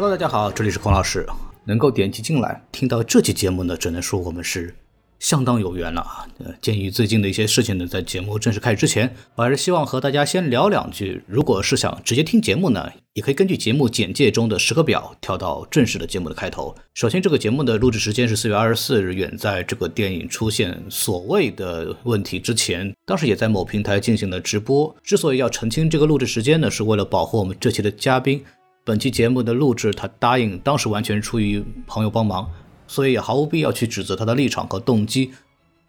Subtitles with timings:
[0.00, 1.26] Hello，大家好，这里是孔老师。
[1.64, 4.74] 能够点击进来听到这期节目呢，只能说我们是
[5.18, 6.26] 相当有缘了啊。
[6.38, 11.22] 呃，鉴于最近的一些事情呢，在节目正式开始之前，我还是希望和大家先聊两句。
[11.26, 16.74] 如果是想直接听节目呢，也可以根据节目简介中的时刻表跳到正式的节目的开头。
[16.94, 24.96] 首先，这个节目的录制时间是四月二十四日，远在这个电影出现所谓的问题之前，当时也在某平台进行了直播。
[25.02, 28.42] 之所以要澄清这个录制时间呢，是为了保护我们这期的嘉宾。
[28.82, 32.50] 本期节目的录制，他答应当时完全出于朋友帮忙，
[32.86, 35.32] 所以也毫无必要去指责他的立场和动机。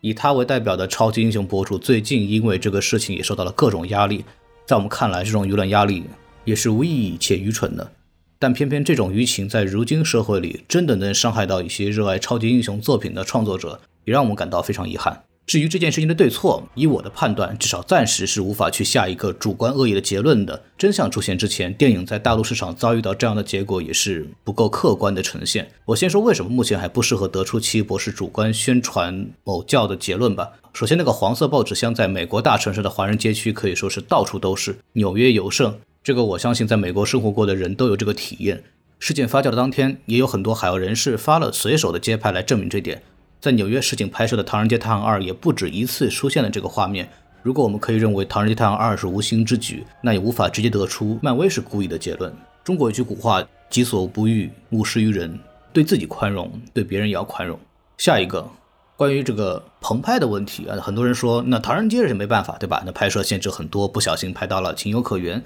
[0.02, 4.26] 以他为代表的超级英雄博主，最近因为这个事情也受到了各种压力。
[4.67, 6.04] 在我们看来，这种舆论压力
[6.44, 7.91] 也是无意义且愚蠢的。
[8.38, 15.23] 但偏偏这种舆情在如今社会里，真的能伤害到一些热爱超级英雄作品的创作者，也让我们感到非常遗憾。
[15.47, 20.64] 至于这件事情的对错，以我的判断，至少暂时是无法去下一个主观恶意的结论的。
[20.78, 25.70] 真相出现之前，电影在大陆市场遭遇到这样的结果，也是不够客观的呈现。
[25.86, 30.52] 我先说为什么目前还不适合得出奇异博士主观宣传某教的结论吧。
[30.73, 35.73] 首先，那个黄色报纸箱在美国大城市的华人街区可以说是到处都是，纽约尤甚。
[36.02, 38.64] 这个我相信在美国生活过的人都有这个体验。
[39.00, 43.02] 事件发酵的当天，也有很多海外人士发了随手的街拍来证明这点。
[43.42, 47.09] 在纽约实景拍摄的《唐人街探案二》也不止一次出现了这个画面。
[47.42, 52.31] 如果我们可以认为《唐人街探案二》是无心之举，那也无法直接得出漫威是故意的结论。
[52.64, 55.39] 中国有句古话：“己所不欲，勿施于人。”
[55.73, 57.58] 对自己宽容，对别人也要宽容。
[57.98, 58.48] 下一个，
[58.95, 62.83] 关于这个棚拍的问题啊，很多人说那《唐人街》是没办法，对吧？
[62.86, 65.42] 那拍摄限制很多，不小心拍到了，情有可原。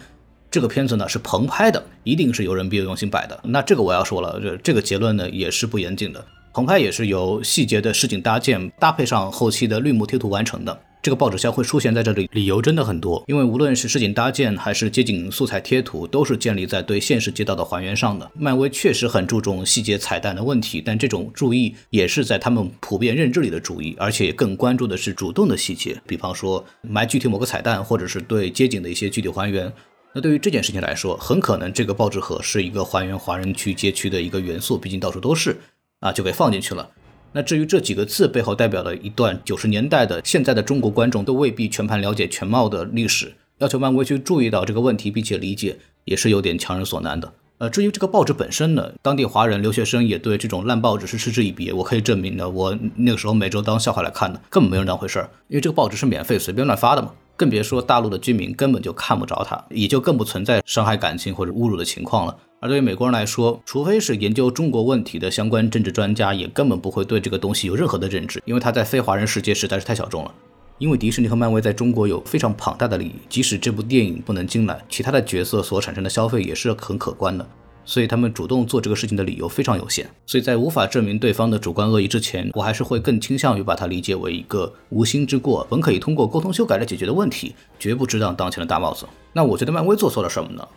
[0.52, 3.40] 这个片子呢是棚拍的，一定是有人别有用心摆的。
[3.44, 6.26] 那这个我要说了，这这个结论呢也是不严谨的。
[6.56, 10.81] 棚拍也是由细节的实景搭建搭配上后期的绿幕贴图完成的。
[11.02, 13.22] 这个报纸箱会出现在这里，理由真的很多。
[13.28, 18.31] 因为无论是实景搭建还是街景素材贴图，都是建立在对现实街道的还原上的。
[18.34, 29.69] 漫威确实很注重细节彩蛋的问题，但这种注意也是在他们普遍认知里的注意，而且更关注的是主动的细节，比方说埋具体某个彩蛋，或者是对街景的一些具体还原。
[30.13, 35.57] 那对于这件事情来说，很可能这个报纸盒是一个还原华人区街区的一个元素，毕竟到处都是。
[36.06, 36.88] 啊，就给放进去了。
[37.32, 47.34] 那至于这几个字背后代表的一段九十年代的现在的中国观众都未必全盘了解全貌的历史，要求漫威去注意到这个问题并且理解，也是有点强人所难的。
[47.58, 51.72] 呃，至于这个报纸本身呢，当地华人留学生也对这种烂报纸是嗤之以鼻。
[51.72, 57.12] 我可以证明的，我那个时候每周当笑话来看的，根本没人当回事儿，因为这个报纸是免费随便乱发的嘛。
[57.38, 62.38] 更别说大陆的居民根本就看不着它，也就更不存在伤害感情或者侮辱的情况了。
[62.60, 70.34] 而对于美国人来说，除非是研究中国问题的相关政治专家，也根本不会对这个东西有任何的认知，因为它在非华人世界实在是太小众了。
[70.78, 77.48] 因为迪士尼和漫威在中国有非常庞大的利益，即使这部电影不能进来，其他的角色所产生的消费也是很可观的。
[77.86, 80.10] 所以他们主动做这个事情的理由非常有限。
[80.26, 89.06] 所以在无法证明对方的主观恶意之前，我还是会更倾向于把它理解为一个无心之过，本可以通过沟通修改来解决的问题，绝不值当当前的大帽子。
[89.34, 90.68] 那我觉得漫威做错了什么呢？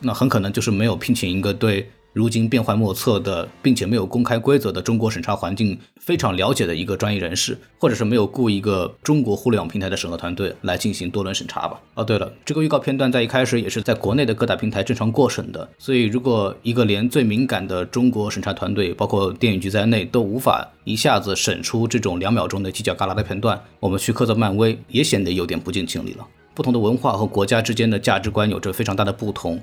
[0.00, 11.78] 那很可能就是没有聘请一个对如今变幻莫测的，并且没有公开规则的中国审查环境非常了解的一个专业人士，或者是没有雇一个中国互联网平台的审核团队来进行多轮审查吧。
[11.92, 26.26] 哦，对了，这个预告片段在一开始也是在国内的各大平台正常过审的，所以如果一个连最敏感的中国审查团队，包括电影局在内，都无法一下子审出这种两秒钟的犄角旮旯的片段，我们去苛责漫威也显得有点不近情理了。
[26.54, 29.60] 不同的文化和国家之间的价值观有着非常大的不同。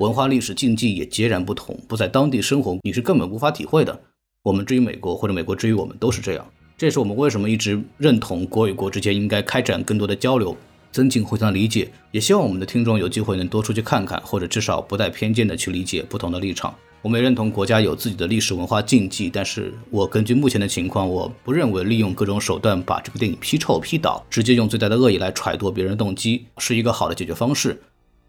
[0.00, 4.00] 文化历史禁忌也截然不同，不在当地生活，你是根本无法体会的。
[4.42, 6.46] 我们至于美国，或者美国至于我们，都是这样。
[6.78, 10.56] 这也是我们为什么一直认同国与国之间应该开展更多的交流，
[10.90, 11.86] 增进互相理解。
[12.12, 16.74] 也希望我们的听众有机会能多出去看看，或者至少不带偏见的去理解不同的立场。
[17.02, 27.78] 我们也认同国家有自己的历史文化禁忌，但是我根据目前的情况，我不认为利用各种手段把这个电影批臭批倒，直接用最大的恶意来揣度别人动机，是一个好的解决方式。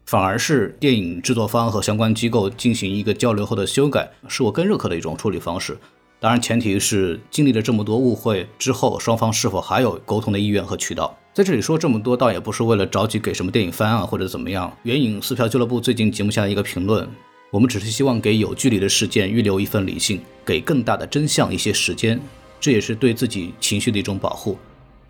[0.04, 5.78] 反而是电影制作方和相关机构进行一个交流后的修改，是我更认可的一种处理方式。
[6.20, 11.18] 当然，前提是经历了这么多误会之后，双方是否还有沟通的意愿和渠道。
[11.34, 14.72] 在这里说这么多，倒也不是为了着急给什么电影翻案或者怎么样。
[14.82, 17.08] 援引四票俱乐部最近节目下的一个评论，
[17.50, 22.20] 我们只是希望给有距离的事件预留一份理性，给更大的真相一些时间，
[22.60, 24.56] 这也是对自己情绪的一种保护。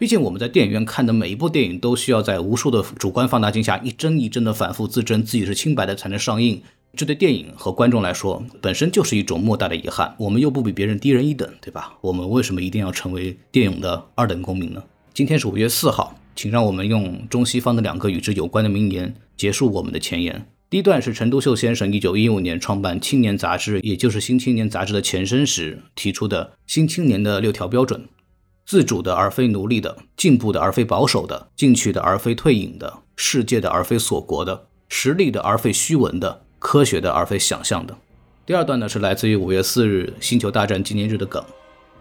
[0.02, 6.60] 毕竟我们在电影院看的每一部电影都需要在无数的主观放大镜下一帧一帧的反复自证自己是清白的才能上映，
[6.96, 10.12] 这对电影和观众来说本身就是一种莫大的遗憾。
[10.18, 11.92] 我们又不比别人低人一等，对吧？
[12.00, 14.82] 我们为什么一定要成为电影的二等公民呢？
[15.14, 20.44] 今天是五月四号，请让我们用中西方的两个与之有关的名言结束我们的前言。
[20.68, 28.08] 第一段是陈独秀先生一九一五年创办《青年》杂志，也就是《新青年》杂志的前身时提出的“新青年”的六条标准：
[28.64, 37.96] 自主的而非奴隶的，进步的而非保守的，进取的而非退隐的，世界的而非锁国的，实力的而非虚文的，科学的而非想象的。
[38.46, 41.42] 第二段呢是来自于五月四日星球大战纪念日的梗。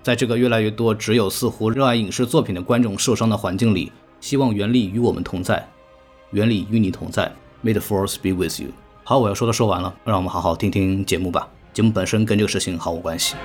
[0.04, 5.68] 在这个越来越多只有似乎热爱影视作品的观众受伤的环境里，希望原力与我们同在，
[6.31, 7.31] 原力与你同在。
[7.63, 8.69] May the force be with you。
[9.04, 11.48] 好，我要说的说完了，让我们好好听听节目吧。
[11.74, 13.36] 节目本身跟这个事情毫无关系。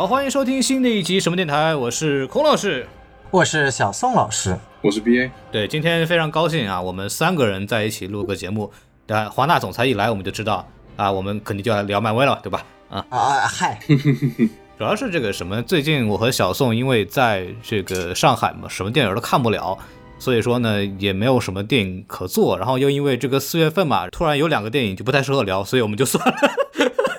[0.00, 2.88] 好，欢迎收听新的一集什么电台，我是孔老师，
[3.30, 5.30] 我是小宋老师，我是 BA。
[5.52, 8.72] 对，今天非常高兴啊，我们三个人在一起录个节目。
[9.06, 10.66] 对，华纳总裁一来，我们就知道
[10.96, 12.64] 啊，我们肯定就要聊漫威了，对吧？
[12.88, 13.78] 啊啊嗨，
[14.78, 19.76] 主要是这个什么，最近我和小宋因为在这个上海嘛，什么电影都看不了，
[20.18, 26.34] 所以说呢也没有什么电影可做，然后又因为这个四月份嘛，突然有两个电影就不太适合聊，所以我们就算了。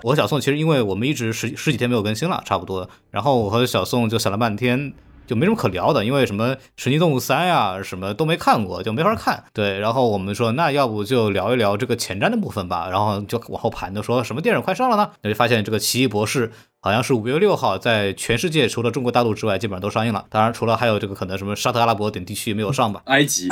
[0.03, 4.93] 我和小宋其实因为我们一直十十几天没有更新了，差不多，然后我和小宋就想了半天。
[5.27, 9.41] 就没什么可聊的，因为什么《神奇动物三》呀，什么都没看过，就没法看。
[9.53, 12.89] 对，然后我们说，那要不就聊一聊这个前瞻的部分吧。
[12.89, 15.11] 然后就往后盘就说，什么电影快上了呢？
[15.21, 16.49] 那就发现这个《奇异博士》。
[16.83, 20.25] 好像是五月六号，在全世界除了中国大陆之外，基本上都上映了。
[20.31, 23.03] 当然，除了还有这个可能什么沙特阿拉伯等地区没有上吧。
[23.05, 23.47] 埃及，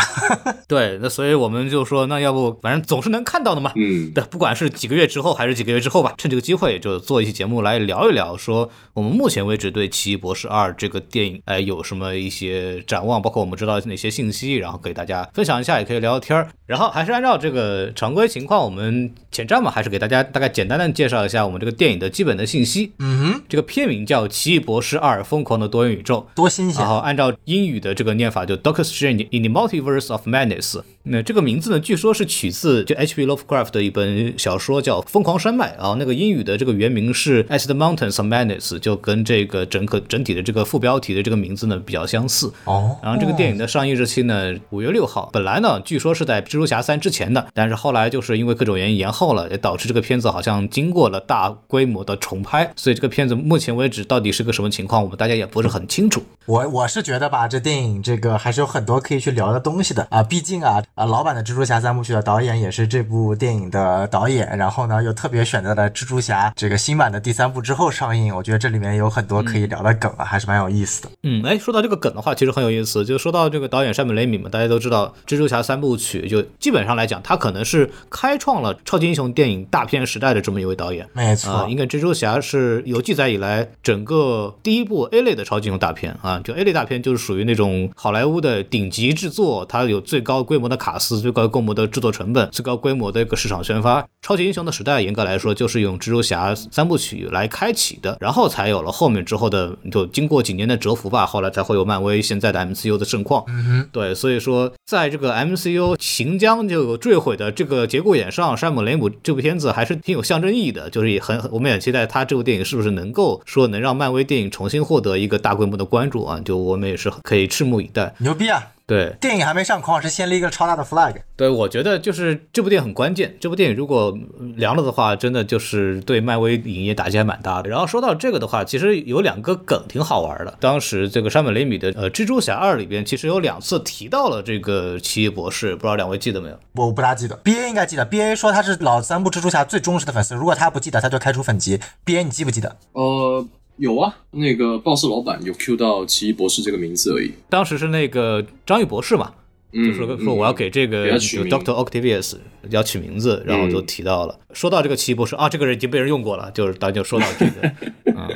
[0.67, 3.71] 对，那所以我们就说，那要不反正总是能看到的嘛。
[3.75, 16.49] 嗯，对，不管是几个月之后还是几个月之后吧，趁这个机会就做一期节目来聊一聊，说我们目前为止对《奇异博士二》这个电影，哎，有什么一些展望，包括我们知道哪些信息，然后给大家分享一下，也可以聊聊天儿。
[16.69, 22.91] 然后还是按照这个常规情况，我们前瞻嘛，还是给大家大概简单的介绍一下我们这个电影的基本的信息。
[22.99, 23.99] 嗯哼，这个片名。
[24.09, 26.81] 叫《奇异博士二：疯狂的多元宇宙》，多新鲜！
[26.81, 30.81] 然后按照英语的这个念法，就 Doctor Strange in the Multiverse of Madness。
[31.11, 33.25] 那这个名字呢，据说是取自就 H.P.
[33.25, 35.95] Lovecraft 的一本小说叫《疯狂山脉》啊。
[35.99, 42.51] 那个英语的这个原名是 As the Mountains of Madness，就跟这个整个整体的这个副标题的这个名字呢比较相似。
[42.63, 42.95] 哦。
[43.03, 45.29] 然后这个电影的上映日期呢，五月六号。
[45.33, 52.71] 本来呢，据说是在蜘蛛侠三之前的，但是后来就是因为各种原因延后了，也导致这个片子好像经过了大规模的重拍。
[52.77, 54.69] 所以这个片子目前为止到底是个什么？
[54.69, 56.21] 情况我们大家也不是很清楚。
[56.45, 60.21] 我我是觉得吧，这电影这个还是有很多可以去聊的东西的啊。
[60.21, 68.35] 毕竟啊啊，老版的蜘蛛侠三部曲的导演也是这部电影的导演，然后呢又特别选择了蜘蛛侠这个新版的第三部之后上映。
[68.35, 71.09] 我觉得这里面有很多可以聊的梗啊，还是蛮有意思的。
[71.23, 73.05] 嗯，哎，说到这个梗的话，其实很有意思。
[73.05, 81.07] 就说到这个导演山本雷米嘛，大家都知道蜘蛛侠三部曲，就基本上来讲，他可能是开创了超级英雄电影大片时代的这么一位导演。
[81.13, 84.53] 没错，应该蜘蛛侠是有记载以来整个。
[84.61, 94.03] 第一部 A 类的超级英雄大片啊，就 A 类大片就是属于那种好莱坞的顶级制作，它有最高规模的卡司、最高规模的制作成本、最高规模的一个市场宣发。
[94.23, 103.45] 超级英雄的时代，严格来说就是用蜘蛛侠三部曲来开启的，然后才有了后面之后的，就经过几年的蛰伏吧，后来才会有漫威现在的 MCU 的盛况。
[103.47, 114.49] 嗯哼，对，所以说在这个 MCU 行将就坠毁的这个节骨眼上，山姆雷姆这部片子还是挺有象征意义的，就是也很，我们也期待他这部电影是不是能够说能让漫威电影。
[114.49, 118.13] 重新获得一个大规模的关注啊，就我们也是可以拭目以待。
[118.17, 118.61] 牛逼啊！
[118.89, 121.13] 对，电影还没上，孔老师先立一个超大的 flag。
[121.35, 123.37] 对，我觉得就是这部电影很关键。
[123.39, 124.17] 这部电影如果
[124.55, 127.69] 凉了的话，真的就是对漫威影业打击还蛮大的。
[127.69, 130.57] 然后说到这个的话，其实有两个梗挺好玩的。
[130.59, 136.59] 当时这个山本雷米的呃《蜘蛛侠二》里边，其实有两次提到了这个奇异博士，不知道两位记得没有？
[136.73, 138.03] 我不大记得，B A 应该记得。
[138.03, 141.79] B A 说他是老三部蜘蛛侠最忠实的粉丝，如果他不记得，他就开除粉籍。
[142.03, 142.75] B A 你记不记得？
[142.93, 143.45] 呃。
[143.79, 147.31] 有啊，那个报社老板有 Q 到奇异博士这个名字而已。
[147.49, 149.31] 当时是那个张宇博士嘛，
[149.73, 152.35] 就说说我要给这个 Doctor Octavius
[152.69, 154.37] 要取名字，然后就提到了。
[154.53, 157.71] 说到这个奇异博士啊，这个人已经被人用过了，就是大家就说到这个，
[158.17, 158.29] 嗯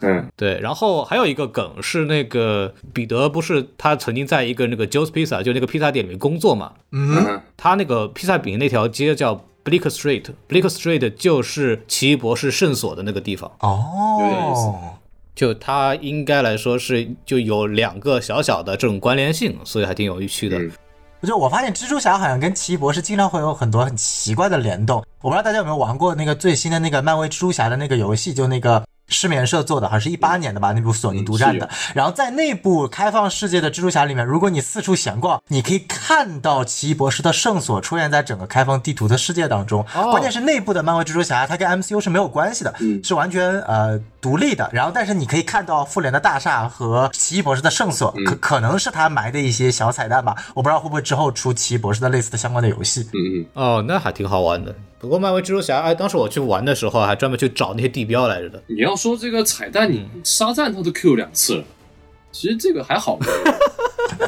[0.00, 0.60] 嗯，对。
[0.60, 9.46] 然后还有一个梗是那个彼得不是他曾经在一个那个 Joe's Pizza 就那个披萨店里面工作嘛，嗯，他那个披萨饼那条街叫。
[9.64, 13.50] Bleak Street，Bleak Street 就是奇异博士圣所的那个地方。
[13.60, 14.96] 哦，
[15.34, 20.58] 就它应该来说是就有两个小小的这种关联性，所以还挺有趣的。
[21.22, 31.68] 就我发现蜘蛛侠好像跟奇异博士经常会有很多很奇怪的联动，我不知道大家有没有玩过那个最新的那个漫威蜘蛛侠的那个游戏，就那个失眠社做的，好像是一八年的吧，那部索尼独占的。
[31.94, 39.84] 然后在那部开放世界的蜘蛛侠里面，如果你四处闲逛，你可以看到奇异博士的圣所出现在整个开放地图的世界当中。
[39.92, 44.68] 关键是内部的漫威蜘蛛侠，它跟 MCU 是没有关系的，是完全呃独立的。
[44.72, 50.34] 然后，但是你可以看到复联的大厦和奇异博士的圣所，可可能是他埋的一些小彩蛋吧。
[50.54, 53.08] 我不知道会不会之后出奇异博士的类似的相关的游戏。
[53.12, 53.46] 嗯嗯。
[53.54, 54.74] 哦，那还挺好玩的。
[54.98, 58.62] 不过漫威蜘蛛侠，哎，当时我去玩的时候，还专门去找那些地标来着的。
[58.66, 61.64] 你要说这个彩蛋，你沙赞他都 Q 两次了，
[62.32, 63.18] 其实这个还好。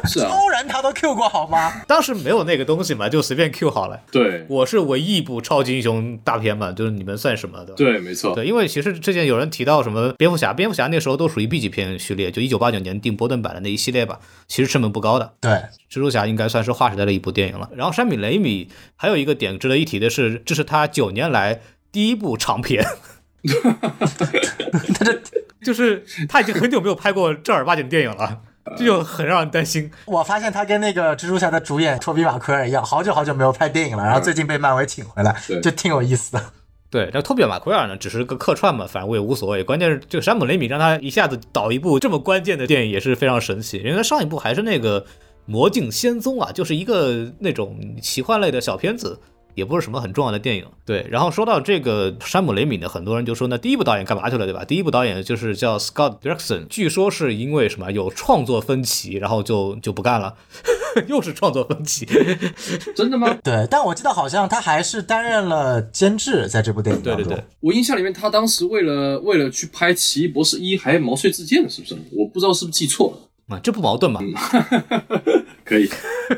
[0.04, 1.82] 是啊，超然他都 Q 过好吗？
[1.86, 4.00] 当时没有那个东西嘛，就随便 Q 好了。
[4.10, 7.74] 对，我是唯一一部超级英雄大片嘛，就是你们算什么的？
[7.74, 8.34] 对，没错。
[8.34, 14.18] 对，因为其实之前有人提到什么蝙蝠侠，蝙蝠侠那时候都属于 B 级片序列，就一九八九年定波顿版的那一系列吧，
[14.48, 15.34] 其实成本不高的。
[15.40, 15.50] 对，
[15.90, 17.68] 蜘蛛侠应该算是划时代的一部电影了。
[17.74, 22.84] 然后山米雷米还有一个点值得一提的是，这是他九年来第一部长片。
[23.42, 25.20] 他这
[25.64, 28.40] 就是他已经很久没有拍过正儿八经电影了。
[28.76, 29.90] 这就很让人担心。
[30.04, 36.40] 我发现他跟那个蜘蛛侠的主演托比马奎尔一样，好久好久没有拍电影了，然后最近被漫威请回来，就挺有意思的。
[36.88, 39.64] 对，那托比马奎尔呢，只是个客串嘛，反正我也无所谓。
[39.64, 43.78] 关键是这个山姆雷米让他一下子导一部这么关键的电影，也是非常神奇。
[43.78, 45.00] 因为他上一部还是那个
[45.44, 49.18] 《魔镜仙踪》啊，就是一个那种奇幻类的小片子。
[49.54, 51.06] 也不是什么很重要的电影，对。
[51.10, 54.64] 然后说到这个山姆雷米呢，很多人就说，那第一部导演干嘛去了，对吧？
[54.64, 60.34] 第一部导演就是叫 Scott Derrickson，据说是因为什么有创作分歧，然后就就不干了，
[61.08, 62.06] 又是创作分歧，
[62.94, 63.36] 真的吗？
[63.44, 67.24] 对，但我记得好像他还是担任了监制，在这部电影当中。
[67.24, 71.94] 对对对，我印象里面他当时为了为了去拍《奇异博士一》还毛遂自荐了，是不是？
[72.12, 73.28] 我不知道是不是记错了。
[73.48, 74.20] 啊，这不矛盾吗？
[75.72, 75.90] 可以，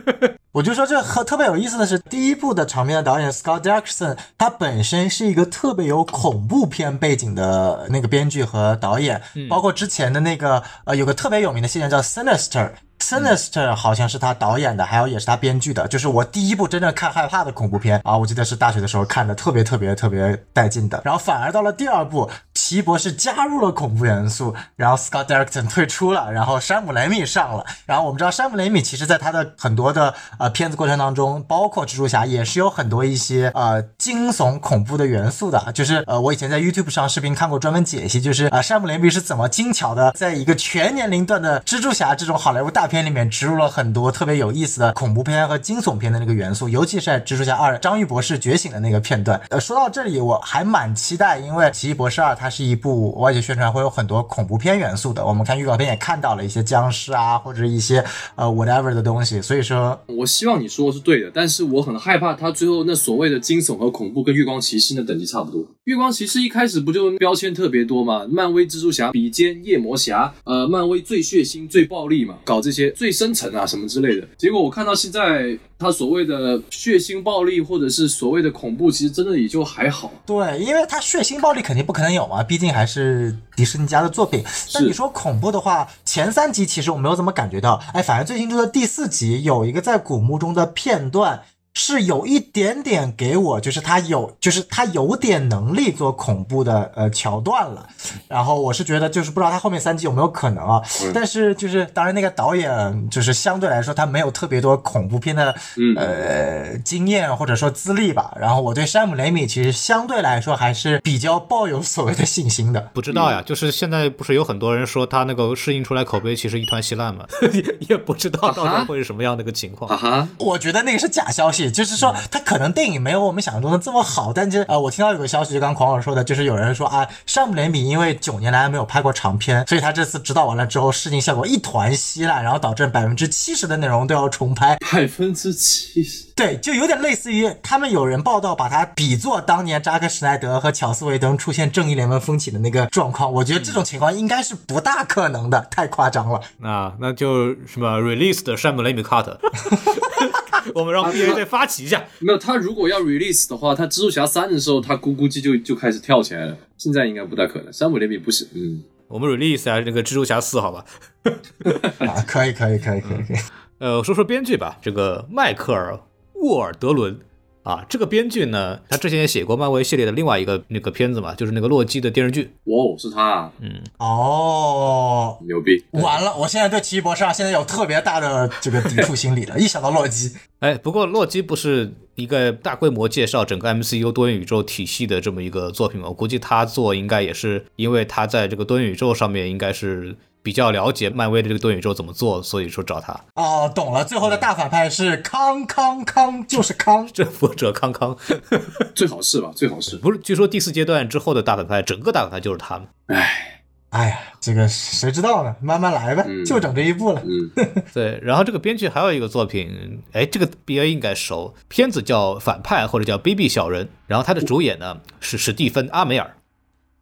[0.53, 12.71] 我就说这和特别有意思的是，第一部的场面的导演 Scott Derrickson，他本身是一个特别有恐怖片背景的那个编剧和导演，包括之前的那个呃，有个特别有名的系列叫 Sinister。
[13.05, 21.03] Sinister 好像是他导演的，还有也是他编剧的，就是我第一部真正看害怕的恐怖片啊，我记得是大学的时候看的，特别特别特别带劲的。
[21.05, 27.67] 然后反而到了第二部，奇异博士加入了恐怖元素，然后 Scott Derrickson 退出了，然后山姆雷米上了。
[27.85, 42.94] 然后我们知道山姆雷米其实在他的很多的呃片子过程当中，包括蜘蛛侠也是有很多一些呃惊悚恐怖的元素的，就是呃我以前在 YouTube 上视频看过专门解析，就是啊山姆雷米是怎么精巧的在一个全年龄段的蜘蛛侠这种好莱坞大片。
[42.95, 49.41] 片里面植入了很多特别有意思的恐怖片和惊悚片的那个元素，尤其是在蜘蛛侠二章鱼博士觉醒的那个片段。
[49.51, 55.27] 呃，说到这里，我还蛮期待，因为奇异博士二它是一部外界宣传会有很多恐怖片元素的。
[55.27, 58.05] 我们看预告片也看到了一些僵尸啊，或者一些
[58.37, 59.43] 呃 whatever 的东西。
[59.43, 65.67] 所以说，我希望你说的是对的，但是我很害怕他最后那所谓的惊悚和恐怖跟月光骑士那等级差不多。
[65.83, 68.25] 月光骑士一开始不就标签特别多嘛？
[68.31, 72.84] 漫威蜘蛛侠比肩夜魔侠，呃，漫威最血腥最暴力嘛，搞这些。
[72.91, 80.13] 最深层啊，什么之类的，结果我看到现在他所谓的血腥暴力，或者是所谓的恐怖，其实真的也就还好。
[80.27, 84.45] 对，因为他血腥暴力肯定不可能有嘛，毕竟还是迪士尼家的作品。
[84.73, 91.43] 但你说恐怖的话，前三集其实我没有怎么感觉到，哎，反正最新这的第四集有一个在古墓中的片段。
[91.77, 97.85] 是有一点点给我，就是他有，就是他有点能力做恐怖的呃桥段了，
[98.29, 100.81] 然后我是觉得就是不知道他后面三集有没有可能啊，
[101.13, 105.53] 但是就是当然那个导演就是相对来说他没有特别多恐怖片的
[105.97, 112.81] 呃经验或者说资历吧，然后我对山姆雷米其实相对来说还是比较抱有所谓的信心的。
[112.95, 119.91] 不知道呀，就是现在不是有很多人说他那个适应出来口碑其实一团稀烂嘛，也 也不知道到时候会是什么样的一个情况。
[119.91, 121.64] 啊哈，我觉得那个是假消息。
[121.71, 134.77] 就是说，他可能电影没有我们想象中的这么好，但是呃，我听到有个消息，就刚狂儿说的，就是有人说啊，山姆雷米因为九年来没有拍过长片，所以他这次指导完了之后，试镜效果一团稀烂，然后导致百分之七十的内容都要重拍。
[134.93, 143.33] 百分之七十，对，就有点类似于他们有人报道，把它比作当年扎克施奈德和乔斯韦登出现正义联盟风起的那个状况。
[143.33, 146.41] 我觉得这种情况应该是不大可能的，太夸张了。
[146.59, 149.37] 那那就什么 release 的山姆雷米 cut。
[150.75, 152.05] 我们让 B A 再发起一下。
[152.21, 156.57] 没有，他如果要 release 的话，他蜘蛛侠三的时候，他估估计就就开始跳起来了。
[156.79, 157.73] 现在应该不太可能。
[157.73, 160.85] 山姆雷米不是，嗯，我们 release 下那个蜘蛛侠四，好吧？
[161.99, 163.37] 啊，可以，可以，可以，可以，可以。
[163.79, 164.79] 呃，说说编剧吧。
[164.81, 165.93] 这个迈克尔·
[166.35, 167.19] 沃尔德伦
[167.65, 172.53] 啊，这个编剧呢，他之前也写过漫威系列的另外一个那个片子嘛，就是那个洛基的电视剧。
[172.65, 175.83] 哇哦，是他啊，嗯哦，牛逼！
[175.93, 186.09] 完了，我现在对奇异博士啊，现在有特别大的这个抵触心理了，一想到洛基， 哎，不过洛基不是一个大规模介绍整个 MCU 多元宇宙体系的这么一个作品嘛？
[186.09, 190.15] 我估计他做应该也是因为他在这个多元宇宙上面应该是
[190.45, 193.19] 比较了解漫威的这个多元宇宙怎么做，所以说找他。
[193.35, 197.09] 哦，懂了，最后的大反派是康康康，就是康。
[197.13, 198.17] 征服者康康
[198.95, 199.51] 最好是吧？
[199.57, 199.97] 最好是。
[199.97, 202.87] 不是，据说第四阶段之后的大反派，整个大反派就是他们。
[203.07, 205.57] 唉，哎呀，这个谁知道呢？
[205.63, 207.23] 慢慢来呗，嗯就整这一步了。
[207.25, 207.51] 嗯，
[207.95, 216.37] 对，然后这个编剧还有一个作品，哎，这个 B A 应该熟，片子叫《反派》或者叫《卑鄙小人》，然后他的主演呢是史蒂芬·阿梅尔。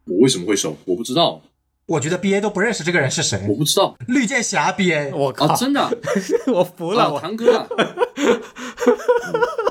[0.05, 0.77] 我为什么会熟？
[0.85, 1.41] 我不知道，
[1.85, 5.11] 我觉得 B A 都不认识这个人是谁我，不知道绿箭侠 B A。
[5.13, 5.55] 我靠，啊！
[5.55, 5.91] 真的啊，
[6.47, 7.67] 我服了，啊我堂哥啊，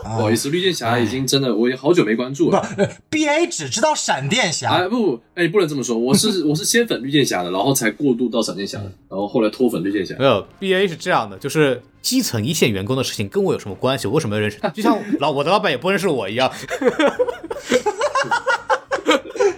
[0.04, 2.66] 不好意思，绿箭侠已经真的我也好久没关注不了。
[2.76, 10.24] 呃，B A 只知道闪电侠，哎不不，哎不能这么说，我是我是先粉绿箭侠的，然后才过渡到闪电侠的，然后后来脱粉绿箭侠没。
[10.26, 14.06] 有 B A 是这样的，就是基层一线员工的事情跟我有什么关系？
[14.06, 14.68] 我为什么要认识他？
[14.68, 16.52] 就像老我的老板也不认识我一样。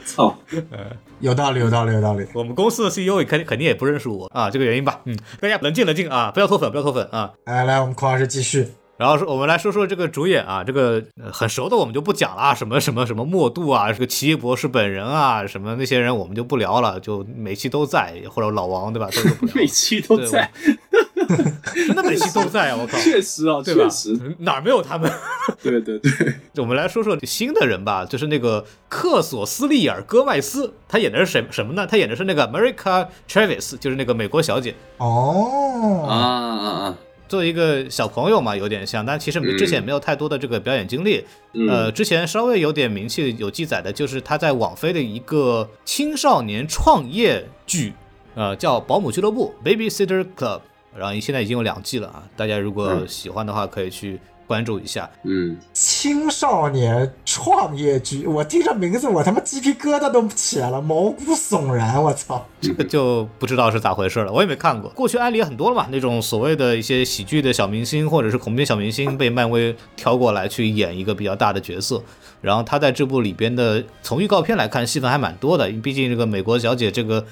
[0.06, 0.38] 操，
[1.24, 2.26] 有道理，有道理，有道理。
[2.34, 5.00] 我们公司的 CEO 也肯定肯定也不认识我啊，这个原因吧。
[5.06, 7.32] 嗯，大家冷静冷静啊，不要脱粉，不要脱粉啊。
[7.46, 8.68] 来来，我们孔老师继续。
[8.98, 20.50] 然后说，我们来说说这个主演啊，这个、呃很熟的我们就不讲了啊，什么什么什么莫度啊，这个奇异博士本人啊，什么那些人我们就不聊了，就每期都在，或者老王对吧，都是不聊 每期都在，
[21.74, 24.36] 真的每期都在啊，我靠，确实啊，对吧确实，？
[24.38, 25.10] 哪儿没有他们？
[25.62, 26.10] 对对对，
[26.56, 31.86] 我们来说说新的人吧，就是那个克索斯利尔·戈麦斯，他演的是什什么呢？
[31.86, 34.74] 他演的是那个 America Travis，就是那个美国小姐。
[34.98, 36.98] 哦，啊啊啊，
[37.28, 41.24] 作为一个小朋友嘛，有点像，但其实之前没有太多的这个表演经历。
[41.52, 47.92] 嗯呃，之前稍微有点名气有记载的，就是他在网飞的一个青少年创业剧，
[48.34, 50.60] 呃，叫《保姆俱乐部》（Babysitter Club），
[50.96, 55.10] 然后现在已经有两季了啊，大家如果嗯喜欢的话，可以去关注一下。
[55.22, 62.46] 嗯，青少年创业剧，我听这名字，我他妈鸡皮疙瘩都起来了，毛骨悚然，我操！
[62.60, 64.90] 这个就不知道是咋回事了，我也没看过。
[64.90, 72.02] 过去案例很多了嘛，那种所谓的一些喜剧的小明星或者是恐怖片小明星被漫威挑过来去演一个比较大的角色，
[72.40, 77.24] 然后他在这部里边的从预告片来看戏份还蛮多的，毕竟这个美国小姐这个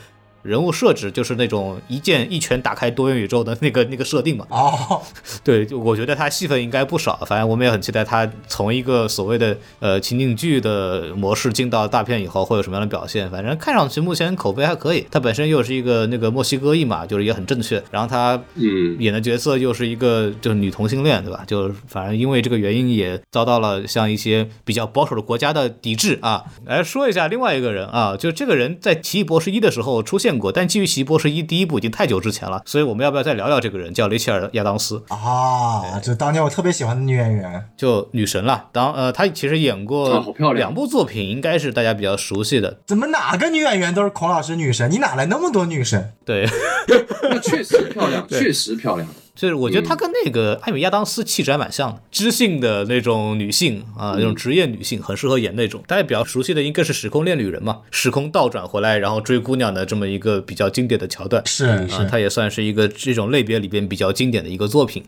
[0.43, 4.47] 人物设置就是那种一剑一拳打开多元宇宙的那个那个设定嘛。
[4.51, 5.01] 哦，
[5.43, 13.31] 对，就我觉得他戏份应该不少，反正我们也很期待他从一个所谓的呃情景剧的模式进到大片以后会有什么样的表现。
[13.31, 17.83] 反正看上去目前口碑还可以，他本身又是一个那个墨西哥裔嘛，就是也很正确。
[17.91, 21.45] 然后他嗯演的角色又是一个就是女同性恋，对吧？
[21.47, 26.45] 就是反正因为这个原因也遭到了像一些比较保守的国家的抵制啊。
[26.65, 33.93] 来说一下另外一个人啊，就是这个人在《奇异博士一》的时候出现过，但基于《奇异博士一》第一部已经太久之前了，所以我们要不要再聊聊这个人？
[33.93, 35.03] 叫雷切尔·亚当斯。
[35.09, 38.69] 啊，就当年我特别喜欢的女演员，就女神了。
[38.73, 42.79] 当呃，她其实演啊过好漂亮两部作品，应该是大家比较熟悉的。
[42.87, 44.91] 怎么哪个女演员都是孔老师女神？
[44.91, 46.13] 你哪来那么多女神？
[46.25, 46.49] 对，
[47.23, 49.09] 那确实漂亮， 确实漂亮。
[49.35, 55.83] 就是我觉得她跟那个艾米亚当斯气质还蛮像的，知性的那种女性啊，那种职业女性，很适合演那种。
[55.87, 61.43] 大家比较熟悉的应该是《时空恋旅人》嘛，时空倒转回来然后追姑娘的这么一个比较经典的桥段。
[61.43, 65.03] 啊，是啊，它也算是一个这种类别里边比较经典的一个作品。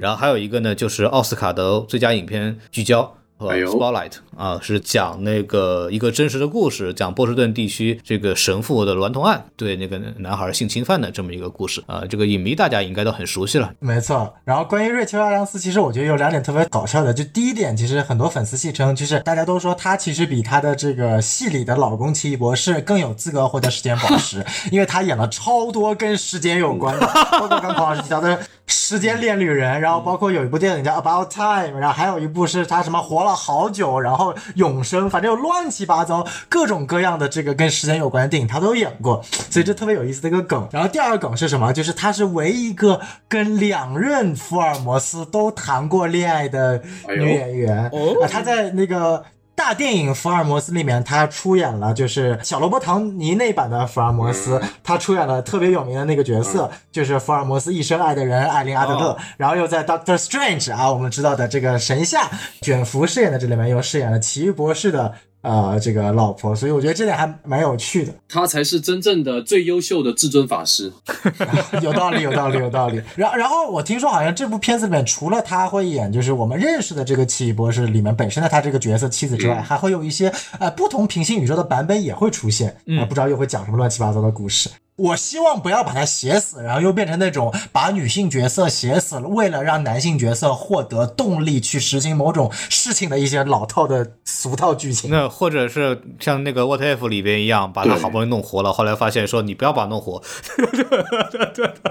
[0.00, 3.16] 然后还有一个呢，就是奥斯卡的最佳影片聚焦。
[3.40, 12.02] 和 Spotlight 啊，是讲那个一个真实的故事，讲波士顿地区这个神父的娈童案对那个男孩性侵犯的这么一个故事啊。
[12.06, 13.72] 这个影迷大家应该都很熟悉了。
[13.78, 14.34] 没错。
[14.44, 17.14] 然后关于瑞秋·阿良斯，其实我觉得有两点特别搞笑的。
[17.14, 40.68] 就第一点，其实很多粉丝戏称，就是大家都说她其实比她的这个戏里的老公奇异博士更有资格获得时间宝石， 因为她演了超多跟时间有关的，包括刚孔老师提到的《时间恋旅人》，然后包括有一部电影叫《About Time》，然后还有一部是她什么活了好久，然后永生，反正有乱七八糟各种各样的这个跟时间有关的电影，他都演过，所以这特别有意思的一个梗。
[40.72, 41.72] 然后第二个梗是什么？
[41.72, 47.90] 就是他是唯一一个跟两任福尔摩斯都谈过恋爱的女演员、啊，
[48.30, 49.24] 她在那个。
[49.60, 59.14] 大电影《福尔摩斯》里面，他出演了就是小罗伯·唐尼那版的福尔摩斯，他出演了特别有名的那个角色，就是福尔摩斯一生爱的人艾琳·阿德勒。
[59.36, 62.26] 然后又在 Doctor Strange 啊，我们知道的这个神夏
[62.62, 68.12] 卷福饰演的这里面又饰演了奇异博士的呃这个老婆，所以我觉得这点还蛮有趣的。
[68.28, 70.92] 他才是真正的最优秀的至尊法师。
[71.82, 73.00] 有道理，有道理，有道理。
[73.16, 84.68] 然然后我听说好像这部片子里面除了他会演，就是我们认识的这个奇异博士里面本身的他这个角色妻子之外，还会有一些呃不同平行宇宙的版本也会出现，啊、不知道又会讲什么乱七八糟的故事。
[84.96, 95.10] 我希望不要把它写死，然后又变成那种把女性角色写死了，为了让男性角色获得动力去实行某种事情的一些老套的俗套剧情。
[95.10, 100.22] 那或者是像那个 What If 里边一样，把他好不容易弄活了，后来发现说你不要把他弄活。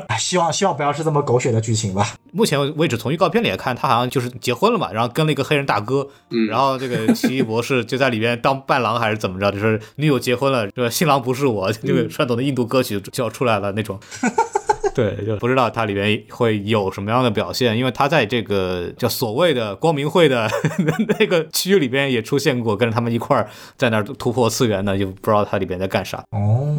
[0.08, 2.16] 哎 希望希望不要是这么狗血的剧情吧。
[2.32, 14.00] 目前为止，从预告片里来看，他好像就是结婚了嘛，然后跟了一个黑人大哥，嗯然后这个奇异博士就在里边当伴郎还是怎么着，就是女友结婚了，这个新郎不是我，这个传统的印度歌曲就要出来了那种。
[14.96, 20.50] 对，就不知道它里边会有什么样的表现，因为他在这个叫所谓的光明会的
[21.20, 26.24] 那个区域里边也出现过，跟着他们一块儿在那儿突破次元呢，就不知道它里边在干啥。
[26.32, 26.76] 哦，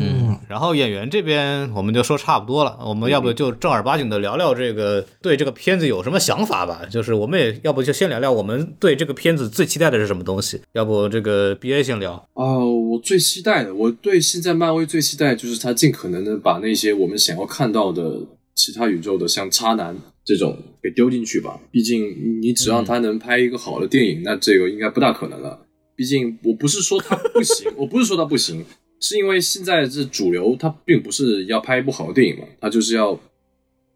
[0.49, 6.83] 然后演员这边我们就说差不多了，我们要不就正儿八经的聊聊这个对这个片子有什么想法吧？
[6.91, 10.61] 就是我们也要不就先聊聊我们对这个片子最期待的是什么东西？
[10.73, 12.27] 要不这个 B A 先聊？
[12.35, 18.21] 哦，我最期待的，我对现在漫威最期待就是他尽可能的把那些我们想要看到的
[18.55, 21.61] 其他宇宙的，像渣男这种给丢进去吧。
[21.71, 25.67] 毕竟你只让他能拍一个好的电影，那这个应该不大可能了。
[25.97, 28.65] 毕竟我不是说他不行， 我不是说他不行，
[29.01, 33.19] 是因为现在这主流他并不是要拍一部好的电影嘛，他就是要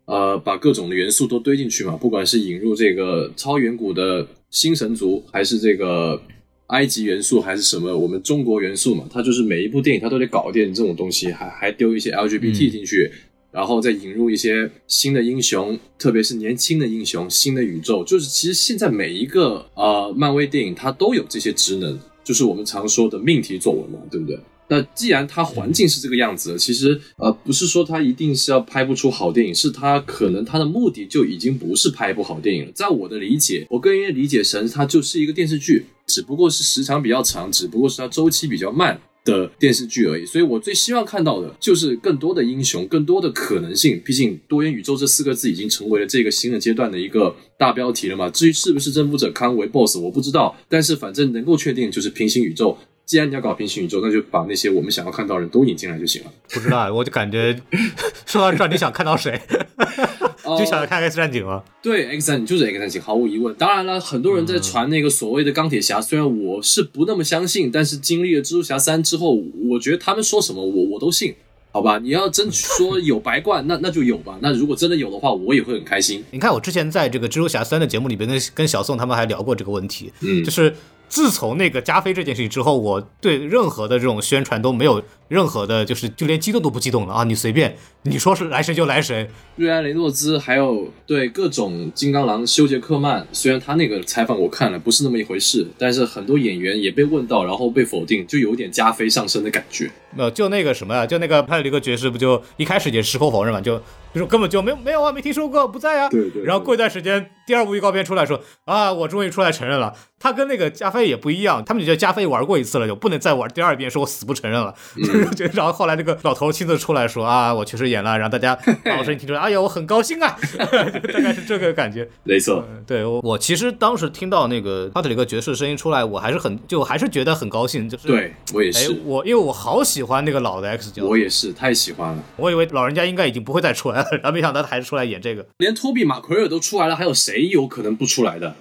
[0.07, 6.21] 呃把各种的元素都堆进去嘛，不管是引入这个超远古的新神族，还是这个
[6.69, 13.11] 埃及元素，还是什么我们中国元素嘛，它就是每一部电影它都得搞点这种东西，还还丢一些 LGBT 进去。
[13.55, 24.37] 然后再引入一些新的英雄，特别是年轻的英雄、新的宇宙，就是其实现在每一个呃漫威电影它都有这些职能，就是我们常说的命题作文嘛，对不对？
[24.67, 32.73] 那既然它环境是这个样子，其实呃不是说它一定是要拍不出好电影，是它可能它的目的就已经不是拍一部好电影了。
[32.73, 39.01] 在我的理解，我个人的理解神它就是一个电视剧，只不过是时长比较长，只不过是它周期比较慢。
[39.25, 44.01] 的电视剧而已，所以我最希望看到的就是更多的英雄，更多的可能性。
[44.05, 48.29] 毕竟多元宇宙这四个字已经成为了这个新的阶段的一个大标题了嘛。
[48.29, 52.77] 至于是不是征服者康为 BOSS，我不知道，但是反正能够确定就是平行宇宙。
[53.07, 56.33] 既然你要搞平行宇宙，那就把那些我们想要看到的人都引进来就行了。
[56.51, 57.59] 不知道，我就感觉
[58.27, 59.41] 说到这儿，你想看到谁？
[60.45, 61.63] 哦就想着看 X 战警吗。
[61.83, 63.55] 对 X 战警就是 X 战警，毫无疑问。
[63.55, 71.35] 当然了，很多人在传那个所谓的钢铁侠，虽然我是不那么相信，但是经历了蜘蛛侠三之后，我觉得他们说什么我我都信。
[71.73, 74.39] 好吧，你要真说有白冠，那 那就有吧。
[74.41, 76.23] 那如果真的有的话，我也会很开心。
[76.31, 80.73] 你看，我之前在这个蜘蛛侠三的节目里边跟跟小宋他们还聊过这个问题，嗯就是
[81.15, 87.23] 自从那个加菲这件事情之后，我对任何的这种宣传都没有任何的，就是就连激动都不激动了啊！
[87.23, 89.31] 你随便，你说是来谁就来谁。
[89.55, 99.89] 瑞安·雷诺兹还有对各种金刚狼休杰克曼，虽然他那个采访我看了不是那么一回事，但是很多演员也被问到，然后被否定，就有点加菲上身的感觉。
[100.17, 103.81] 没有，就那个什么呀，就那个派里克爵士不就一开始也矢口否认嘛，就
[104.15, 106.09] 就说根本就没有没有啊，没听说过，不在啊。
[106.09, 109.93] 对对对然后过一段时间，第二部预告片出来说啊，我终于出来承认了。
[110.19, 114.75] 他跟那个加菲也不一样，他们就觉得加菲玩过一次了，就不能再玩第二遍，说我死不承认了。
[114.97, 120.59] 嗯 然后后来那个老头亲自出来说啊，我确实演了，然后大家把我声音听出来，哎呀，我很高兴啊，就
[121.13, 122.09] 大概是这个感觉。
[122.23, 132.23] 没错，对我，我其实当时听到那个帕特里克爵士的声音出来，我还是很就还是觉得很高兴，就是对我也哎是，，我因为我好喜欢那个老的 X 角色，我也是太喜欢了。
[132.37, 135.47] 我以为老人家应该已经不会再出来了，然后没想到他还是出来演这个。
[135.59, 138.57] 连托比马奎尔都出来了，还有谁有可能不出来的？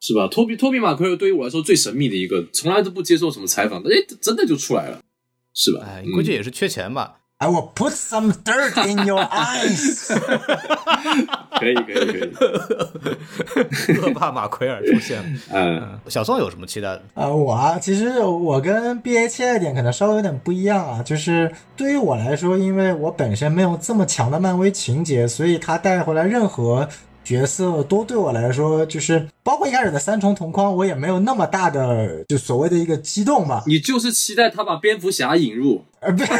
[0.00, 0.28] 是吧？
[0.28, 5.00] 托比托比马奎尔对于我来说最神秘的一个，从来都不接受什么采访的，哎，真的就出来了，
[5.54, 5.82] 是吧？
[5.86, 7.20] 哎，嗯估计也是缺钱吧。
[7.38, 10.08] I will put some dirt in your eyes
[11.58, 12.18] 可以可以可
[13.92, 15.24] 以， 恶霸马奎尔出现了。
[15.52, 17.02] 嗯，小宋有什么期待的？
[17.14, 26.88] 啊、我啊，其实我跟 B A 期待点可能稍微有点不一样啊，就是对于我来说，因为我本身没有这么强的漫威情节，所以他带回来任何
[27.24, 33.64] 角色都对我来说，就是包括一开始的三重同框，我也没有那么大的就所谓的一个激动吧。
[33.66, 36.32] 你就是期待他把蝙蝠侠引入，呃，不是，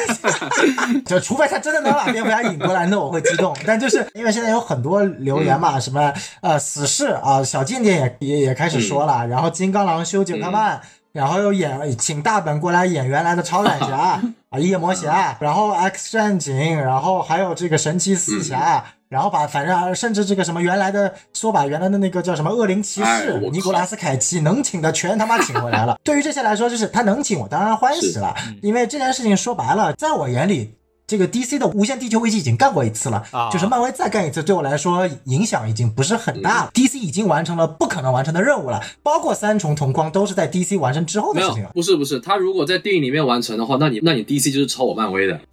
[1.07, 3.57] 就除非他真的能把蝙蝠侠引过来，那我会激动。
[3.67, 10.81] 但就是因为现在有很多留言嘛，什么呃死侍啊，小静静也也也开始说了，然后金刚狼修杰克曼。
[11.15, 14.21] 然后又演请大本过来演原来的超胆侠
[14.51, 25.97] 啊，夜魔侠，然后 X 战警，然后还有这个神奇四侠，然后把反正甚至这个什么原来的说把原来的那个叫什么恶灵骑士尼古拉斯凯奇能请的全他妈请回来了。
[26.03, 30.75] 对于这些来说，就是他能请我当然欢喜了，因为这件事情说白了，在我眼里。
[31.07, 36.71] 这个 DC 的无限地球危机已经干过一次了，啊就是漫威再干一次，对我来说影响已经不是很大了。
[36.73, 41.71] DC 已经完成了不可能完成的任务了，包括三重同框都是在 DC 完成之后的事情了，。
[41.75, 45.39] 不是不是，他如果在电影里面完成的话，那你那你 DC 就是抄我漫威的。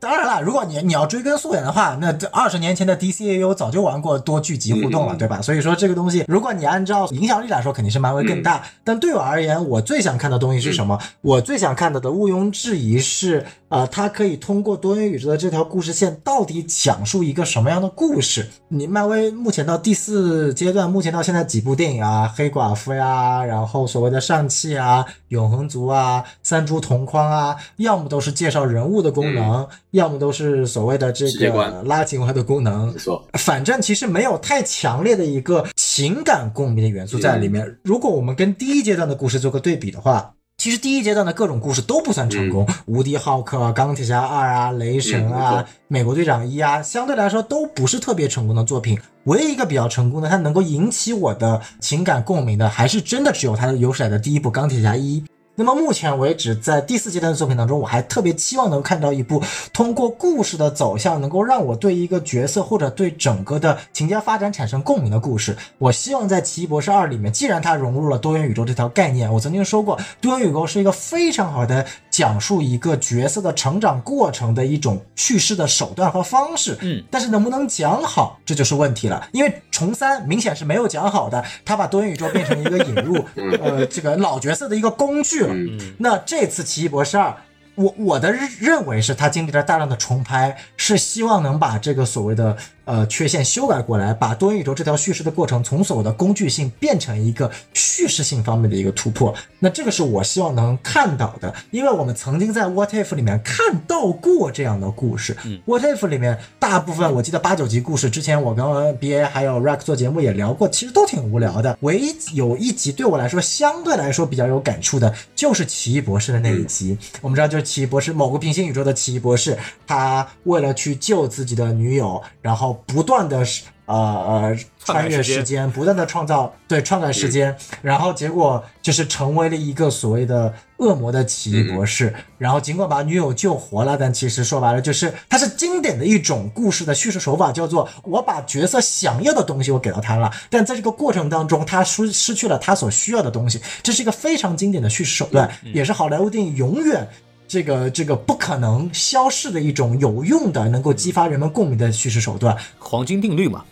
[0.00, 5.40] 当然了，如果你你要追根溯源的话，那这二十年前的 DCAU 早就玩过多剧集互动了，嗯对吧？
[5.40, 8.58] 所以说这个东西，如果你按照影响力来说，肯定是漫威更大。
[8.58, 10.98] 嗯但对我而言，我最想看的东西是什么？
[11.22, 18.46] 我最想看到的毋庸置疑是，呃，它可以通过多元宇宙的这条故事线，到底讲述一个什么样的故事？
[18.68, 32.98] 你漫威目前到第四阶段，目前到现在几部电影啊，黑寡妇呀，然后所谓的上汽啊、永恒族啊、三株同框啊，要么都是介绍人物的功能，要么都是所谓的这个拉情怀的功能没。
[32.98, 37.78] 错，反正其实没有太强烈的一个情感共鸣的元素在里面。
[37.82, 48.98] 如果我们跟第一阶段的故事做个对比的话，其实第一阶段的各种故事都不算成功，无敌浩克、钢铁侠二啊、雷神啊错、美国队长一啊，相对来说都不是特别成功的作品。
[49.24, 55.20] 唯一一个比较成功的，它能够引起我的情感共鸣的，还是真的只有它有史以来的第一部《钢铁侠一》。
[55.56, 59.40] 那么目前为止，在第四阶段的作品当中，我还特别期望能看到一部
[59.72, 65.56] 通过故事的走向，能够让我对一个角色或者对整个的情节发展产生共鸣的故事。
[65.78, 76.76] 我希望在《奇异博士二》里面，既然它融入了多元宇宙这条概念，我曾经说过，多元宇宙是一个非常好的讲述一个角色的成长过程的一种叙事的手段和方式。
[76.80, 79.28] 嗯，但是能不能讲好，这就是问题了。
[79.30, 83.24] 因为重三明显是没有讲好的，他把多元宇宙变成一个引入
[83.62, 85.54] 呃这个老角色的一个工具了。
[85.54, 87.28] 嗯那这次《奇异博士二》，
[87.74, 99.34] 我我的认认为是他经历了大量的重拍，是希望能把这个所谓的呃缺陷修改过来，把多元宇宙这条叙事的过程从所谓的工具性变成一个叙事性方面的一个突破。
[99.58, 105.36] 那这个是我希望能看到的，因为我们曾经在 What If 里面看到过这样的故事。
[105.64, 111.78] What If 里面大部分我记得八九集故事，之前我跟 BA 还有 Rack 做节目也聊过，其实都挺无聊的。
[111.80, 116.96] 唯一有一集对我来说相对来说比较有感触的，就是奇异博士的那一集。
[117.20, 123.44] 我们知道，就是奇异博士某个平行宇宙的奇异博士，他为了去救自己的女友，然后不断的
[123.86, 132.14] 呃呃穿越时间，不断的创造对篡改时间，然后结果就是成为了一个所谓的恶魔的奇异博士。
[132.38, 147.06] 然后尽管把女友救活了，但其实说白了就是它是经典的一种故事的叙事手法，叫做我把角色想要的东西我给到他了，但在这个过程当中他失失去了他所需要的东西，这是一个非常经典的叙事手段，也是好莱坞电影永远。
[147.46, 153.64] 这个这个不可能消逝的一种有用的、能够激发人们共鸣的叙事手段，黄金定律嘛。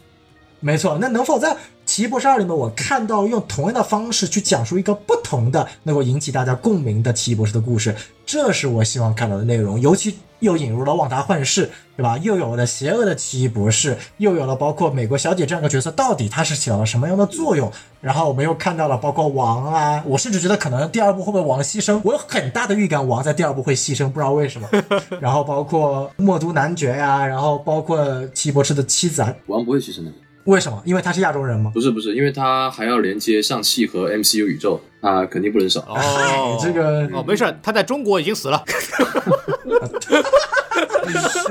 [0.61, 1.51] 没错，那能否在
[1.85, 7.93] 《奇异博士二》里面，我看到用同样的方式去讲述一个不同的、能够引起大家共鸣的奇异博士的故事？
[8.25, 9.81] 这是我希望看到的内容。
[9.81, 12.19] 尤其又引入了旺达幻视，对吧？
[12.19, 17.73] 又有了邪恶的奇异博士，又有了包括美国小姐这样的角色，到底它是起到了什么样的作用？
[18.01, 22.01] 然后我们又看到了包括王啊，我甚至觉得可能第二部会不会王牺牲？
[22.05, 24.69] 我有很大的预感王在第二部会牺牲，不知道为什么。
[25.21, 30.11] 然后包括默读男爵呀、然后包括奇异博士的妻子啊，王不会牺牲的，
[30.45, 30.83] 为什么？
[30.85, 31.71] 因为他是亚洲人吗？
[31.75, 35.81] 不是不是，因为他还要连接上汽和 MCU 宇宙，他肯定不能少。
[35.83, 38.63] 哦这个哦，没事，他在中国已经死了。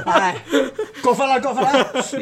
[0.06, 0.36] 哎，
[1.04, 1.69] 过分了，过分了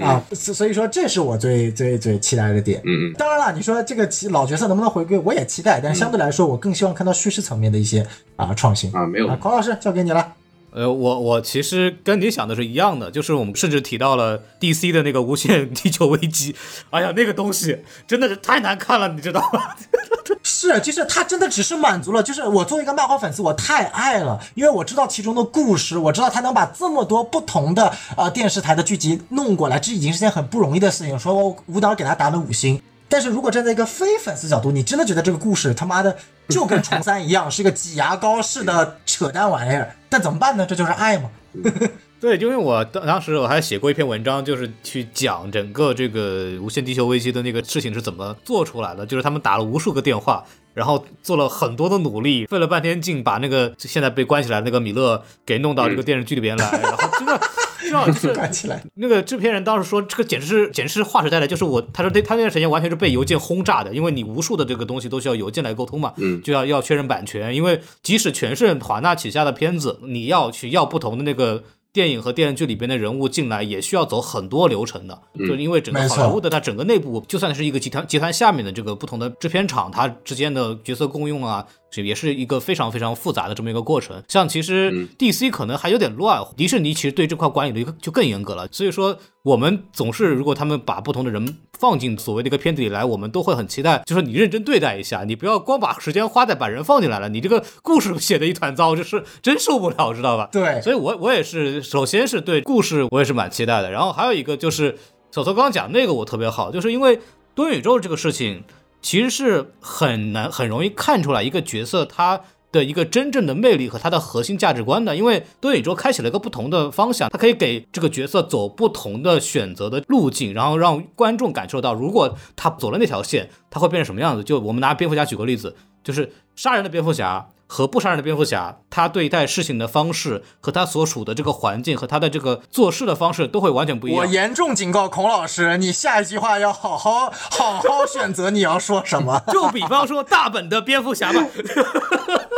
[0.05, 0.21] 啊！
[0.33, 2.81] 所所以说，这是我最最最期待的点。
[2.85, 8.05] 嗯嗯，当然了，你说这个其老角色能不能回归，我也期待，但相对来说，我更希望看到叙事层面的一些
[8.35, 10.33] 啊创新啊没有啊，孔老师交给你了。
[10.71, 16.55] 呃，我我其实跟你想的是一样的，就是我们甚至提到了 DC 的那个无限地球危机，
[16.91, 19.75] 哎呀，那个东西真的是太难看了，你知道吗？
[20.43, 31.17] 是，就是他真的只是满足了，就是我作为一个漫画粉丝，我太爱了，因为我知道其中的故事，我知道他能把这么多不同的呃电视台的剧集弄过来，这已经是件很不容易的事情。
[31.17, 36.15] 说我舞蹈给他打了五星，但是如果站在一个非粉丝角度，你真的觉得这个故事他妈的
[36.47, 40.65] 就跟重三一样，是个挤牙膏式的扯淡玩意儿，但怎么办呢？
[40.65, 41.31] 这就是爱嘛。
[42.21, 57.39] 对，因为我当当时我还写过一篇文章，就是去讲整个这个无限地球危机的那个事情是怎么做出来的，就是他们打了无数个电话，然后做了很多的努力，费了半天劲把那个现在被关起来那个米勒给弄到这个电视剧里边来， 然后真的。
[57.81, 75.47] 知道就是关起来，那个制片人当时说，这个简直是简直是划时代的，就是我他说他他那段时间完全是被邮件轰炸的，因为你无数的这个东西都需要邮件来沟通嘛，嗯就要要确认版权，因为即使全是华纳旗下的片子，你要去要不同的那个电影和电视剧里边的人物进来也需要走很多流程的，嗯。
[75.47, 84.23] 就是因为整个好莱坞的它整个内部，就算是一个集团集团下面的这个不同的制片厂，它之间的角色共用啊，是也是一个非常非常复杂的这么一个过程。
[84.27, 88.67] 像其实嗯 DC 可能还有点乱，迪士尼其实对这块管理的一个就更严格了。
[88.71, 100.49] 所以说，我们总是如果他们把不同的人放进所谓的一个片子里来，我们都会很期待，就说你认真对待一下，你不要光把时间花在把人放进来了，你这个故事写的一团糟，就是真受不了，知道吧？
[100.51, 104.97] 对，所以我我也是，首先是对故事我也是蛮期待的，然后还有一个就是
[105.31, 107.19] 小曹刚刚讲那个我特别好，就是因为
[107.55, 108.63] 多元宇宙这个事情
[109.01, 112.41] 其实是很难很容易看出来一个角色他。
[112.71, 124.43] 的一个真正的魅力和他的核心价值观的，因为多元宇宙开启了一个不同的方向，它可以给这个角色走不同的选择的路径，然后让观众感受到，如果他走了那条线，他会变成什么样子。
[124.43, 134.19] 就我们拿蝙蝠侠举个例子，就是杀人的蝙蝠侠和不杀人的蝙蝠侠，他对待事情的方式和他所处的这个环境和他的这个做事的方式都会完全不一样。
[134.19, 139.43] 我严重警告孔老师，你下一句话要好好好好选择你要说什么。
[139.49, 141.45] 就比方说大本的蝙蝠侠吧，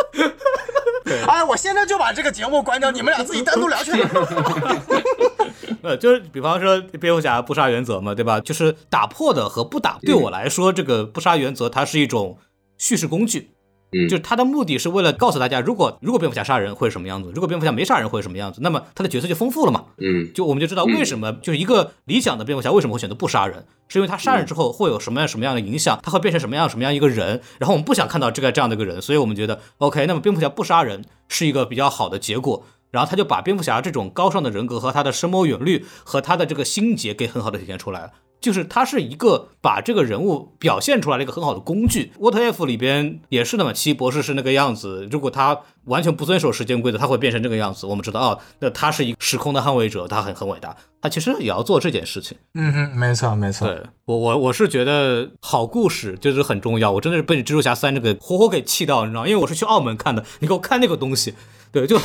[1.28, 3.92] 哎，我现在就把这个节目关掉，你们俩自己单独聊去。
[5.84, 8.40] 呃，就是比方说蝙蝠侠不杀原则嘛，对吧？
[8.40, 12.38] 就是打破的和不打，对我来说，这个不杀原则它是一种
[12.78, 13.52] 叙事工具。
[13.92, 19.86] 嗯就是他的目的是为了告诉大家，如果如果蝙蝠侠杀人会是什么样子，如果蝙蝠侠没杀人会是什么样子，那么他的角色就丰富了嘛。
[19.98, 32.66] 嗯就我们就知道为什么，就是一个理想的蝙蝠侠为什么会选择不杀人，是因为他杀人之后会有什么样什么样的影响，他会变成什么样什么样一个人，然后我们不想看到这个这样的一个人，所以我们觉得 OK，那么蝙蝠侠不杀人是一个比较好的结果。
[32.92, 38.12] 然后他就把蝙蝠侠这种高尚的人格和他的深谋远虑和他的这个心结给很好的体现出来了。
[38.42, 42.12] 就是他是一个把这个人物表现出来的一个很好的工具。
[42.20, 47.86] What If 里边也是的嘛，奇博士是那个样子，如果他完全不遵守时间规则，他会变成这个样子。
[47.86, 52.38] 我们知道哦，那他是一个时空的捍卫者，他很很伟大，他其实也要做这件事情。
[52.54, 53.68] 嗯哼，没错没错。
[53.68, 61.34] 对我我我是觉得好故事就是很重要，我真的是被《蜘蛛侠三》这个活活给气到，你知道，因为我是去澳门看的，你给我看那个东西。
[61.72, 61.98] 对，就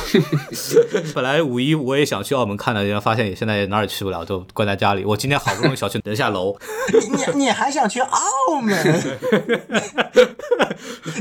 [1.13, 5.03] 本来五一我也想去澳门看的，然后发现也现在也哪儿也去不了，就关在家里。
[5.03, 6.55] 我今天好不容易想去登下楼，
[7.33, 8.73] 你你还想去澳门？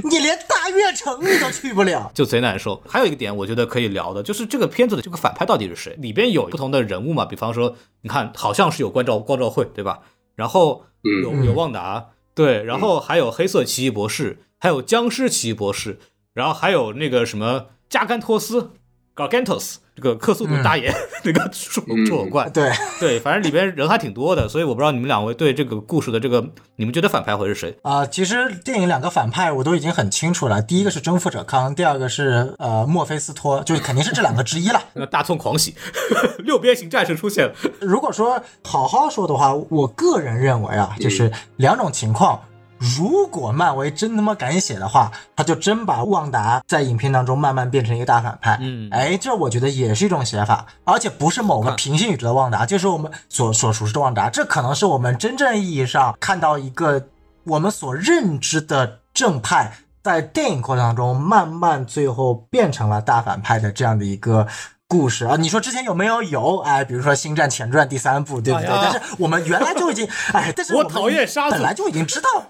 [0.04, 2.08] 你连大悦城你都去不了。
[2.14, 2.82] 就贼难受。
[2.86, 5.96] 还有一个点，我觉得可以聊的，就是这个片子的这个反派到底是谁？
[5.98, 10.00] 里边有不同的人物嘛，比方说，你看好像是有关照光照会，对吧？
[10.34, 10.84] 然后
[11.22, 15.98] 有嗯有旺达，对，然后还有黑色奇异博士，还有僵尸奇异博士，
[16.34, 18.72] 然后还有那个什么加甘托斯
[19.16, 27.74] （Gargantos） 这个克苏鲁大爷、那个触触手怪，对，对，反正里边人还挺多的，所以我不知道你们两位对这个故事的这个，你们觉得反派会是谁？
[27.80, 34.78] 啊、其实电影两个反派我都已经很清楚了，第一个是征服者康，第二个是呃墨菲斯托，就是肯定是这两个之一了。
[34.92, 35.74] 那大葱狂喜，
[36.44, 37.54] 六边形战士出现了。
[37.80, 42.38] 如果说好好说的话，我个人认为啊，就是两种情况。
[42.78, 48.58] 如果漫威真他妈敢写的话，他就真把旺达在影片当中慢慢变成一个大反派。
[48.60, 54.28] 嗯哎，这我觉得也是一种写法，而且不是某个平行宇宙的旺达，就是我们所所熟知的旺达。
[54.28, 57.02] 这可能是我们真正意义上看到一个
[57.44, 64.46] 我们所认知的正派，在电影过程当中慢慢最后变成了大反派的这样的一个。
[64.88, 66.22] 故事啊，你说之前有没有？
[66.22, 68.68] 有，哎，比如说《星战前传》第三部，对不对？
[68.68, 72.28] 哎但是我们原来就已经，哎，但是们我讨厌沙子本来就已经知道。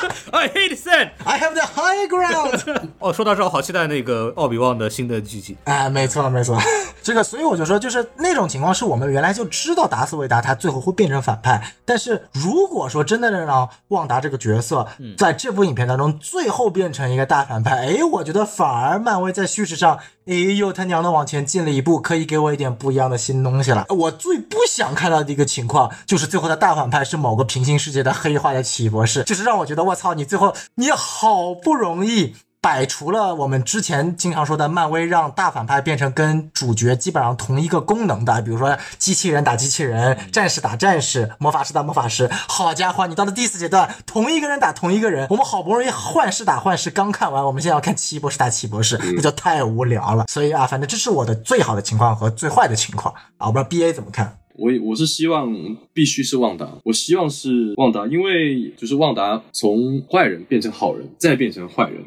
[0.32, 1.10] I hate sand。
[1.24, 2.90] I have the high ground。
[2.98, 5.56] 哦，说到这，我好期待那个奥比旺的新的剧集。
[5.64, 6.58] 哎，没错没错，
[7.02, 14.86] 这个，所以我就说，就是那种情况是我们原来就知道达斯维达他最后会变成反派，但是如果说真的能让旺达这个角色
[15.16, 23.86] 在这部影片当中最后变成一个大反派，哎，我觉得反而漫威在叙事上，哎，又他娘的往前进了一步，可以给我一点不一样的新东西了。
[23.88, 32.34] 我最不想看到的一个情况，就是最后的大反派是某个平行世界的黑化的奇异博士，就是让我觉得我操，你最后你好不容易。
[32.62, 42.28] 摆除了我们之前经常说的漫威让大反派变成跟主角基本上同一个功能的，比如说机器人打机器人，战士打战士，魔法师打魔法师。
[42.48, 50.26] 好家伙，你到了第四阶段，同一个人打同一个人，我们好不容易幻视打幻视刚看完，我们现在要看奇异博士打奇异博士，那就太无聊了。
[50.28, 54.39] 所以啊，反正这是我的最好的情况和最坏的情况啊，我不知道 B A 怎么看。
[54.56, 62.02] 我我是希望必须是旺达，我希望是旺达，因为就是旺达从坏人变成好人，再变成坏人，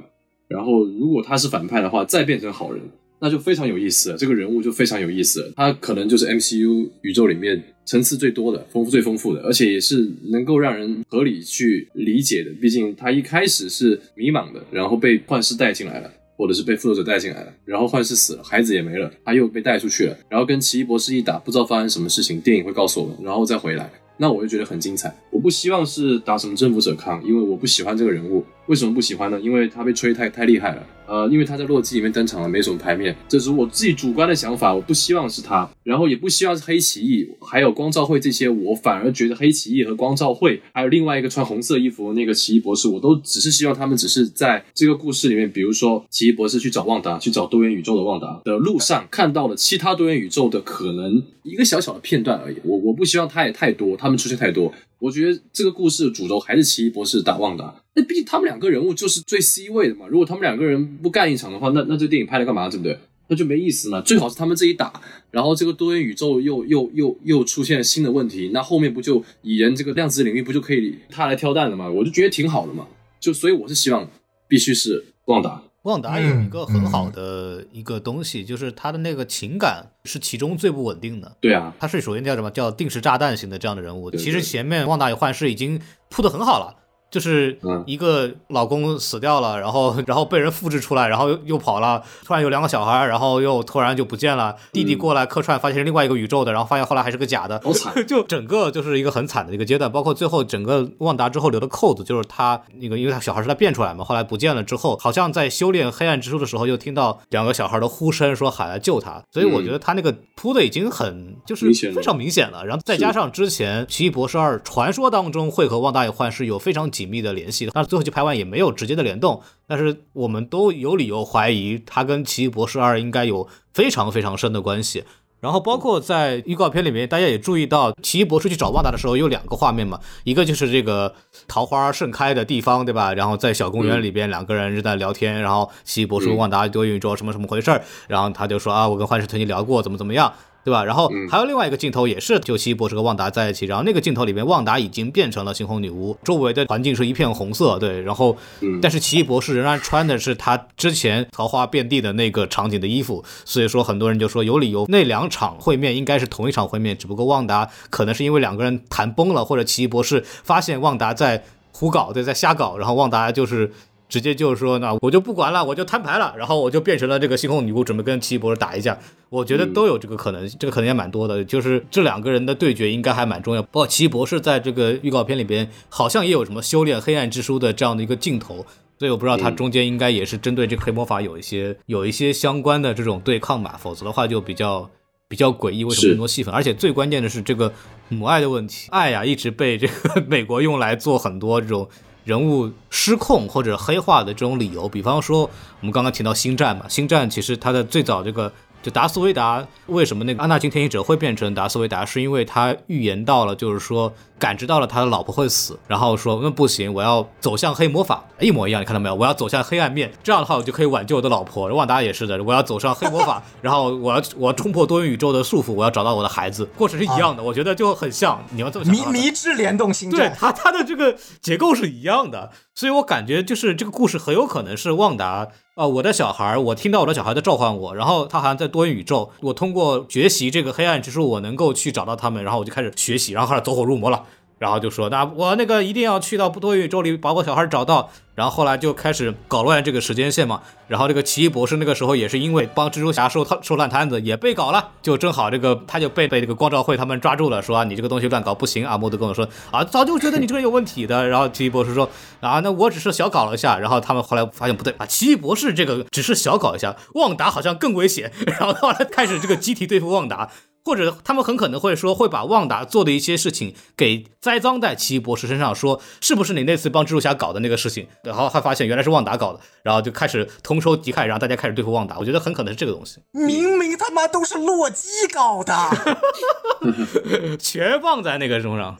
[0.48, 2.82] 然后如果他是反派的话，再变成好人，
[3.20, 4.18] 那就非常有意思了。
[4.18, 12.52] 这个人物就非常有意思了，他可能就是 MCU 宇宙里面层次最多的、丰富最丰富的，而且也是能够让人合理去理解的。
[12.62, 16.12] 毕竟他一开始是迷茫的，然后被幻视带进来了。
[16.44, 25.16] 或者是被复仇者带进来了，然后幻视死了，孩子也没了，他又被带出去了，然后跟奇异博士一打，不知道发生什么事情，电影会告诉我们，然后再回来，那我就觉得很精彩。
[25.32, 28.44] 我不希望是打什么征服者康，因为我不喜欢这个人物。
[28.68, 29.40] 为什么不喜欢呢？
[29.42, 30.88] 因为他被吹太太厉害了。
[31.06, 34.74] 呃，因为他在洛基里面登场了，没什么牌面，这是我自己主观的想法。
[34.74, 38.48] 我不希望是他，然后也不希望是黑奇异，还有光照会这些。
[38.48, 52.56] 我反而觉得黑奇异和光照会，还有另外一个穿红色衣服那个奇异博士，我都只是希望他们只是在这个故事里面，比如说奇异博士去找旺达，去找多元宇宙的旺达的路上，看到了其他多元宇宙的可能一个小小的片段而已。
[52.64, 54.74] 我我不希望他也太多，他们出现太多。
[55.04, 57.84] 我觉得这个故事的主轴还是奇异博士打旺达。
[57.94, 60.08] 那毕竟他们两个人物就是最 C 位的嘛。
[60.08, 62.70] 如果他们两个人不干一场的话，那那这电影拍了干嘛？
[62.70, 62.98] 对不对？
[63.28, 64.00] 那就没意思嘛。
[64.00, 64.94] 最好是他们自己打，
[65.30, 71.90] 然后这个多元宇宙又又又又出现新的问题，那后面不就蚁人这个量子领域不就可以他来挑担了嘛？
[71.90, 72.88] 我就觉得挺好的嘛。
[73.20, 74.10] 就所以我是希望
[74.48, 75.62] 必须是旺达。
[75.84, 81.36] 旺达有一个很好的一个东西，就是他的那个情感是其中最不稳定的。
[81.40, 84.10] 对啊，他是首先叫什么叫定时炸弹型的这样的人物。
[84.10, 85.80] 对其实前面旺达与幻视已经
[86.10, 86.83] 铺的很好了。
[87.14, 87.56] 就是
[87.86, 94.56] 一个老公死掉了，然后然后被人复制出来，然后又又跑了，突然有两个小孩，然后又突然就不见了。
[94.72, 97.94] 弟弟过来客串，发现是另外一个宇宙的，然后发现后来还是个假的，好惨。
[98.08, 112.66] 就整个就是一个很惨的一个阶段，包括最后整个旺达之后留的扣子，就是他那个因为他小孩是他变出来嘛，后来不见了之后，好像在修炼黑暗之书的时候，又听到两个小孩的呼声，说喊来救他，所以我觉得他那个铺的已经很就是非常明显了。
[112.66, 125.04] 然后再加上之前《奇异博士二》传说当中会和旺达与幻视有非常紧密的联系，但是最后去拍完也没有直接的联动，但是我们都有理由怀疑他跟《奇异博士二》应该有非常非常深的关系。
[125.40, 131.14] 然后包括在预告片里面，大家也注意到，奇异博士去找旺达的时候有两个画面嘛，一个就是这个
[131.50, 133.14] 桃花盛开的地方，对吧？
[133.14, 140.34] 然后在小公园里边，两个人是在聊天，然后奇异博士问旺达多元宇宙什么什么回事儿，然后他就说啊，我跟幻视曾经聊过，怎么怎么样。
[140.64, 140.84] 对吧？
[140.84, 148.38] 然后还有另外一个镜头，也是就奇异博士和旺达在一起，然后那个镜头里面，旺达已经变成了猩红女巫，周围的环境是一片红色，对，然后，
[148.82, 163.72] 但是奇异博士仍然穿的是他之前桃花遍地的那个场景的衣服，所以说很多人就说有理由，那两场会面应该是同一场会面，只不过旺达可能是因为两个人谈崩了，或者奇异博士发现旺达在胡搞，对，在瞎搞，然后旺达就是。
[164.14, 168.96] 直接就是说，那我就不管了，我就摊牌了，然后我就变成了这个星空女巫，准备跟奇异博士打一架。
[169.30, 171.44] 我觉得都有这个可能，这个可能也蛮多的。
[171.44, 173.64] 就是这两个人的对决应该还蛮重要。
[173.64, 178.64] 包括奇异博士在这个预告片里边，好像也有什么修炼黑暗之书的这样的一个镜头，
[179.00, 184.88] 所以我不知道他中间应该也是针对这个黑魔法有一些有一些相关的这种对抗吧，否则的话就比较
[185.28, 185.84] 比较诡异。
[185.84, 186.54] 为什么是那么多戏份？
[186.54, 187.74] 而且最关键的是这个
[188.10, 191.90] 母爱的问题，爱呀一直被这个 美国用来做很多这种。
[192.24, 195.42] 人物失控或者黑化的这种理由，比方说
[195.80, 198.52] 我们刚刚提到星战嘛，星战其实它的最早这个
[198.84, 209.16] 就达斯维达为什么那个安纳金天行者会变成达斯维达，是因为他预言到了，就是说感知到了他的老婆会死，然后说那不行，我要走向黑魔法，一模一样，你看到没有？
[209.16, 211.74] 我要走向黑暗面，这样的话我就可以挽救我的老婆。
[211.74, 218.44] 旺达也是的，我要走上黑魔法， 然后我要我要冲破多元宇宙的束缚，我要找到我的孩子，过程是一样的，我觉得就很像。
[218.52, 234.24] 你要这么想迷迷之联动星对战，它它的这个结构是一样的，所以我感觉就是这个故事很有可能是旺达啊、我的小孩，我听到我的小孩在召唤我，然后他好像在多元宇宙，我通过学习这个黑暗之术，我能够去找到他们，然后我就开始学习，然后开始走火入魔了。
[234.64, 238.10] 然后就说，那我那个一定要去到不多宇宙里把我小孩找到。
[238.34, 240.62] 然后后来就开始搞乱这个时间线嘛。
[240.88, 248.98] 然后这个奇异博士那个时候也是因为帮蜘蛛侠收摊收烂摊子，也被搞了，就正好这个他就被被这个光照会他们抓住了，说、啊、你这个东西乱搞不行啊。
[248.98, 251.28] 莫德跟我说啊，早就觉得你这个人有问题的。
[251.28, 252.10] 然后奇异博士说
[252.40, 253.78] 啊，那我只是小搞了一下。
[253.78, 258.32] 然后他们后来发现不对啊，奇异博士这个只是小搞一下，旺达好像更危险。
[258.48, 260.50] 然后后来开始这个集体对付旺达。
[260.86, 268.08] 或者他们很可能会说，会把旺达做的一些事情给栽赃在奇异博士身上，说是不是你那次帮蜘蛛侠搞的那个事情？
[268.24, 272.18] 然后还发现原来是旺达搞的，然后就开始同仇敌忾，然后大家开始对付旺达。
[272.20, 275.74] 我觉得很可能是这个东西，明明他妈都是洛基搞的。
[277.58, 278.98] 全放在那个什么上。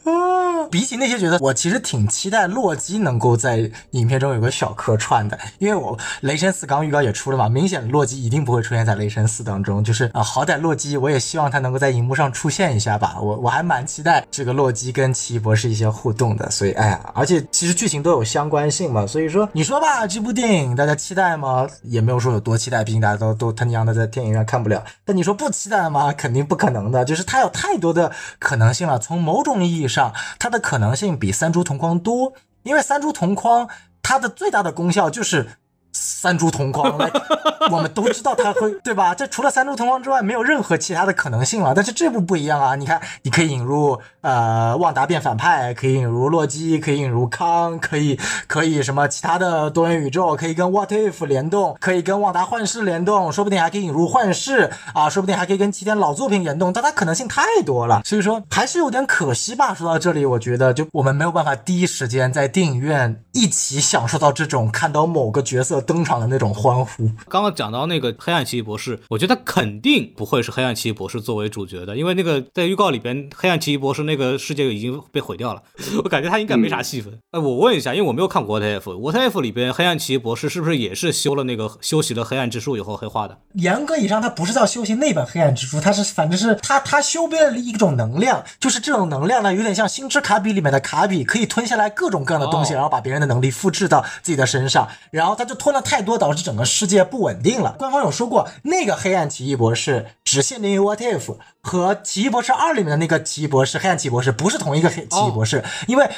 [0.70, 21.66] 比起那些角色，我其实挺期待洛基能够在影片中有个小客串的，因为我雷神四刚预告也出了嘛，明显洛基一定不会出现在雷神四当中，就是啊、好歹洛基我也希望他能够在荧幕上出现一下吧，我我还蛮期待这个洛基跟奇异博士一些互动的，所以哎呀，而且其实剧情都有相关性嘛，所以说你说吧，这部电影大家期待吗？
[21.82, 26.12] 也没有说有多期待，毕竟大家都都他娘的在电影院看不了，但你说不期待吗？
[26.12, 33.68] 肯定不可能的，就是它有太多的可能性了，从某种意义上，它的可能性比三株同框多，因为三株同框
[34.02, 35.48] 它的最大的功效就是
[35.94, 37.10] 三株同框，来，
[37.70, 39.14] 我们都知道他会，对吧？
[39.14, 41.72] 这除了三株同框之外，没有任何其他的可能性了。
[41.74, 48.18] 但是这部不一样啊，你看，你可以引入呃旺达变反派，可以引入洛基，可以引入康，可以
[48.48, 59.72] 可以什么其他的多元宇宙，可以跟 What If 联动，可以跟旺达幻视联动，说不定还可以引入幻视啊，说不定还可以跟其他老作品联动，但它可能性太多了，所以说还是有点可惜吧。
[59.72, 67.10] 说到这里，我觉得就我们没有办法第一时间在电影院一起享受到这种看到某个角色登场的那种欢呼。
[67.28, 75.62] 刚刚讲到那个黑暗奇异博士，我觉得他肯定不会是黑暗奇异博士作为主角的，因为那个在预告里边，黑暗奇异博士那个世界已经被毁掉了，
[76.02, 77.18] 我感觉他应该没啥戏份。
[77.30, 83.38] 哎、我问一下，因为我没有看过 What If，What If 里边黑暗奇异博士是不是也是修了那个修习了黑暗之术以后黑化的？
[83.54, 97.76] 严格意义上，他不是叫修行那本黑暗之书，他是反正是他他修编了一种能量，就是这种能量呢，有点像星之卡比里面的卡比，可以吞下来各种各样的东西，哦然后把别人的能力复制到自己的身上，然后他就吞了太多，导致整个世界不稳定了。
[97.78, 106.08] 官方有说过，那个黑暗奇异博士只限定于 What If 和奇异博士二里面的那个奇异博士，黑暗奇异博士不是同一个黑奇异博士，因为。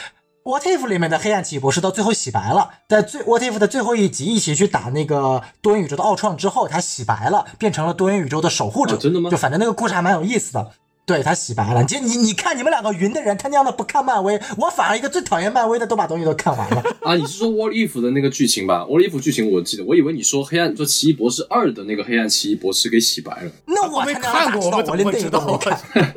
[0.48, 8.94] What If 里面的黑暗奇异博士到最后洗白了，在最 What If 的最后一集一起去打那个多元宇宙的奥创之后，他洗白了，变成了多元宇宙的守护者。
[8.94, 10.70] 哦真的吗就反正那个故事还蛮有意思的。
[11.06, 16.82] 对他洗白了，你你你看你们两个云的人，他娘的不看漫威，我反而一个最讨厌漫威的都把东西都看完了。
[17.00, 23.52] 啊，你是说 What If 的那个剧情吧？What If 剧情我记得，我以为你说黑暗，说奇异博士二的那个黑暗奇异博士给洗白了。
[23.66, 25.78] 那我没他娘的咋看过我连电影都没看。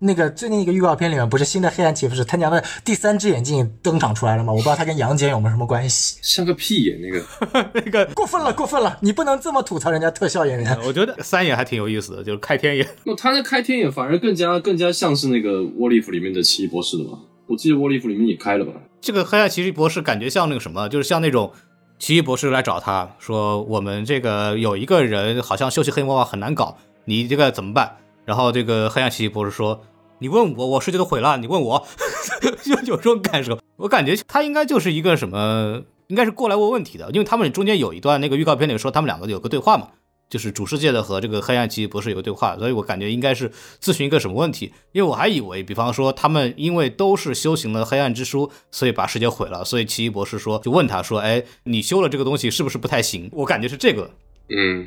[0.00, 4.52] 那个最近一个预告片里面不是新的黑暗奇异博士，他娘的第三只眼睛登场出来了吗？
[4.52, 6.18] 我不知道他跟杨戬有没有什么关系。
[6.20, 8.98] 像个屁眼那个， 那个，过分了，过分了！
[9.00, 10.78] 你不能这么吐槽人家特效演员。
[10.84, 12.86] 我觉得三眼还挺有意思的，就是开天眼。
[13.04, 17.18] 那他那开天眼反而更加更加像是那个沃利夫里面的奇异博士的吧？
[17.46, 18.72] 我记得沃利夫里面也开了吧？
[18.98, 21.52] 这个黑暗奇异博士感觉像那个什么，就是像那种
[21.98, 27.96] 奇异博士来找他说，我们这个有一个人好像修习黑魔法很难搞，你这个怎么办？
[28.24, 29.82] 然后这个黑暗奇异博士说，
[30.20, 31.86] 你问我，我世界都毁了，你问我，
[32.64, 33.58] 就有这种感受。
[33.76, 39.88] 我感觉他应该就是一个什么，应该是过来问问题的，因为他们中间有一段那个预告片里说他们两个有个对话嘛。
[40.28, 43.50] 就是主世界的和这个黑暗奇异博士有个对话，所以我感觉应该是
[43.82, 53.28] 咨询一个什么问题，因为我还以为，比方说他们因为都是修行了黑暗之书，所以把世界毁了，所以奇异博士说就问他说，哎，你修了这个东西是不是不太行？
[53.32, 54.10] 我感觉是这个，
[54.50, 54.86] 嗯，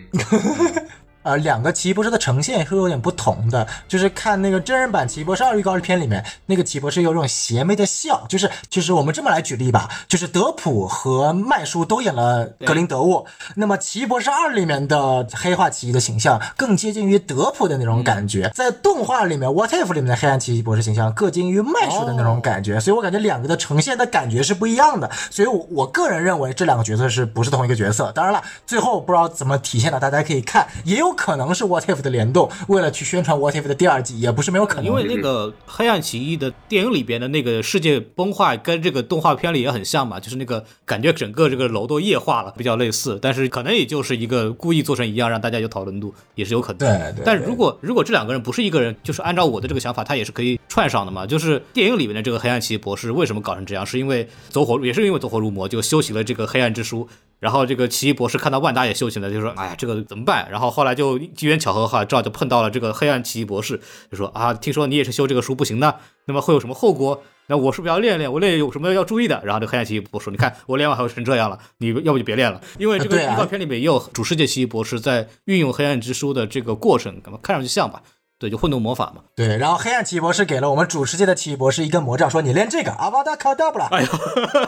[1.23, 28.11] 呃，两个奇异博士的呈现是有点不同的，就是看那个真人版奇异博士二预告片里面，那个奇异博士有种邪魅的笑，就是就是我们这么来举例吧，就是德普和麦叔都演了格林德沃，那么奇异博士二里面的黑化奇异的形象更接近于德普的那种感觉，在动画里面 What If 里面的黑暗奇异博士形象更接近于麦叔的那种感觉，所以我感觉两个的呈现的感觉是不一样的，所以我我个人认为这两个角色是不是同一个角色？
[28.11, 34.85] 当然了，最后不知道怎么体现的，大家可以看，也有可能是 What If 的联动，为了去宣传 What If 的第二季，也不是没有可能。
[34.85, 46.77] 因为那个黑暗奇异的电影里边的那个世界崩坏跟这个动画片里也很像嘛，就是那个感觉整个这个楼都液化了，比较类似，但是可能也就是一个故意做成一样，让大家有讨论度，也是有可能。
[46.77, 51.25] 对对但如果如果这两个人不是一个人，就是按照我的这个想法，他也是可以串上的嘛。
[51.25, 57.07] 就是电影里面的这个黑暗奇异博士为什么搞成这样，是因为走火也是因为走火入魔，就修习了这个黑暗之书。
[57.41, 63.81] 然后这个奇异博士看到万达也修行了，就说：“哎呀，这个怎么办？”然后后来就机缘巧合哈，正好就碰到了这个黑暗奇异博士，
[64.11, 67.23] 就说：“啊，听说你也是修这个书不行的，那么会有什么后果？
[67.47, 68.31] 那我是不是要练练？
[68.31, 78.03] 我练有什么要注意的？”然后这个黑暗奇异博士说：“你看我练完还会成这样了，你要不就别练了，因为这个预告片里面也有主世界奇异博士在运用黑暗之书的这个过程，看上去像吧？
[78.41, 79.21] 对，就混沌魔法嘛。
[79.35, 83.85] 对，然后黑暗奇异博士给了我们主世界的奇异博士一根魔杖，说你练这个阿瓦达卡达布拉。
[83.91, 84.07] 哎呦，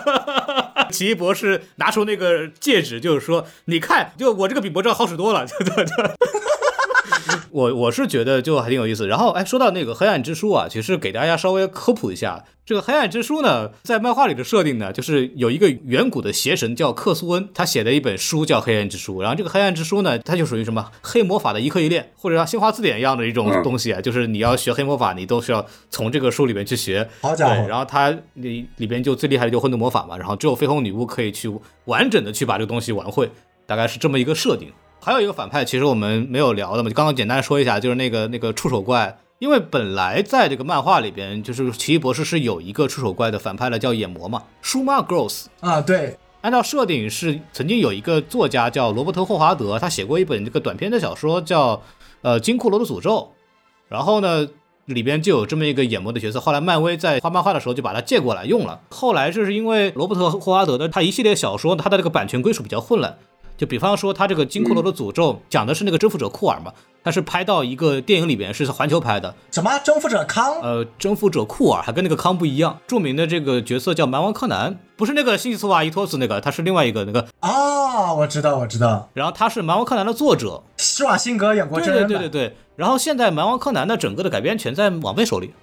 [0.93, 5.91] 奇异博士拿出那个戒指，就是说，你看，就我这个比魔杖好使多了，就就就。
[7.53, 9.07] 我我是觉得就还挺有意思。
[9.07, 19.19] 然后，哎，说到那个黑暗之书啊，其实给大家稍微科普一下，这个黑暗之书呢，在漫画里的设定呢，就是有一个远古的邪神叫克苏恩，他写的一本书叫《黑暗之书》。
[19.21, 27.07] 然后这个黑暗之书呢，它就属于什么黑魔法的一课一练，或者像新华字典一样的一种东西啊， 就是你要学黑魔法，你都需要从这个书里面去学。
[27.21, 31.51] 好家伙，然后它里里边就最厉害的就混沌魔法嘛，然后只有绯红女巫可以去
[31.85, 33.29] 完整的去把这个东西玩会，
[33.67, 34.69] 大概是这么一个设定。
[35.03, 39.19] 还有一个反派，其实我们没有聊的嘛，就刚刚简单说一下，就是那个那个触手怪。
[39.39, 45.47] 因为本来在这个漫画里边，就是奇异博士是有一个触手怪的反派了，叫眼魔嘛，舒马 Gross。
[45.59, 51.81] 啊，对，按照设定是曾经有一个作家叫罗伯特霍华德，他写过一本这个短篇的小说叫
[52.21, 53.17] 呃《金库罗的诅咒》，
[53.89, 54.47] 然后呢，
[54.85, 58.79] 里边就有这么一个眼魔的角色，后来漫威在画漫画的时候就把它借过来用了。
[58.91, 63.17] 后来就是因为罗伯特·霍华德的他一系列小说，他的这个版权归属比较混乱。
[63.63, 66.73] 就比方说他这个金骷髅的诅咒讲的是那个征服者库尔嘛，
[67.03, 70.61] 他是拍到一个电影里边是环球拍的，什么征服者康？
[70.61, 82.55] 呃，征服者库尔还跟那个康不一样，著名的这个角色叫蛮王柯南，不是那个新吉斯瓦伊托斯那个，他是另外一个那个，啊，我知道，我知道，然后他是蛮王柯南的作者，施瓦辛格演过对真人版，对对对对。
[82.75, 85.53] 然后现在蛮王柯南的整个的改编权在网飞手里，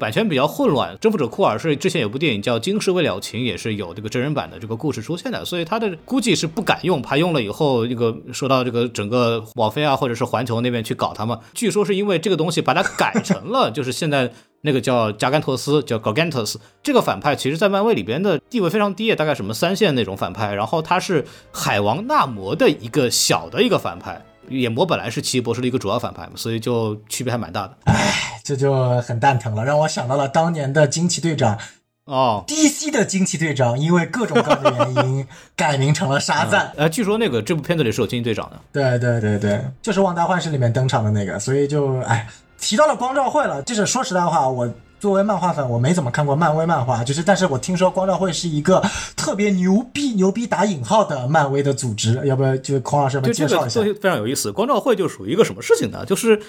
[0.00, 0.98] 版权比较混乱。
[1.00, 11.38] 征服者库尔是之前有部电影叫《惊世未了情》，也是有这个真人版的这个故事出现的，所以他的估计是不敢用，怕用了以后这个说到这个整个网飞啊或者是环球那边去搞他们。
[11.52, 14.30] 据说是因为这个东西把它改成了 就是现在
[14.62, 20.54] 那个叫加甘托斯，叫 Gargantus 这个反派，其实在漫威里边的地位非常低，大概什么三线那种反派。
[20.54, 24.24] 然后他是海王纳摩的一个小的一个反派。
[24.48, 27.76] 眼魔本来是奇异博士的一个主要反派嘛，所以就区别还蛮大的。
[28.44, 31.58] 这就很蛋疼了，让我想到了当年的惊奇队长
[32.06, 35.26] 哦，，DC 的惊奇队长，因为各种各样的原因
[35.56, 36.72] 改名成了沙赞。
[36.78, 38.60] 呃，据说那个这部片子里是有惊奇队长的。
[38.72, 42.28] 对对对对，就是《旺达幻视》里面登场的那个，所以就哎，
[42.60, 43.60] 提到了光照会了。
[43.62, 48.80] 就是说实在话，我作为漫画粉，我没怎么看过漫威漫画，就是但是我听说光照会是一个
[49.16, 54.52] 特别牛逼、牛逼打引号的漫威的组织，要不要就孔老师要不要就这介绍一下非常有意思。
[54.52, 56.06] 光照会就属于一个什么事情呢？
[56.06, 56.40] 就是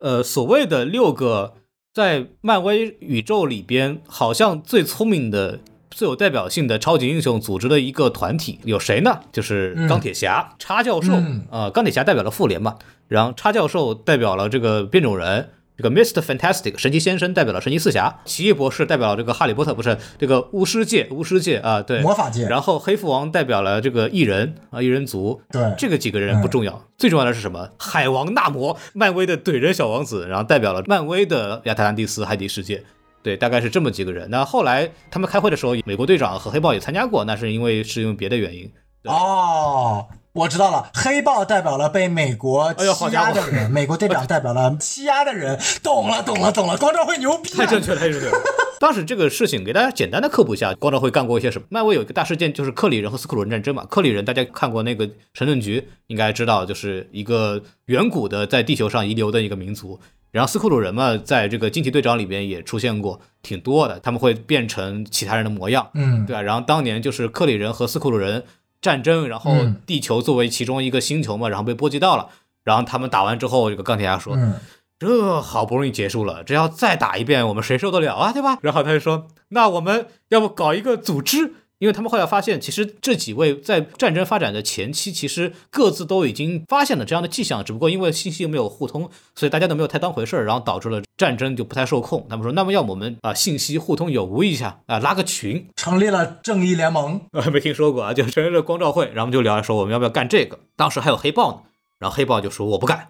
[0.00, 1.54] 呃，所谓的六个
[1.94, 5.60] 在漫威宇宙里边好像最聪明的。
[5.96, 9.20] 最有代表性的超级英雄组织的一个团体有谁呢？
[9.30, 12.74] 就是钢铁侠、叉教授啊、嗯呃钢铁侠代表了复联嘛，
[13.06, 16.20] 然后叉教授代表了这个变种人，这个 Mr.
[16.20, 27.70] Fantastic 神奇先生代表了神奇四侠，奇异博士代表了这个哈利波特，不是这个巫师界巫师界啊，对，魔法界然后黑蝠王代表了这个异人啊异人族，对这个几个人不重要，最重要的是什么？
[27.78, 32.82] 海王纳摩，漫威的怼人小王子，然后代表了漫威的亚特兰蒂斯海底世界。
[33.22, 34.28] 对，大概是这么几个人。
[34.28, 38.70] 那后来他们开会的时候，美国队长和黑豹也参加过，那是因为是因为别的原因。
[39.02, 45.56] 对哦，我知道了，黑豹代表了被美国欺压的人， 美国队长代表了欺压的人。
[45.80, 47.58] 懂了，懂了，懂了，光照会牛逼啊！
[47.58, 48.36] 太正确了，太正确了。
[48.80, 51.66] 当时这个事情给大家简单的科普一下，光照会干过一些什么？
[51.70, 53.86] 漫威有一个大事件，就是克里人和斯库鲁人战争嘛。
[53.88, 60.00] 克里人大家看过那个神盾局，应该知道，就是一个远古的在地球上遗留的一个民族。
[60.32, 68.42] 然后斯库鲁人嘛，在这个惊奇队长里边也出现过挺多的，他们会变成其他人的模样，嗯，对吧、然后当年就是克里人和斯库鲁人
[68.84, 72.28] 战争，然后嗯地球作为其中一个星球嘛，然后被波及到了。
[72.62, 74.54] 然后他们打完之后，这个钢铁侠说：“嗯，
[74.98, 78.58] 这好不容易结束了，这要再打一遍，我们谁受得了啊，对吧？
[78.60, 81.54] 然后他就说，那我们要不搞一个组织？
[81.84, 92.26] 因为他们后来发现，其实这几位在战争发展的前期，其实各自都已经发现了这样的迹象，只不过因为信息没有互通，所以大家都没有太当回事儿，然后导致了战争就不太受控。
[92.30, 97.20] 他们说，那么要我们啊信息互通有无一下啊，拉个群，成立了正义联盟。
[97.32, 100.58] 啊，没听说过啊，就成立了光照会，然后我们就聊说我们要不要干这个。
[100.74, 101.58] 当时还有黑豹呢，
[101.98, 103.08] 然后黑豹就说我不干，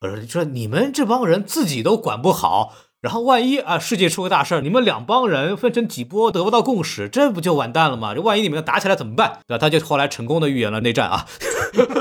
[0.00, 2.74] 我说说你们这帮人自己都管不好，
[3.06, 8.12] 然后万一啊世界出个大事儿，你们两帮人分成几波得不到共识，这不就完蛋了吗？
[8.12, 9.38] 这万一你们打起来怎么办？
[9.46, 9.58] 对吧？
[9.58, 11.24] 他就后来成功的预言了内战啊。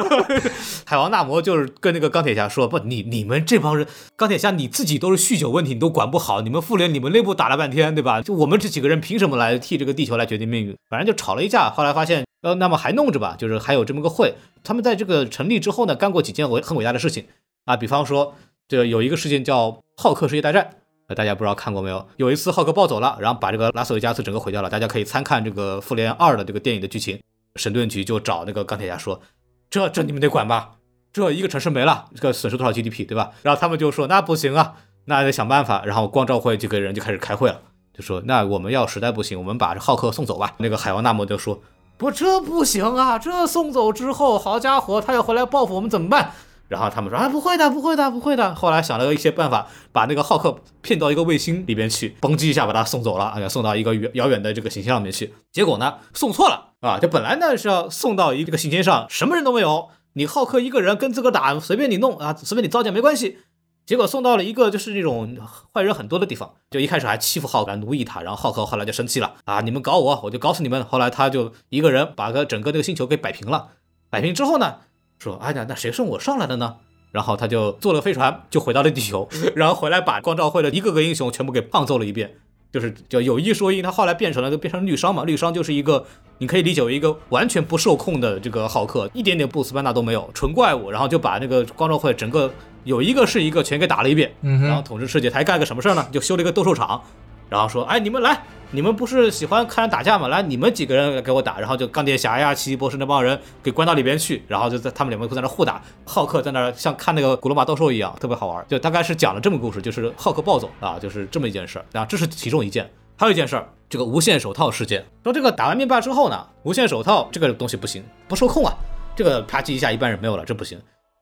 [0.84, 3.86] 海王纳摩就是跟那个钢铁侠说，不，你你们这帮人，
[4.16, 8.24] 钢铁侠你自己都是酗酒问题，你都管不好，你们复联你们内部打了半天，对吧？
[8.24, 10.76] 就我们这几个人凭什么来替这个地球来决定命运？
[10.90, 14.34] 反正就吵了一架，后来发现，呃，那么还弄着吧，就是还有这么个会。
[14.64, 17.26] 他们在这个成立之后呢，干过几件伟很伟大的事情
[17.66, 18.34] 啊，比方说，
[18.68, 20.72] 这有一个事件叫浩克世界大战。
[21.08, 22.08] 呃，大家不知道看过没有？
[22.18, 24.70] 有一次浩克暴走了，然后把这个拉斯维加斯整个毁掉了。
[24.70, 27.20] 大家可以参看这个《复联二》的这个电影的剧情。
[27.56, 29.22] 神盾局就找那个钢铁侠说
[29.70, 30.72] ：“这这你们得管吧？
[31.14, 34.74] 这一个城市没了，这个损失多少 GDP，对吧？”然后他们就说：“那不行啊，
[35.06, 37.62] 那得想办法。”然后光照会就给人就开始开会了，
[37.94, 41.62] 就说：“那我们要实在不行，我们把这浩克送走吧。”那个海王纳摩就说
[41.98, 43.18] ：“不，这不行啊！
[43.18, 46.32] 这送走之后，好家伙，他要回来报复我们怎么办？”
[46.68, 55.34] 然后他们说：“啊，不会的，不会的，不会的。”后来想了一些办法，把那个浩克骗到一个卫星里边去，嘣叽一下把他送走了，啊，送到一个远遥远的这个行星上面去。
[55.52, 56.98] 结果呢，送错了啊！
[57.00, 63.38] 这本来呢是要送到一个行星上，什么人都没有，你浩克一个人跟自个打，随便你弄啊，随便你造假没关系。
[63.86, 65.38] 结果送到了一个就是那种
[65.72, 70.84] 坏人很多的地方，就一开始还欺负浩克，奴役他，然后浩克后来就生气了啊，你们搞我，我就搞死你们。
[70.84, 73.68] 后来他就一个人把个整个这个星球给摆平了，
[74.10, 74.78] 摆平之后呢，
[75.26, 76.76] 说哎呀，那谁送我上来的呢？
[77.12, 82.36] 然后他就坐了飞船，就回到了地球，然后回来把光照会的一个个英雄全部给胖揍了一遍。
[82.72, 86.06] 就是就有一说一，他后来变成了就变成绿商嘛，绿商就是一个
[86.40, 92.52] 你可以理解为一个完全不受控的这个浩克，一点点布斯班纳都没有，纯怪物，然后就把那个光照会整个
[92.84, 96.06] 有一个是一个全给打了一遍，然后统治世界，他还干个什么事儿呢？
[96.12, 97.02] 就修了一个斗兽场，
[97.50, 100.28] 然后说，哎，你们来，你们不是喜欢看人打架吗？
[100.28, 108.66] 来，你们几个人给我打，然后就钢铁侠呀、奇异博士那帮人给关到里边去，然后就在他们两个在那互打，浩克在那像看那个古罗马斗兽一样，特别好玩。
[108.68, 112.90] 就大概是讲了这么故事，就是浩克暴走啊，就是这么一件事儿啊，这是其中一件。
[113.18, 115.06] 还有一件事儿，这个无限手套事件。
[115.24, 118.76] 说这个打完灭霸之后呢，无限手套这个东西不行，不受控啊，
[119.16, 120.78] 这个啪叽一下一半人没有了，这不行。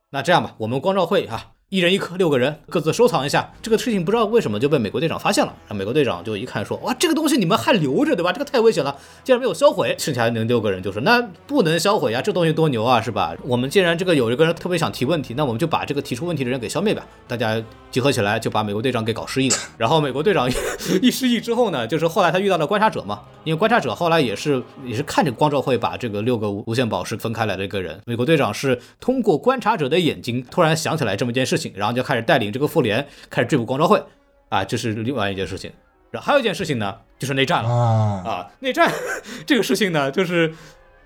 [0.09, 3.51] 那这样吧，我们光照会哈、一人一颗，六个人各自收藏一下。
[3.59, 8.31] 这个事情不知道为什么就被美国队长发现了，然后美国队长就一看说，哇，这个东西你们还留着对吧？
[8.31, 9.95] 这个太危险了，竟然没有销毁。
[9.97, 13.35] 剩下那六个人就说，那不能销毁啊，这东西多牛啊，是吧？
[13.41, 17.03] 我们既然这个有一个人特别想提问题，那我们就把这个提出问题的人给消灭吧。
[17.27, 17.59] 大家
[17.89, 19.57] 集合起来就把美国队长给搞失忆了。
[19.75, 20.47] 然后美国队长
[21.01, 27.99] 一失忆之后呢，就是后来他遇到了观察者嘛，因为观察者后来也是也是看着光照会把这个六个无无限宝石分开来的一个人。
[28.05, 34.03] 美国队长是通过观察者的眼睛突然想起来这么一件事情，然后就开始带领这个妇联开始追捕光昭会，
[34.49, 35.71] 啊，这是另外一件事情。
[36.09, 37.69] 然后还有一件事情呢，就是内战了。
[37.69, 38.91] 啊，啊，内战
[39.45, 40.53] 这个事情呢，就是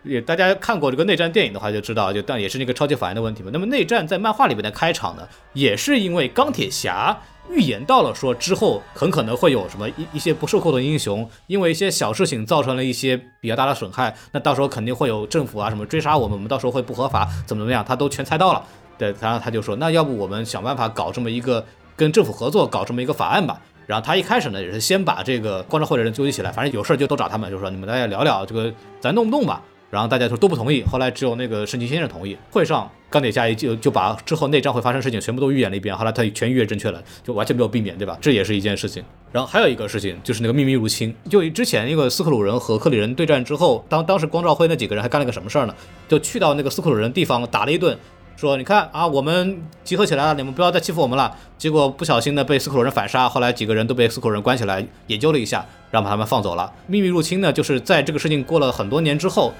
[0.03, 3.49] 也大家看过这个内战电影的话就知道，就但也是那个超级反应的问题嘛。
[3.53, 7.17] 那么内战在漫画里面的开场呢，也是因为钢铁侠
[7.49, 18.61] 预言到了说之后很可能会有什么一一些不受控的英雄，因为一些小事情造成了一些比较大的损害，那到时候肯定会有政府啊什么追杀我们，我们到时候会不合法，怎么怎么样，他都全猜到了。
[18.97, 21.63] 对，然后他就说，那要不我们想办法搞这么一个
[21.95, 23.61] 跟政府合作，搞这么一个法案吧。
[23.85, 29.61] 然后他一开始呢，也是先把这个光照会的人纠集起来，反正有事儿就都找他们，就说你们大家聊聊这个，咱弄不弄吧。
[29.89, 32.37] 然后大家说都不同意，后来只有那个神奇先生同意。
[32.51, 38.17] 会上钢铁侠也就就把之后内战会发生事情全部都预演了一遍，后来他全预言正确了，就完全没有避免，对吧？
[38.19, 39.01] 这也是一件事情。
[39.31, 45.73] 然后还有一个事情就是那个秘密入侵，就之前那个斯克鲁人和克里人对战之后，当当时光照会那几个人还干了个什么事儿呢？
[46.09, 47.97] 就去到那个斯克鲁人地方打了一顿，
[48.37, 51.35] 说你看啊，我们集合起来了，你们不要再欺负我们了。
[51.57, 56.71] 结果不小心的被斯库鲁人反杀，后来几个人都被斯库鲁人关起来研究了一下，然后把他们放走了。
[56.85, 59.53] 秘密入侵呢，就是在这个事情过了很多年之后，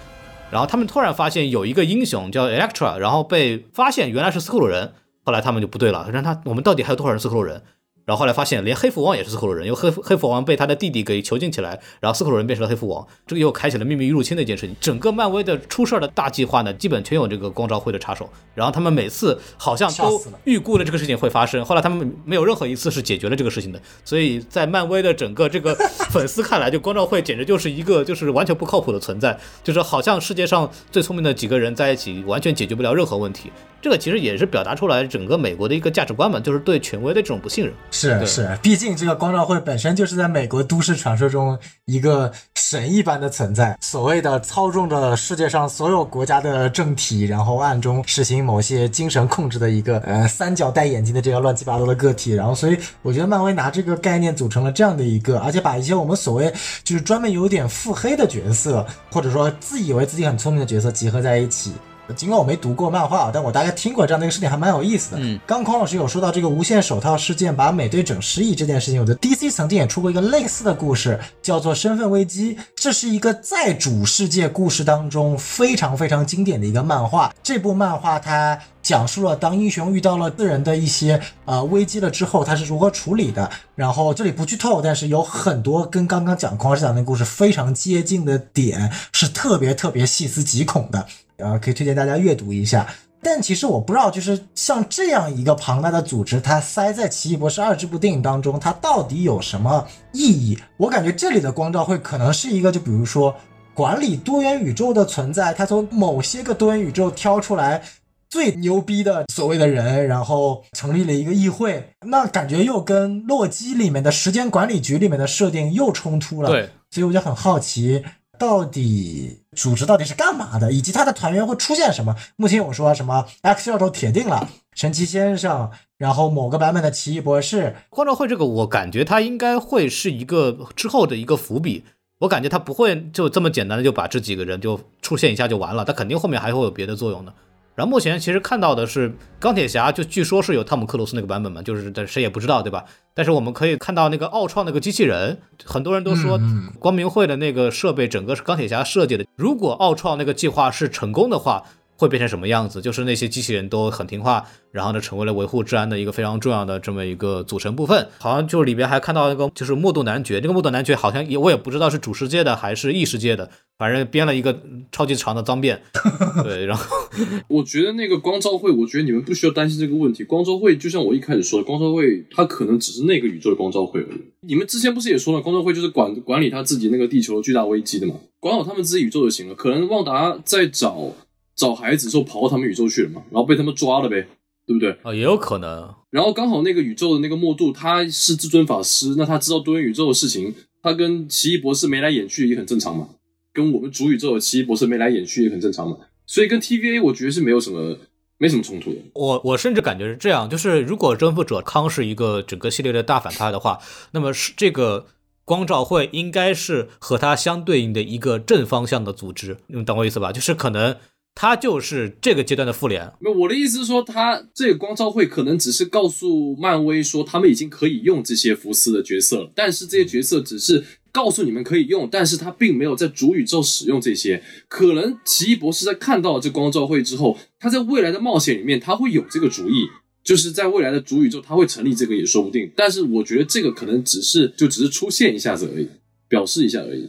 [0.51, 4.93] 然后他们突然发现有一个英雄叫 Electra，然后被发现原来是斯库鲁人，
[5.25, 7.63] 后来他们就不对了，让他我们到底还有多少人斯库鲁人？
[8.07, 14.73] 然后后来发现，连黑蝠王也是斯克鲁人，因为黑黑蝠王被他的弟弟给囚禁起来，然后斯克鲁人变成了黑蝠王，这个又开启了秘密入侵的一件事情。
[14.79, 18.29] 整个漫威的出事儿的大计划呢，基本全有这个光照会的插手。
[18.55, 23.81] 然后他们每次好像都预估了这个事情会发生，后来他们没有任何一次是解决了这个事情的。
[24.05, 25.75] 所以在漫威的整个这个
[26.09, 33.51] 粉丝看来，就光照会简直就是一个就是完全不靠谱的存在，就是好像世界上最聪明的几个人在一起，完全解决不了任何问题。
[33.81, 37.73] 这个其实也是表达出来整个美国的一个价值观嘛，就是对权威的这种不信任。
[38.01, 52.33] 对是是，毕竟这个光照会本身就是在美国都市传说中一个神一般的存在，所谓的操纵着世界上所有国家的政体，然后暗中实行某些精神控制的一个呃三角戴眼镜的这个乱七八糟的个体。
[52.33, 61.73] 然后，所以我觉得漫威拿这个概念组成了这样的一个，而且把一些我们所谓就是专门有点腹黑的角色，或者说自以为自己很聪明的角色集合在一起。
[62.15, 65.17] 尽管我没读过漫画，但我大概听过这样的一个事情，还蛮有意思的。
[65.19, 77.33] 嗯，刚匡老师有说到这个无限手套事件把美队整失忆这件事情，我觉得 DC 曾经也出过一个类似的故事，叫做《身份危机》，这是一个在主世界故事当中非常非常经典的一个漫画。
[77.43, 83.49] 这部漫画它讲述了当英雄遇到了个人的一些呃危机了之后，他是如何处理的。
[83.75, 91.05] 然后这里不剧透，但是有很多跟刚刚讲匡老师讲的故事非常接近的点，是特别特别细思极恐的。
[91.37, 92.87] 呃，可以推荐大家阅读一下。
[93.21, 100.57] 但其实我不知道，就是像这样一个庞大的组织，它塞在《奇异博士二》这部电影当中，它到底有什么意义？
[100.77, 103.35] 我感觉这里的光照会可能是一个，就比如说
[103.73, 107.81] 管理多元宇宙的存在，它从某些个多元宇宙挑出来
[108.29, 116.49] 最牛逼的所谓的人，然后成立了一个议会，那感觉又跟洛基里面的时间管理局里面的设定又冲突了。
[116.49, 118.03] 对，所以我就很好奇，
[118.37, 122.15] 到底组织到底是干嘛的，以及他的团员会出现什么？
[122.35, 131.83] 目前我说什么 X 教授铁定了，神奇先生，然后某个版本的奇异博士，光照会这个，我感觉他应该会是一个之后的一个伏笔。
[132.19, 137.33] 我感觉他不会就这么简单的就把这几个人就出现一下就完了，他肯定后面还会有别的作用的。
[137.77, 142.83] 然后目前其实看到的是钢铁侠，就据说是有汤姆克鲁斯那个版本嘛，就是但谁也不知道，对吧？
[143.13, 149.23] 但是我们可以看到那个奥创那个机器人，很多人都说嗯光明会的那个设备整个是钢铁侠设计的。
[149.35, 151.63] 如果奥创那个计划是成功的话，
[151.97, 158.07] 会变成什么样子，就是那些机器人都很听话，然后呢成为了维护治安的一个非常重要的这么一个组成部分。
[158.19, 165.79] 好像就里边还看到那个就是默度男爵，这个默度男爵好像也我也不知道是主世界的还是异世界的，反正编了一个超级长的脏辫，
[166.43, 166.85] 对，然后
[167.49, 170.23] 我觉得那个光照会，我觉得你们不需要担心这个问题。
[170.23, 174.21] 光照会就像我一开始说的，光照会它可能只是那个宇宙的光照会而已。
[174.41, 179.55] 你们之前不是也说了，光照会就是管管理他自己那个地球的巨大危机的嘛，管好他们自己宇宙就行了。
[179.55, 181.11] 可能旺达在找
[181.57, 184.27] 找孩子的时候跑到他们宇宙去了嘛，然后被他们抓了呗，
[184.65, 184.91] 对不对？
[185.03, 190.53] 啊也有可能，然后刚好那个宇宙的那个莫度他是至尊法师，那他知道多元宇宙的事情，
[190.83, 193.09] 他跟奇异博士眉来眼去也很正常嘛，
[193.51, 195.97] 跟我们主宇宙的奇异博士眉来眼去也很正常嘛，
[196.27, 197.97] 所以跟 TVA 我觉得是没有什么
[198.37, 198.97] 没什么冲突的。
[199.15, 203.79] 我我甚至感觉是这样，就是如果征服者康是一个整个系列的大反派的话，
[204.13, 205.07] 那么是这个
[205.43, 210.31] 光照会应该是和他相对应的一个正方向的组织，你们懂我意思吧？
[210.31, 210.95] 就是可能
[211.39, 224.41] 他就是这个阶段的复联，那，我的意思是说，他这个光照会可能只是告诉漫威说，他们已经可以用这些福斯的角色了，但是这些角色只是告诉你们可以用，但是他并没有在主宇宙使用这些。
[224.67, 229.85] 可能奇异博士在看到了这光照会之后，他在未来的冒险里面他会有这个主意，
[230.23, 232.71] 就是在未来的主宇宙他会成立这个也说不定。
[232.75, 235.87] 但是我觉得这个可能只是就只是出现一下子而已，
[236.27, 237.07] 表示一下而已。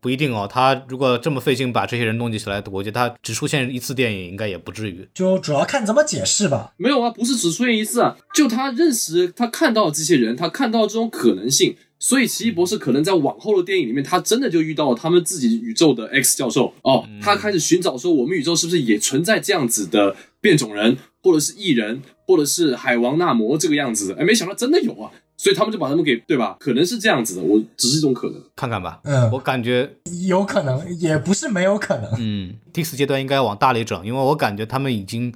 [0.00, 0.48] 不一定哦。
[0.50, 5.08] 他如果这么费劲把这些人弄集起来，我觉得他只出现一次电影应该也不至于。
[5.14, 6.72] 就主要看怎么解释吧。
[6.76, 25.10] 没有啊，不是只出现一次啊，就他认识他看到这些人，他看到这种可能性，所以奇异博士可能在往后的电影里面，他真的就遇到了他们自己宇宙的 X 教授哦，他开始寻找说我们宇宙是不是也存在这样子的变种人，或者是异人，或者是海王纳摩这个样子的，哎，没想到真的有啊，
[25.40, 26.54] 所以他们就把他们给对吧？
[26.60, 28.38] 可能是这样子的，我只是一种可能。
[28.54, 29.90] 看看吧，嗯我感觉，
[30.28, 32.10] 有可能，也不是没有可能。
[32.18, 35.32] 嗯，第四阶段应该往大里整，因为我感觉他们已经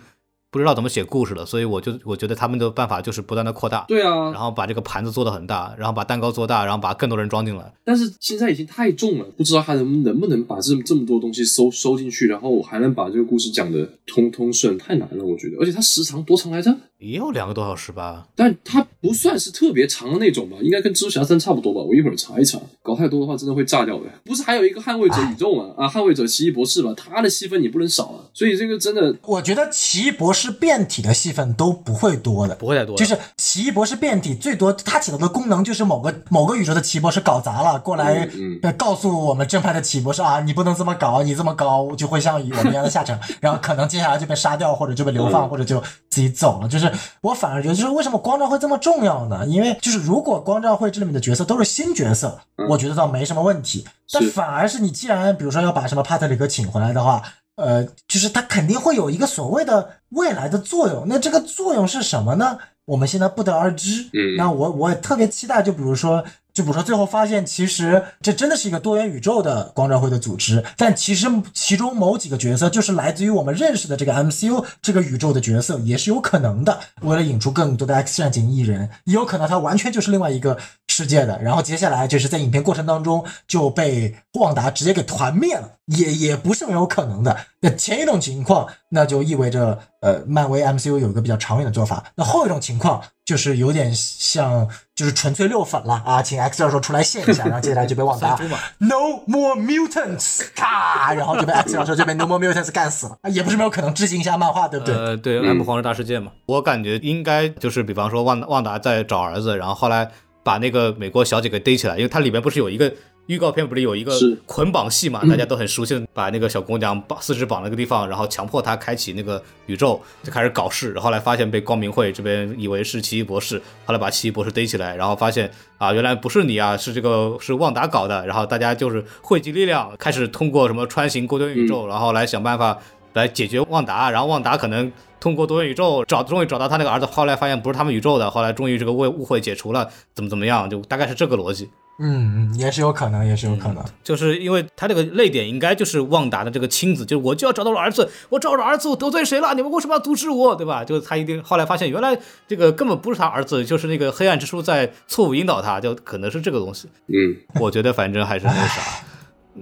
[0.51, 7.73] 不知道怎么写故事了，所以我就我觉得他们的办法就是不断的扩大，对啊然，后把这个盘子做得很大，然后把蛋糕做大，然后把更多人装进来。
[7.83, 15.57] 但是现在已经太重了，不知道他能能不能把这这么多东西收收进去，然后还能把这个故事讲的通通顺，太难了，我觉得。
[15.59, 16.77] 而且它时长多长来着？
[17.05, 21.81] 也有两个多小时吧，但它不算是特别长的那种吧，应该跟蜘蛛侠三差不多吧。
[21.81, 24.05] 我一会儿查一查，搞太多的话真的会炸掉的。
[24.25, 25.75] 不是还有一个捍卫者宇宙吗？
[25.77, 28.25] 啊，捍卫者奇异博士吧，他的戏份你不能少啊。
[28.33, 32.97] 所以这个真的我觉得奇异博士变体的戏份都不会多的，不会太多。
[32.97, 46.69] 就是奇异博士变体最多，它起到的功能就是某个某个宇宙的奇异博士搞砸了，过来嗯呃告诉我们正派的奇异博士啊，你不能这么搞，你这么搞就会像我们一样的下场， 然后可能接下来就被杀掉，或者就被流放，嗯或者就自己走了。
[46.69, 46.91] 就是
[47.21, 49.47] 我反而觉得，就是为什么光照会这么重要呢？
[49.47, 52.39] 因为就是如果光照会这里面的角色都是新角色，
[52.69, 53.87] 我觉得倒没什么问题。
[54.13, 57.23] 但反而是你既然比如说要把什么帕特里克请回来的话，
[57.57, 61.05] 呃，就是他肯定会有一个所谓的未来的作用。
[61.07, 62.59] 那这个作用是什么呢？
[62.87, 64.03] 我们现在不得而知。
[64.13, 66.23] 嗯那我我也特别期待，就比如说，
[66.55, 76.79] 就比如说最后发现，其实这真的是一个多元宇宙的光照会的组织，但其实其中某几个角色就是来自于我们认识的这个 MCU 这个宇宙的角色，也是有可能的。
[77.03, 80.57] 为了引出更多的 X 战警艺人，也有可能他完全就是另外一个
[80.95, 81.41] 世界的。
[81.43, 87.37] 然后接下来就是在影片过程当中就被旺达直接给团灭了，也也不是没有可能的。
[87.61, 92.05] 那前一种情况，那就意味着呃，漫威 MCU 有一个比较长远的做法。
[92.15, 98.39] 那后一种情况就是有点像，就是纯粹溜粉了啊，请 X 教授出来现一下，然后接下来就被旺达
[98.79, 104.95] No more mutants， 咔，然后就被 X 教授就被 No more mutants 干死了，啊也不是没有可能致敬一下漫画，对不对？
[104.95, 110.11] 呃，对，嗯 M 黄日大世界嘛，我感觉应该就是，比方说旺旺达在找儿子，然后后来
[110.45, 112.93] 把那个美国小姐给逮起来，因为它里面不是有一个
[113.27, 114.13] 预告片，不是有一个
[114.45, 132.79] 捆绑戏嘛，大家都很熟悉的，把那个小姑娘绑四肢绑那个地方，然后强迫她开启那个宇宙，就开始搞事，后来发现被光明会这边以为是奇异博士，后来把奇异博士逮起来，然后发现啊，原来不是你啊，是这个是旺达搞的，然后大家就是汇集力量，开始通过什么穿行多元宇宙，然后来想办法
[133.15, 141.71] 来解决旺达，然后旺达可能通过多元宇宙找，终于找到他那个儿子，后来发现不是他们宇宙的，后来终于这个误误会解除了，怎么怎么样，就大概是这个逻辑。
[142.01, 143.85] 嗯嗯，也是有可能，也是有可能。
[144.03, 149.55] 就是因为他这个泪点应该就是旺达的这个亲子，就是我就要找到我儿子，我找着儿子，我得罪谁了？
[149.55, 150.57] 你们为什么要阻止我？
[150.57, 150.85] 对吧？
[150.85, 156.89] 就是他一定后来发现，原来这个根本不是他儿子，就是那个黑暗之书在错误引导他，就可能是这个东西。
[157.07, 158.83] 嗯，我觉得反正还是那个啥，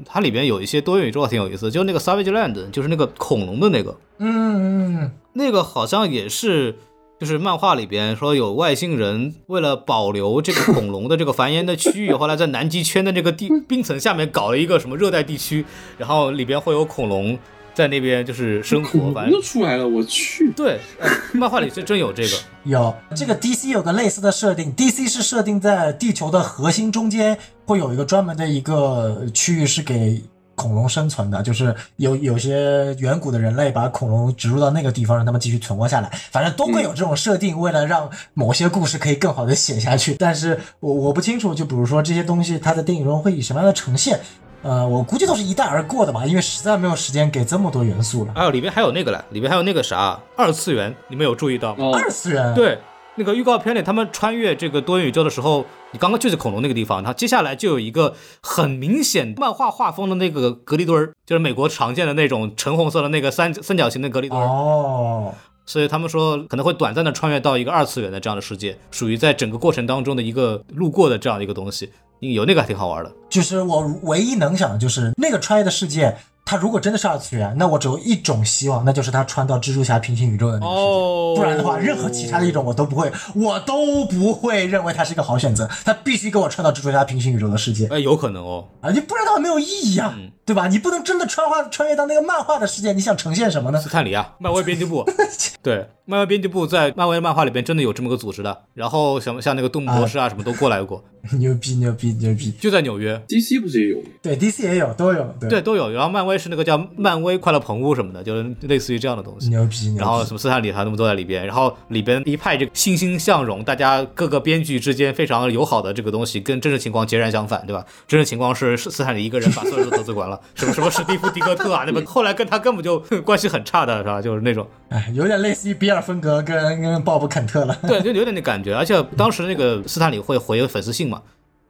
[0.05, 6.77] 它里边有一些多元宇宙还挺有意思，就那个 Savage Land，就是那个恐龙的那个，嗯嗯那个好像也是，
[7.19, 15.65] 就是漫画里边说有外星人为了保留这个恐龙的这个繁衍的区域， 后来在南极圈的这个地冰层下面搞了一个什么热带地区，
[15.99, 17.39] 然后里边会有恐龙。
[17.75, 20.53] 在那边就是生活，恐反正龙都出来了，我去。
[20.53, 22.37] 对，呃漫画里是真有这个。
[22.65, 30.23] 有这个 DC 有个类似的设定，DC 是设定在地球的核心中间会有一个专门的一个区域是给
[30.55, 36.09] 恐龙生存的，就是有有些远古的人类把恐龙植入到那个地方，让他们继续存活下来。
[36.31, 40.15] 反正都会有这种设定，为了让某些故事可以更好的写下去。
[40.15, 44.21] 但是我我不清楚，就比如说这些东西，它在电影中会以什么样的呈现。
[44.63, 48.33] 呃，我估计都是一带而过的吧，因为实在没有时间给这么多元素了。
[48.35, 51.87] 还有里边还有那个嘞，里边还有那个啥二次元，你们有注意到吗？
[51.87, 52.79] 哦，二次元，对，
[53.17, 64.47] 那个预告片里他们穿越这个多元宇宙的时候，你刚刚就是恐龙那个地方，然后接下来就有一个很明显漫画画风的那个隔离墩儿，就是美国常见的那种橙红色的那个三三角形的隔离墩儿。
[64.47, 65.35] 哦，
[65.67, 71.91] 所以他们说可能会短暂的穿越到一个二次元的这样的世界，属于在整个过程当中的一个路过的这样的一个东西，
[72.31, 73.13] 有那个还挺好玩的。
[73.29, 80.83] 就是我唯一能想的就是那个穿越的世界，它如果真的是二次元，那我只有一种希望，那就是他穿到蜘蛛侠平行宇宙的那个世界。
[80.83, 85.67] 哦不然的话，任何其他的一种我都不会，我都不会认为它是一个好选择。
[85.85, 88.69] 他必须给我穿到蜘蛛侠平行宇宙的世界哎，有可能哦。
[88.83, 88.91] 啊！
[88.91, 90.67] 你不然的话没有意义啊，嗯对吧？
[90.69, 93.81] 你不能真的穿画穿越到那个漫画的世界，你想呈现什么呢？
[93.81, 95.05] 斯坦李啊，漫威编辑部，
[95.63, 98.65] 对，漫威编辑部在漫威漫画里边真的有这么个组织的。
[98.75, 101.03] 然后像像那个动物博士啊，什么都过来过，
[101.39, 102.51] 牛逼牛逼牛逼！
[102.61, 104.05] 就在纽约，DC 不是也有吗？
[104.21, 105.91] 对，DC 也有，都有，对，对，都有。
[105.91, 109.49] 然后漫威是那个叫漫威快乐棚屋什么的，就是类似于这样的东西。
[109.49, 109.95] 牛逼。
[109.97, 117.85] 然后什么斯坦李他们都在里边，然后里边一派这个欣欣向荣，大家各个编剧之间非常友好的这个东西，跟真实情况截然相反，对吧？
[118.07, 124.21] 真实情况是 是斯坦李一个人把 所有人都得罪光了，什么什么史蒂夫迪克特啊，那么后来跟他根本就 关系很差的是吧？
[124.21, 127.77] 就是那种，哎，有点类似于比尔芬格跟跟鲍勃肯特了。
[127.83, 128.75] 对，就有点那感觉。
[128.75, 131.23] 而且当时那个斯坦李会回粉丝信嘛，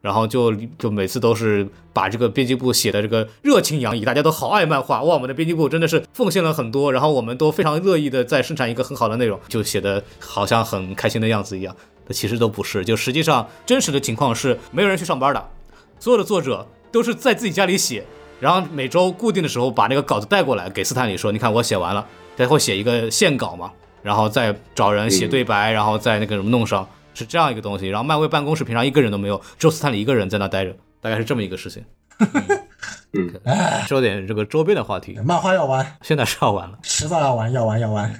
[0.02, 11.74] 然后就就每次都是把这个编辑部写的这个热情洋溢，大家都好爱漫画哇，我们的编辑部真的是奉献了很多，然后我们都非常乐意的在生产一个很好的内容，就写的好像很开心的样子一样。
[12.10, 15.48] 其实都不是，就实际上真实的情况是没有人去上班的，
[15.98, 18.04] 所有的作者都是在自己家里写，
[18.40, 22.04] 然后每周固定的时候把那个稿子带过来给斯坦李说，你看我写完了，
[22.36, 23.70] 他会写一个线稿嘛，
[24.02, 27.88] 然后再找人写对白，然后再那个什么弄上，是这样一个东西。
[27.88, 31.84] 然后漫威办公室平常一个人都没有，只有斯坦李一个人在那待着，大概是这么一个事情。
[33.14, 33.30] 嗯，
[33.86, 36.78] 说点这个周边的话题，漫画要玩，现在是要完了。
[36.82, 38.10] 迟早要玩，要玩要玩。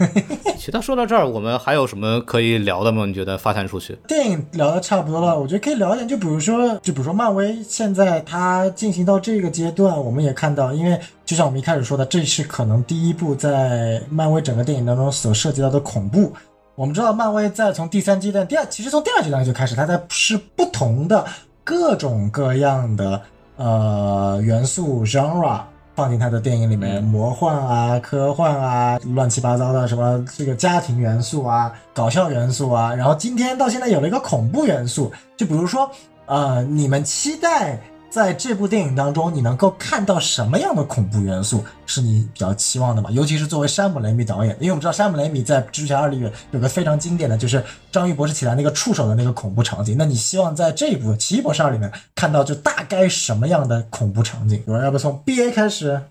[0.59, 3.07] 其他说到这儿，我们还有什么可以聊的吗？
[3.07, 3.97] 你觉得发散出去？
[4.07, 16.33] 电影聊的差不多了，我觉得可以聊一点，就比如说，就比如说漫威现在它进行到这个阶段，我们也看到，因为就像我们一开始说的，这是可能第一部在漫威整个电影当中所涉及到的恐怖。
[16.75, 21.25] 我们知道，漫威在从第三阶段、第二，其实从第二阶段就开始，它在是不同的
[21.63, 23.21] 各种各样的
[23.57, 25.61] 呃元素 genre
[25.95, 35.91] 放进它的电影里面，魔幻啊、科幻啊、乱七八糟的什么这个家庭元素啊、搞笑元素啊，然后今天到现在有了一个恐怖元素，就比如说
[36.25, 37.79] 呃，你们期待
[38.13, 43.11] 在这部电影当中你能够看到什么样的恐怖元素是你比较期望的吗？
[43.11, 54.63] 尤其是作为山姆雷米导演，因为我们知道山姆雷米在《蜘蛛侠二》里面有个非常经典的就是章鱼博士起来那个触手的那个恐怖场景，那你希望在这部《奇异博士二》里面看到就大概什么样的恐怖场景？
[54.67, 55.89] 有人要不从 B A 开始？
[55.89, 56.05] 啊、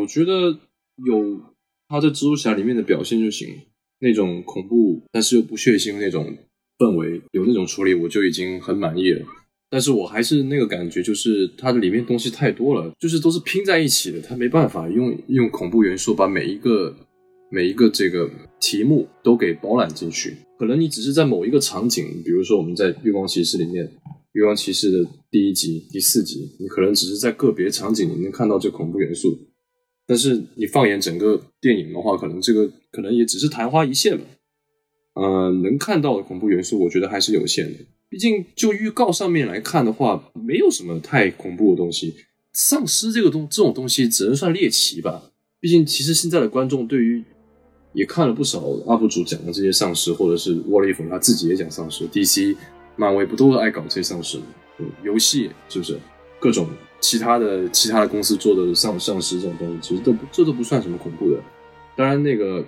[0.00, 1.42] 我觉得有
[1.90, 3.46] 他在蜘蛛侠里面的表现就行，
[3.98, 6.38] 那种恐怖但是又不血腥那种
[6.78, 9.26] 氛围，有那种处理我就已经很满意了。
[9.70, 16.96] 但是我还是那个感觉，就是它的里面东西太多了，就是都是拼在一起的，它没办法用用恐怖元素把每一个
[17.50, 20.36] 每一个这个题目都给包揽进去。
[20.58, 23.86] 可能你只是在某一个场景，比如说我们在《月光骑士》里面，
[24.32, 29.38] 《月光骑士》的第一集、第四集，你可能只是在个别场景里面看到这恐怖元素，
[30.06, 34.24] 但是你放眼整个电影的话，可能这个可能也只是昙花一现吧。
[35.14, 37.78] 呃，能看到的恐怖元素，我觉得还是有限的。
[38.10, 42.14] 毕竟就预告上面来看的话，没有什么太恐怖的东西。
[42.52, 45.30] 丧尸这个东这种东西，只能算猎奇吧。
[45.60, 47.22] 毕竟其实现在的观众对于
[47.92, 52.56] 也看了不少 UP 主讲的这些丧尸，或者是沃利冯他自己也讲丧尸，DC、
[52.96, 54.44] 漫威不都爱搞这些丧尸吗？
[55.04, 55.98] 游戏是不是
[56.40, 56.68] 各种
[57.00, 61.40] 其他的其他的公司做的丧丧尸这种东西，其实都这都不算什么恐怖的。
[61.96, 62.64] 当然那个。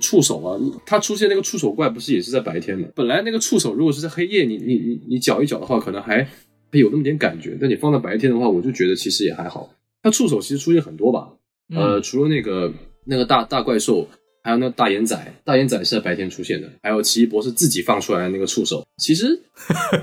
[0.00, 2.88] 触手啊，它出现那个触手怪不是也是在白天吗？
[2.94, 6.22] 本来那个触手如果是在黑夜，你你你你搅一搅的话，可能还
[6.70, 7.56] 还有那么点感觉。
[7.60, 9.70] 但你放在白天的话，我就觉得其实也还好。
[10.02, 11.28] 它触手其实出现很多吧，
[11.74, 12.72] 呃，除了那个
[13.04, 14.08] 那个大大怪兽，
[14.42, 19.40] 还有那大眼仔，大眼仔是在白天出现的，还有奇异博士自己放出来的那个触手，其实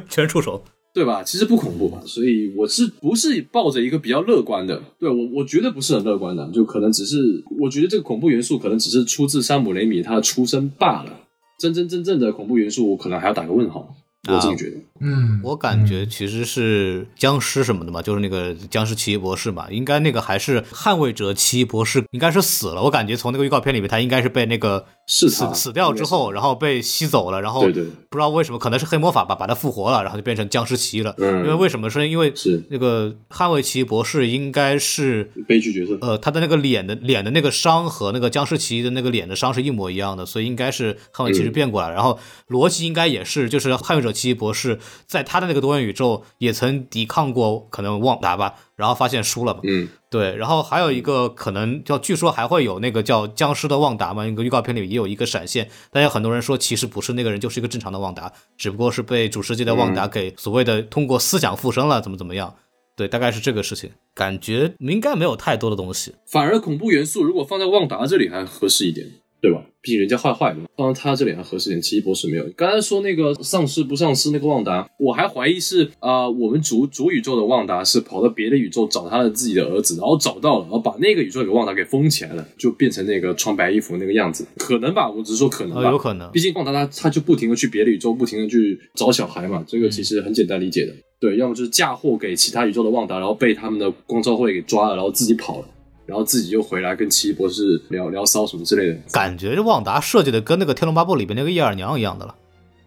[0.10, 0.64] 全是触手。
[0.96, 1.22] 对吧？
[1.22, 4.82] 其实不恐怖嘛，所以我是不是抱着一个比较乐观的？
[4.98, 11.12] 对我，我觉得不是很乐观的，就可能只是我觉得这个恐怖元素可能只是出自山姆雷米他的出身罢了，
[11.60, 13.94] 真真正正的恐怖元素，我可能还要打个问号。
[14.30, 22.82] 我自己觉得，嗯，我感觉其实是僵尸什么的嘛，就是那个僵尸奇异博士嘛，应该那个还是捍卫者奇异博士，应该是死了。
[22.82, 31.14] 我感觉从那个预告片里面，他应该是被那个是死死掉之后，然后被吸走了，然后对对，不知道为什么，可能是黑魔法吧，把他复活了，然后就变成僵尸奇了。
[31.18, 31.90] 嗯，因为为什么？
[31.90, 41.90] 是因为是那个捍卫奇异博士应该是悲剧角色，呃，他的那个脸的脸的那个伤和那个僵尸奇的那个脸的伤是一模一样的，所以应该是捍卫骑士变过来。
[41.92, 42.18] 然后
[42.48, 44.80] 逻辑应该也是，就是捍卫者奇异博士。
[45.06, 49.62] 在他的那个多元宇宙也曾抵抗过可能旺达吧，然后发现输了嘛。
[49.64, 50.36] 嗯，对。
[50.36, 55.70] 然后还有一个可能叫，据说还会有那个叫僵尸的旺达嘛，那个预告片里也有一个闪现。
[55.92, 62.56] 但有很多人说其实不是那个人，就是一个正常的旺达，只不过是被主世界的旺达给所谓的通过思想附身了，怎么怎么样。
[62.96, 63.92] 对，大概是这个事情。
[64.14, 66.16] 感觉应该没有太多的东西。
[66.26, 69.06] 反而恐怖元素如果放在旺达这里还合适一点。
[69.42, 69.64] 对吧？
[69.82, 71.80] 毕竟人家坏坏的嘛，当然他这里还合适点。
[71.80, 72.44] 奇异博士没有。
[72.58, 85.08] 刚才说那个丧尸不丧尸那个旺达，我还怀疑是啊，我们主主宇宙的旺达是跑到别的宇宙找他的自己的儿子，然后找到了，然后把那个宇宙给旺达给封起来了，就变成那个穿白衣服那个样子，可能吧？
[85.08, 86.32] 我只是说可能吧，有可能。
[86.32, 90.94] 毕竟旺达他他就不停的去别的宇宙，不停的去找小孩嘛，这个其实很简单理解的。
[91.20, 95.68] 对，要么就是嫁祸给其他宇宙的旺达，然后被他们的光照会给抓了，然后自己跑了。
[96.06, 102.36] 然后自己又回来跟奇异博士聊聊骚什么之类的，感觉这旺达设计的跟那个《天龙八部》里边那个叶二娘一样的了，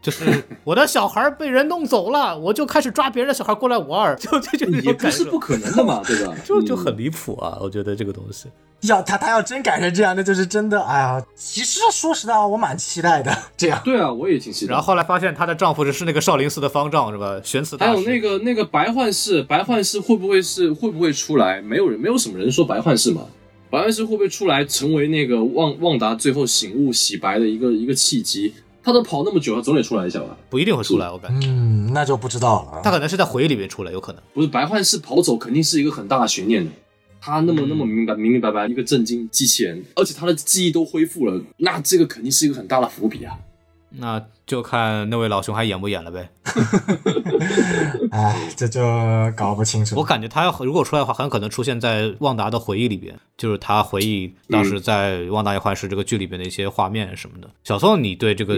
[0.01, 0.25] 就是
[0.65, 6.35] 我的小孩被人弄走了，我就开始抓别人的小孩过来玩，就这就 也不是不可能的嘛，对吧？
[6.45, 8.49] 就就很离谱啊，我觉得这个东西。
[8.83, 10.81] 要他他要真改成这样，那就是真的。
[10.83, 13.37] 哎呀，其实说实在话，我蛮期待的。
[13.57, 14.73] 这样，对啊，我也挺期待。
[14.73, 17.41] 然后后来发现她的丈夫是是那个少林寺的方丈，是吧？
[17.43, 21.61] 玄慈还有那个那个白幻视，白幻视会不会是会不会出来？
[21.61, 23.23] 没有人，没有什么人说白幻视嘛。
[23.71, 28.55] 白幻视会不会出来成为那个旺旺达最后醒悟洗白的一个一个契机？
[28.83, 30.35] 他都跑那么久了，总得出来一下吧？
[30.49, 31.49] 不一定会出来，我感觉。
[31.49, 32.81] 嗯，那就不知道了。
[32.83, 34.23] 他可能是在回忆里面出来，有可能。
[34.33, 36.71] 不是白幻视跑走，肯定是一个很大的悬念的。
[37.29, 43.37] 他那么那么明白明明白白一个震惊机器人，而且他的记忆都恢复了，那这个肯定是一个很大的伏笔啊。
[43.91, 46.31] 那就看那位老兄还演不演了呗。
[48.13, 48.81] 哎，这就
[49.37, 49.97] 搞不清楚。
[49.97, 57.51] 我感觉他要如果出来的话，很可能出现在旺达的回忆里边，就是他回忆当时在《旺达与幻视》这个剧里边的一些画面什么的。
[57.65, 58.57] 小宋，你对这个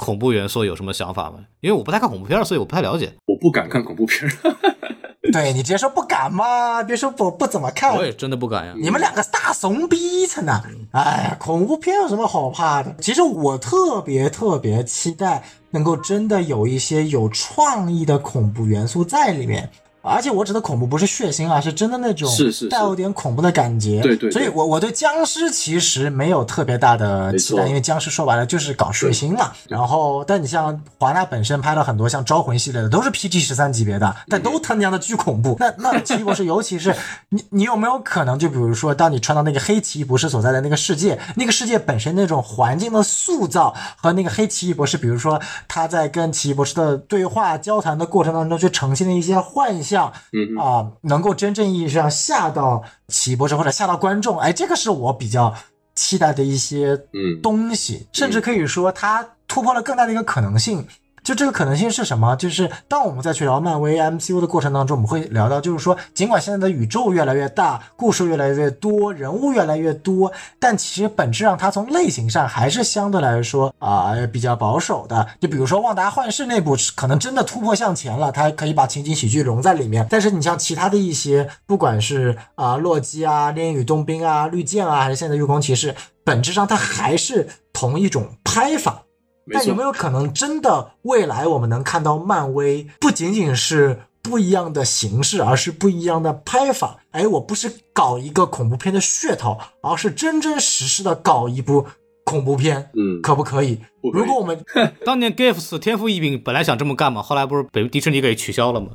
[0.00, 1.38] 恐怖元素有什么想法吗？
[1.60, 3.12] 因为我不太看恐怖片，所以我不太了解。
[3.26, 4.28] 我不敢看恐怖片。
[5.32, 6.82] 对你直接说不敢嘛？
[6.82, 8.74] 别说不不怎么看，我也真的不敢呀。
[8.76, 10.62] 你们两个大怂逼着呢！
[10.92, 12.94] 哎，恐怖片有什么好怕的？
[13.00, 19.70] 其实我特别特别期待能够真的有一些有创意的恐怖元素在里面。
[20.08, 22.30] 而且我指的恐怖不是血腥啊，是真的那种
[22.70, 24.00] 带有点恐怖的感觉。
[24.00, 24.30] 对对。
[24.30, 29.52] 所以我我对僵尸其实没有特别大的期待，因为僵尸说白了就是搞血腥嘛。
[29.68, 35.56] 然后，但你像华纳本身拍了很多像招魂系列的，都是 PG 十三级别的，但都他娘的巨恐怖。
[35.58, 36.94] 那那奇异博士，尤其是
[37.30, 49.97] 你你有没有可能，就比如说，当你穿到那个黑奇异博士所在的那个世界，那个世界本身那种环境的塑造和那个黑奇异博士，比如说他在跟奇异博士的对话交谈的过程当中，去呈现的一些幻象。
[50.32, 55.54] 嗯啊，能够真正意义上吓到奇异博士或者吓到观众，哎，这个是我比较
[55.94, 57.40] 期待的一些嗯。
[57.42, 60.86] 东西，甚至可以说它突破了更大的一个可能性。
[61.28, 62.34] 就这个可能性是什么？
[62.36, 75.28] 就是当我们再去聊漫威 MCU 的过程当中，我们会聊到，就是说，尽管现在的宇宙越来越大，故事越来越多，人物越来越多，但其实本质上它从类型上还是相对来说啊比较保守的。
[75.38, 80.06] 就比如说《旺达幻视》那部，可能真的突破向前了，它可以把情景喜剧融在里面。
[80.08, 89.02] 但是你像其他的一些，不管是啊洛基啊、猎鹰与冬兵啊、绿箭啊，还是现在月光骑士，本质上它还是同一种拍法。
[89.52, 96.98] 但有没有可能，真的未来我们能看到漫威不仅仅是不一样的形式，而是不一样的拍法？
[97.12, 101.86] 哎，我不是搞一个恐怖片的噱头，而是真真实实的搞一部
[102.24, 103.80] 恐怖片，嗯，可不可以？
[104.12, 104.64] 如果我们
[105.04, 108.88] 当年 Gifts 天赋异禀本来想这么干嘛，后来不是被迪士尼给取消了吗？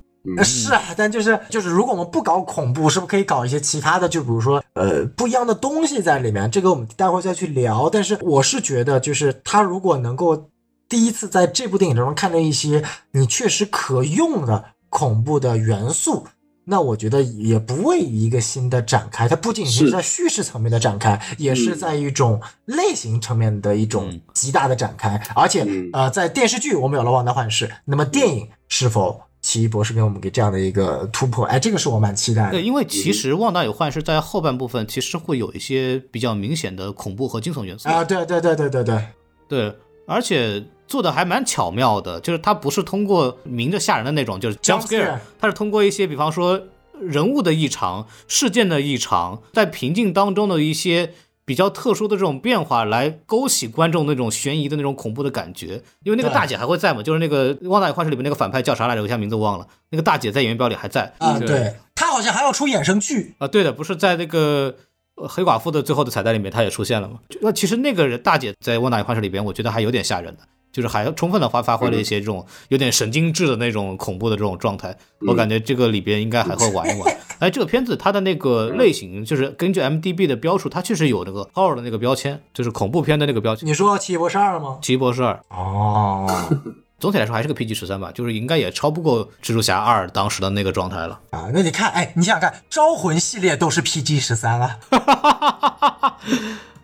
[0.44, 4.08] 是啊，但就是就是，如果我们不搞恐怖，是不是可以搞一些其他的？
[4.08, 6.50] 就比如说，呃，不一样的东西在里面。
[6.50, 7.90] 这个我们待会再去聊。
[7.90, 10.50] 但是我是觉得，就是他如果能够
[10.88, 16.26] 第一次在这部电影当中看到一些你确实可用的恐怖的元素，
[16.64, 19.28] 那我觉得也不为一个新的展开。
[19.28, 25.22] 它不仅是在叙事层面的展开，也是在一种类型层面的一种极大的展开。
[25.36, 29.20] 而且，呃，在电视剧我们有了《旺达幻视》，那么电影是否？
[29.44, 32.66] 奇异博士给我们给这样的一个突破，哎，这个是我蛮期待对，的。
[32.66, 37.90] 因为其实《旺达与幻视》在后半部分其实会有一些比较明显的恐怖和惊悚元素。
[37.90, 39.06] 啊，对对对对对对，
[39.50, 39.76] 对，
[40.08, 46.62] 而且做的还蛮巧妙的，就是它不是通过明着吓人的那种，就是 jump scare，scare 它是通过一些，比方说
[47.02, 51.14] 人物的异常、事件的异常，在平静当中的一些
[51.46, 55.82] 比较特殊的这种变化，来勾起观众那种悬疑的那种恐怖的感觉。
[56.04, 59.02] 因为那个大姐还会在嘛，就是那个《旺达与幻视》里面那个反派叫啥来着？
[59.02, 59.68] 我一下名字忘了。
[59.90, 64.76] 那个大姐在演员表里还在啊，对，她好像还要出衍生剧，啊，对的，不是在那个
[65.16, 67.20] 呃黑寡妇的最后的彩蛋里面，她也出现了嘛？
[67.30, 70.44] 就那其实那个人大姐在《旺达与幻视》里边，我觉得还有点吓人的，
[70.74, 74.98] 就是还充分的发发挥了一些这种有点神经质的那种恐怖的这种状态。
[75.20, 77.18] 我感觉这个里边应该还会玩一玩。
[77.40, 83.68] 哎，这个片子它的那个类型，就是根据 MDB 的标注，它确实有那个 horror 的那个标签，就是恐怖片的那个标签。
[83.68, 84.80] 你说《奇异博士二》吗？
[84.82, 86.28] 奇异博士二，哦，
[87.00, 91.20] 总体来说还是个 PG 十三吧，就是应该也超不过蜘蛛侠二当时的那个状态了。
[91.32, 94.80] 啊，那你看，哎，你想想看，《招魂》系列都是 PG 十三啊，《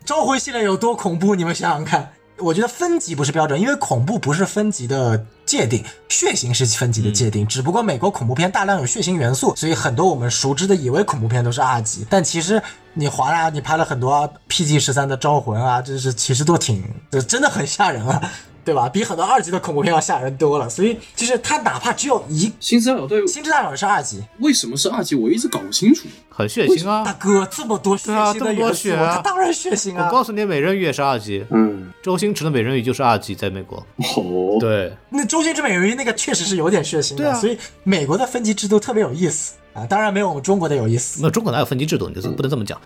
[0.03, 1.35] 招魂》系列有多恐怖？
[1.35, 2.11] 你们想想看。
[2.39, 7.45] 我觉得分级不是标准，因为恐怖不是分级的界定，血腥是分级的界定。
[7.45, 12.61] 只不过美国恐怖片大量有血腥元素，所以很多我们熟知的以为恐怖片都是 R 级，但其实
[12.93, 18.31] 你华纳你拍了很多 PG 十三的《招魂》啊，这是其实都挺，这真的很吓人啊，
[18.69, 18.87] 对吧？
[18.87, 20.69] 比很多二级的恐怖片要吓人多了。
[20.69, 25.15] 所以就是它哪怕只有一《星之大小队星之大脑》是二级，为什么是二级？
[25.15, 26.07] 我一直搞不清楚。
[26.29, 27.03] 很血腥啊！
[27.03, 30.05] 大哥，这么多血腥的元素，它当然血腥啊。
[30.05, 33.77] 我告诉你，美人鱼也是二级，嗯，周星驰的美人鱼就是二级，在美国。
[33.97, 42.09] 哦，对，那周星驰美人鱼那个确实是有点血腥的，对啊所以美国的分级制度特别有意思啊，当然没有我们中国的有意思，那中国哪有分级制度？
[42.09, 42.79] 你就不能这么讲。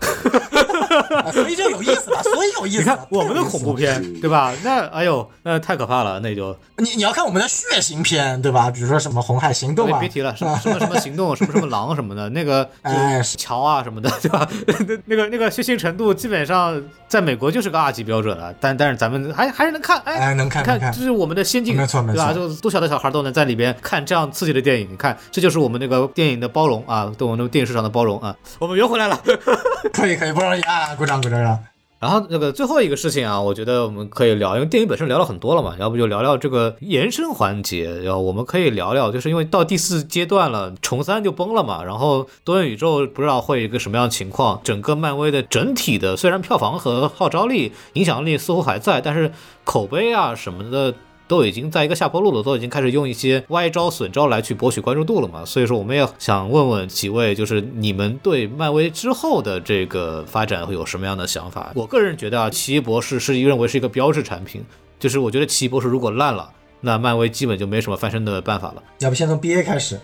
[1.24, 2.84] 啊、 所以就有意思了，所以有意思你。
[2.84, 4.52] 看我们的恐怖片，对吧？
[4.62, 8.70] 那哎呦，那太可怕了，那就你你要看我们的血腥片，对吧？
[8.70, 14.48] 比如说什么《红海行动》啊，别提了，什么什么什么行动，什么什么狼什么的，那个 哎就是桥啊什么的，对吧？
[14.86, 22.32] 那那个那个血腥程度基本上在美国就是个二级标准了，但但是咱们还还是能看，哎，哎能看看看这是我们的先进，没错没错对吧？
[22.32, 28.36] 就多小的小孩都能在里边看这样刺激的电影，你看这就是我们那个电影的包容啊，对我们的电影市场的包容啊。
[28.58, 29.20] 我们圆回来了。
[29.92, 31.58] 可以可以，不容易啊，鼓掌鼓掌鼓掌。
[32.00, 38.02] 然后那个最后一个事情啊，我觉得我们可以聊，因为电影本身聊了很多了嘛，要不就聊聊这个延伸环节。
[38.04, 44.60] 要我们可以聊聊，就是因为到第四阶段了，重三就崩了嘛，然后多元宇宙不知道会一个什么样的情况。
[44.62, 49.32] 整个漫威的整体的虽然票房和号召力、影响力似乎还在，但是
[49.64, 50.92] 口碑啊什么的。
[51.26, 61.72] 都已经在一个下坡路了，都已经开始用一些歪招损招来去博取关注度了嘛，所以说我们也想问问几位，就是你们对漫威之后的这个发展会有什么样的想法？
[61.74, 64.62] 我个人觉得啊，奇异博士是认为是一个标志产品，
[64.98, 68.82] 就是我觉得奇异博士如果烂了，那漫威基本就没什么翻身的办法了。
[69.00, 69.98] 要不先从 BA 开始，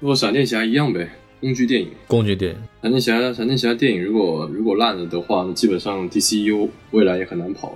[0.00, 1.08] 如果闪电侠一样呗，
[1.40, 1.88] 工具电影。
[2.08, 7.72] 工具电影，闪电侠，闪电侠电影如果如果烂了的话，那基本上 DCU 未来也很难跑。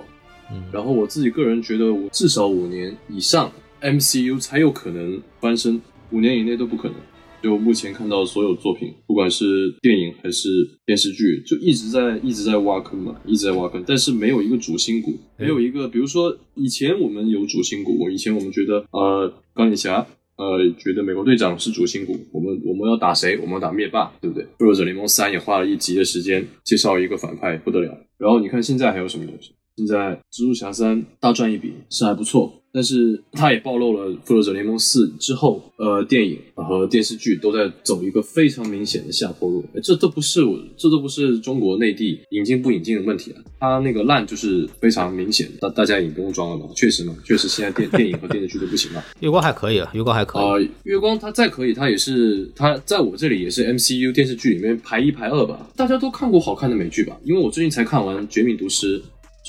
[0.53, 3.51] 嗯然后我自己个人觉得，我至少五年以上
[3.81, 6.97] MCU 才有可能翻身，五年以内都不可能。
[7.41, 10.49] 就目前看到所有作品，不管是电影还是
[10.85, 20.05] 电视剧，就一直在一直在挖坑嘛，一直在挖坑，但是没有一个主心骨，没有一个，比如说以前我们有主心骨，以前我们觉得呃钢铁侠。
[20.37, 23.37] 呃，觉得美国队长是主心骨，我们我们要打谁？
[23.37, 24.43] 我们要打灭霸，对不对？
[24.57, 27.95] 复仇者联盟三也花了一集的时间介绍一个反派，不得了。
[28.17, 29.51] 然后你看现在还有什么东西？
[29.81, 39.65] 现在蜘蛛侠三大赚一笔是还不错，但是它也暴露了复仇者联盟四之后，呃，电影和电视剧都在走一个非常明显的下坡路。
[39.73, 49.03] 哎这都不是我，这都不是中国内地引进不引进的问题啊，它那个烂就是非常明显，大大家也不用装了嘛，确实嘛，确实现在电电影和电视剧都不行了。
[49.21, 50.43] 月光还可以啊，月光还可以。
[50.43, 55.67] 呃，月光它再可以，它也是它在我这里也是 MCU 电视剧里面排一排二吧。
[55.75, 57.17] 大家都看过好看的美剧吧？
[57.23, 58.99] 因为我最近才看完《绝命毒师》，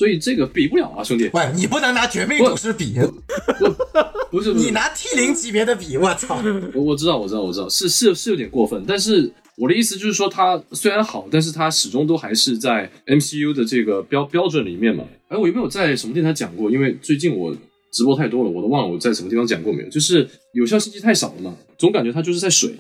[0.03, 1.31] 所以这个比不了啊，兄弟。
[1.33, 2.95] 喂，你不能拿绝命毒师比，
[4.33, 6.43] 不是，不是你拿 T 零级别的比，我操！
[6.75, 15.05] 我我知道，我知道，我知道，是是是有点过分，但是我的意思就是说，它虽然好，但是它始终都还是在 MCU 的这个标标准里面嘛。
[15.29, 16.69] 哎，我有没有在什么电台讲过？
[16.69, 17.57] 因为最近我
[17.93, 19.89] 直播太多了，我都忘了我在什么地方讲过没有。
[19.89, 22.75] 就是有效信息太少了嘛，总感觉它就是在水。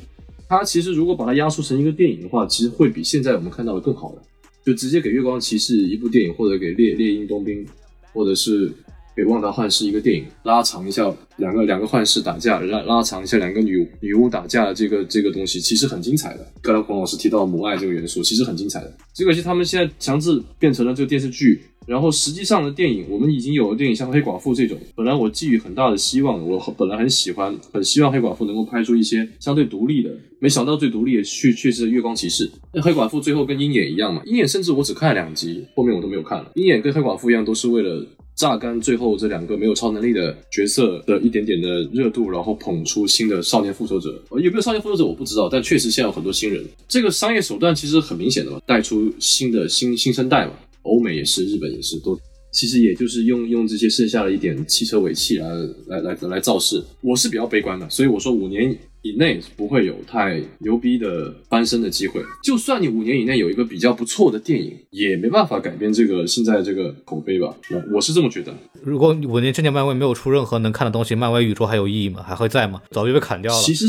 [0.49, 4.23] 它其实如果把它压缩成一个电影的话，其实会比现在我们看到的更好的。
[4.65, 7.67] 就直接给《月光骑士》一部电影，或者给猎猎鹰冬兵，
[8.13, 8.71] 或者是
[9.15, 16.47] 给《旺达幻视》一个电影，拉长一下两个两个幻视打架，拉拉长一下两个女女巫打架的这个这个东西，其实很精彩的。
[16.63, 18.93] 刚才黄老师提到母爱这个元素，其实很精彩的。
[19.15, 32.49] 只可惜他们现在强制变成了这个电视剧，然后实际上的电影，我们已经有了电影像《黑寡妇》这种，本来我寄予很大的希望，我本来很喜欢，很希望黑寡妇能够拍出一些相对独立的，没想到最独立的却却是《月光骑士》。
[32.73, 36.51] 那黑寡妇最后跟鹰眼一样嘛，鹰眼甚至我只看了两集，后面我都没有看了。
[36.55, 38.07] 鹰眼跟黑寡妇一样，都是为了。
[38.35, 44.21] 榨干最后这两个没有超能力的角色的一点点的热度，然后捧出新的少年复仇者。
[44.31, 46.65] 有没有少年复仇者我不知道，但确实现在有很多新人。
[46.89, 50.53] 这个商业手段其实很明显的嘛，带出新的新新生代嘛。
[50.83, 52.19] 欧美也是，日本也是，都
[52.53, 55.49] 其实也就是用用这些剩下的一点汽车尾气来
[55.87, 56.83] 来来来造势。
[57.01, 58.77] 我是比较悲观的，所以我说五年。
[59.03, 62.23] 以内不会有太牛逼的翻身的机会。
[62.43, 67.55] 就算你五年以内有一个比较不错的电影，也没办法改变这个现在这个口碑吧？
[67.93, 68.55] 我是这么觉得。
[68.83, 72.23] 如果五年之内漫威没有出任何能看的东西，漫威宇宙还有意义吗？
[72.23, 72.81] 还会在吗？
[72.91, 73.63] 早就被砍掉了。
[73.63, 73.87] 其实，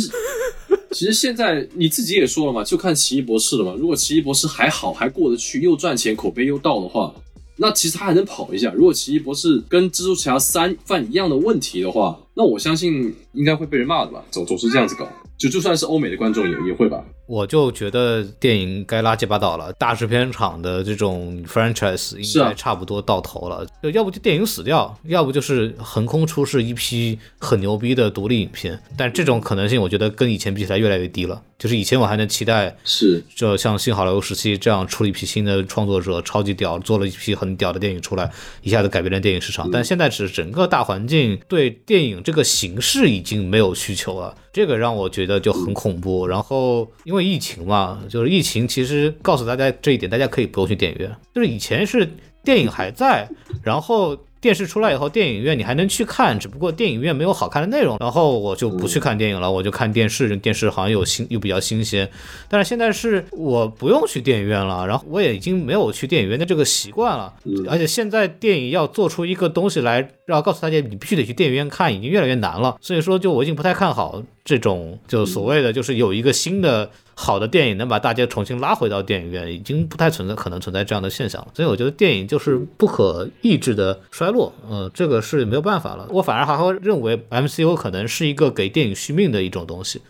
[0.91, 3.75] 其实现在你自己也说了嘛，就看奇异博士了嘛。
[3.77, 7.13] 如果奇异博士还好，还过得去，又赚钱，口碑又到的话。
[7.57, 8.71] 那其实他还能跑一下。
[8.73, 14.23] 如果奇异博士跟蜘蛛侠三犯一样的问题的话，那我相信应该会被人骂的吧？
[14.31, 15.07] 总总是这样子搞，
[15.37, 17.03] 就就算是欧美的观众也也会吧。
[17.25, 23.65] 我就觉得电影该拉七八倒了，大制片厂的这种 franchise 应该差不多到头了。
[23.93, 28.79] 要不就电影死掉，要不就是横空出世一批很牛逼的独立影片。
[28.97, 31.41] 但这种可能性，我觉得跟以前比起来越来越低了。
[31.57, 38.29] 就是以前我还能期待，是就像新好莱坞时期这样出了一批新的创作者，超级屌，做了一批很屌的电影出来，
[38.63, 39.71] 一下子改变了电影市场。
[39.71, 46.27] 但现在是整个大环境对电影这个形式已经没有需求了，这个让我觉得就很恐怖。
[46.27, 51.15] 然后因为疫情嘛，就是疫情其实告诉大家这一点，大家可以不用去电影院。
[51.33, 52.09] 就是以前是
[52.43, 53.27] 电影还在，
[53.63, 54.17] 然后。
[54.43, 60.35] 电视出来以后，电影院你还能去看，只不过电影院没有好看的内容，然后我就不去看电影了，我就看电视。
[60.35, 62.11] 电视好像有新又比较新鲜，
[62.49, 67.33] 但是现在是我不用去电影院了，然后我也已经没有去电影院的这个习惯了。
[67.69, 72.75] 而且现在电影要做出一个东西来，要告诉大家你必须得去电影院看，已经越来越难了。
[72.81, 76.91] 所以说，就我已经不太看好这种，就所谓的就是有一个新的。
[77.15, 81.47] 好的电影能把大家重新拉回到电影院，已经不太存在可能存在这样的现象了。
[81.53, 86.07] 所以我觉得电影就是不可抑制的衰落，呃，这个是没有办法了。
[86.09, 90.01] 我反而还会认为 MCU 可能是一个给电影续命的一种东西，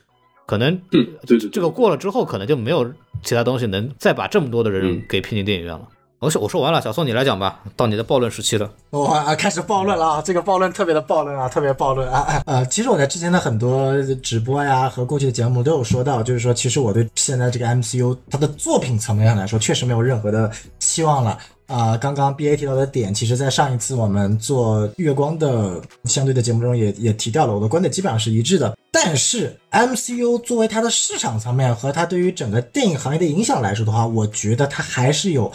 [0.46, 0.80] 可能
[1.52, 5.88] 这个过了之后，可能就没有其他东西能再把这么多的人给骗进电影院了。
[6.24, 8.72] 我说我说完了，小宋你来讲吧，到你的暴论时期了。
[8.92, 10.22] 哇，开始暴论了啊！
[10.22, 12.42] 这个暴论特别的暴论啊，特别暴论啊！
[12.46, 21.38] 呃，其实我在之前的很多直播呀和过去的节目都有说到，就是说，其实我对现在这个 MCU 它的作品层面上来说，确实没有任何的期望了
[21.68, 21.98] 啊。
[21.98, 28.78] 刚刚 BA 提到的点，其实在上一次我们做月光的相对的节目中也也提掉了，我的观点基本上是一致的。
[28.94, 35.52] 但是 MCU 作为它的市场层面和它对于整个电影行业的影响来说的话，我觉得它还是有。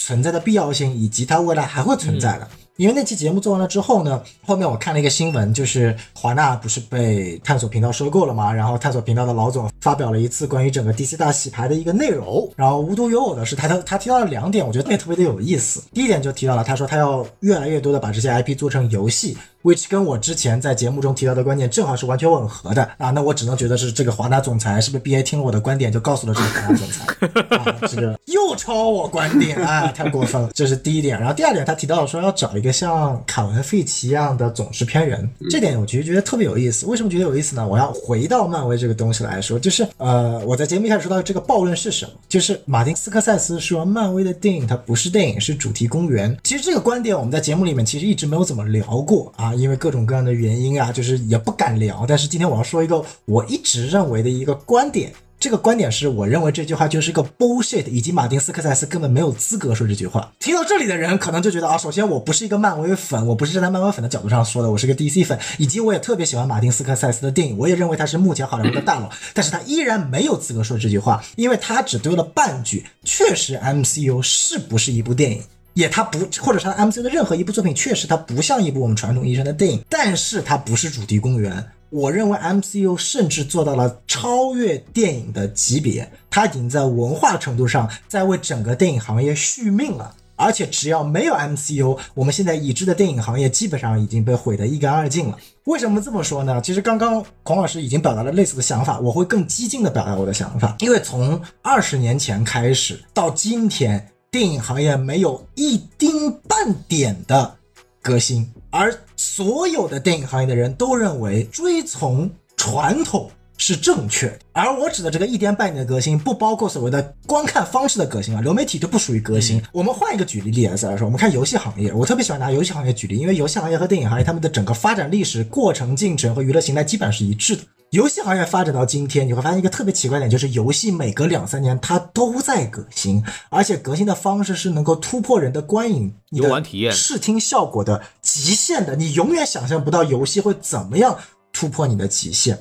[0.00, 2.48] 存在的必要性，以及它未来还会存在的。
[2.76, 8.50] 因为那期节目做完了之后呢，后面我看了一个新闻，就是华纳不是被探索频道收购了吗？
[8.50, 12.50] 然后探索频道的老总发表了一次关于整个 DC 大洗牌的一个内容。
[12.56, 15.82] 然后无独有偶的是，他他他提到了两点，我觉得特别特别的有意思。
[15.92, 19.36] 第一点就提到了，他说他要越来越多的把这些 IP 做成游戏。
[19.62, 27.04] Which 跟我之前在节目中提到的观点正好是完全吻合的啊，那我只能觉得是这个华纳总裁是不是 BA 听了我的观点就告诉了这个华纳总裁，
[27.56, 31.18] 啊，这个又抄我观点啊，太过分了，这是第一点。
[31.18, 36.86] 然后第二点，他提到了说要找一个像卡文费奇一样的总制片人，这点我其实觉得特别有意思。
[36.86, 37.66] 为什么觉得有意思呢？
[37.66, 46.36] 我要回到漫威这个东西来说，就是呃，我在节目一开始说到这个暴论是什么，就是马丁斯科塞斯说漫威的电影它不是电影是主题公园。
[46.42, 49.49] 其实这个观点我们在节目里面其实一直没有怎么聊过啊。
[49.54, 52.04] 因为各种各样的原因啊，就是也不敢聊。
[52.08, 60.32] 但是今天我要说一个我一直认为的一个观点，这个观点是我认为这句话就是一个 bullshit，以及马丁斯科塞斯根本没有资格说这句话。
[60.38, 72.84] 听到这里的人可能就觉得啊，首先我不是一个漫威粉，我不是站在漫威粉的角度上说的，我是个 DC 粉，以及我也特别喜欢马丁斯科塞斯的电影，我也认为他是目前好莱坞的大佬，但是他依然没有资格说这句话，因为他只丢了半句。
[73.04, 75.42] 确实，MCU 是不是一部电影？
[75.74, 81.64] 也，它不，或者是它 MCU 的任何一部作品，确实它不像一部我们传统意义上的电影，但是它不是主题公园。
[81.90, 90.14] 我认为 MCU 甚至做到了超越电影的级别，它已经在文化程度上在为整个电影行业续命了。
[90.36, 95.36] 而且只要没有 MCU，我们现在已知的电影行业基本上已经被毁得一干二净了。
[95.64, 96.58] 为什么这么说呢？
[96.62, 104.08] 其实刚刚孔老师已经表达了类似的想法，我会更激进的表达我的想法，因为从二十年前开始到今天。
[104.32, 107.52] 电影行业没有一丁半点的
[108.00, 114.38] 革新，而所有的电影行业的人都认为追从传统是正确的。
[114.52, 119.60] 而我指的这个一点半点的革新，不包括所谓的观看方式的革新啊，流媒体就不属于革新。
[119.72, 127.62] 我们换一个举例例子来说，我们看游戏行业，我特别喜欢拿游戏行业举例，因为游戏行业和电影行业他们的整个发展历史过程进程和娱乐形态基本上是一致的。
[127.90, 141.18] 游戏行业发展到今天，你会发现一个特别奇怪点，就是游戏每隔两三年它都在革新，而且革新的方式是能够突破人的观影、游玩体验视听效果的极限的，你永远想象不到游戏会怎么样
[141.52, 142.56] 突破你的极限。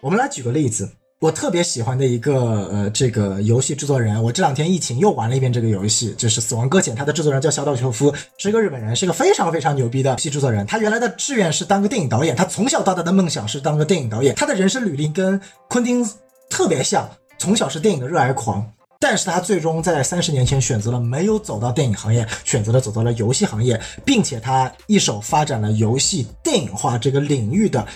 [0.00, 0.90] 我们来举个例子，
[1.22, 10.66] 我特别喜欢的一个呃这个游戏制作人，我这两天疫情又玩了一遍这个游戏，就是《死亡搁浅》，他的制作人叫小岛秀夫，是一个日本人，是一个非常非常牛逼的游戏制作人。
[10.66, 14.34] 他原来的志愿是当个电影导演，他从小到大的梦想是当个电影导演。
[14.34, 16.04] 他的人生履历跟昆汀
[16.50, 17.08] 特别像，
[17.38, 18.68] 从小是电影的热爱狂。
[18.98, 27.86] 但是他最终在三十年前选择了没有走到电影行业，选择了走到了游戏行业，并且他一手发展了游戏电影化这个领域的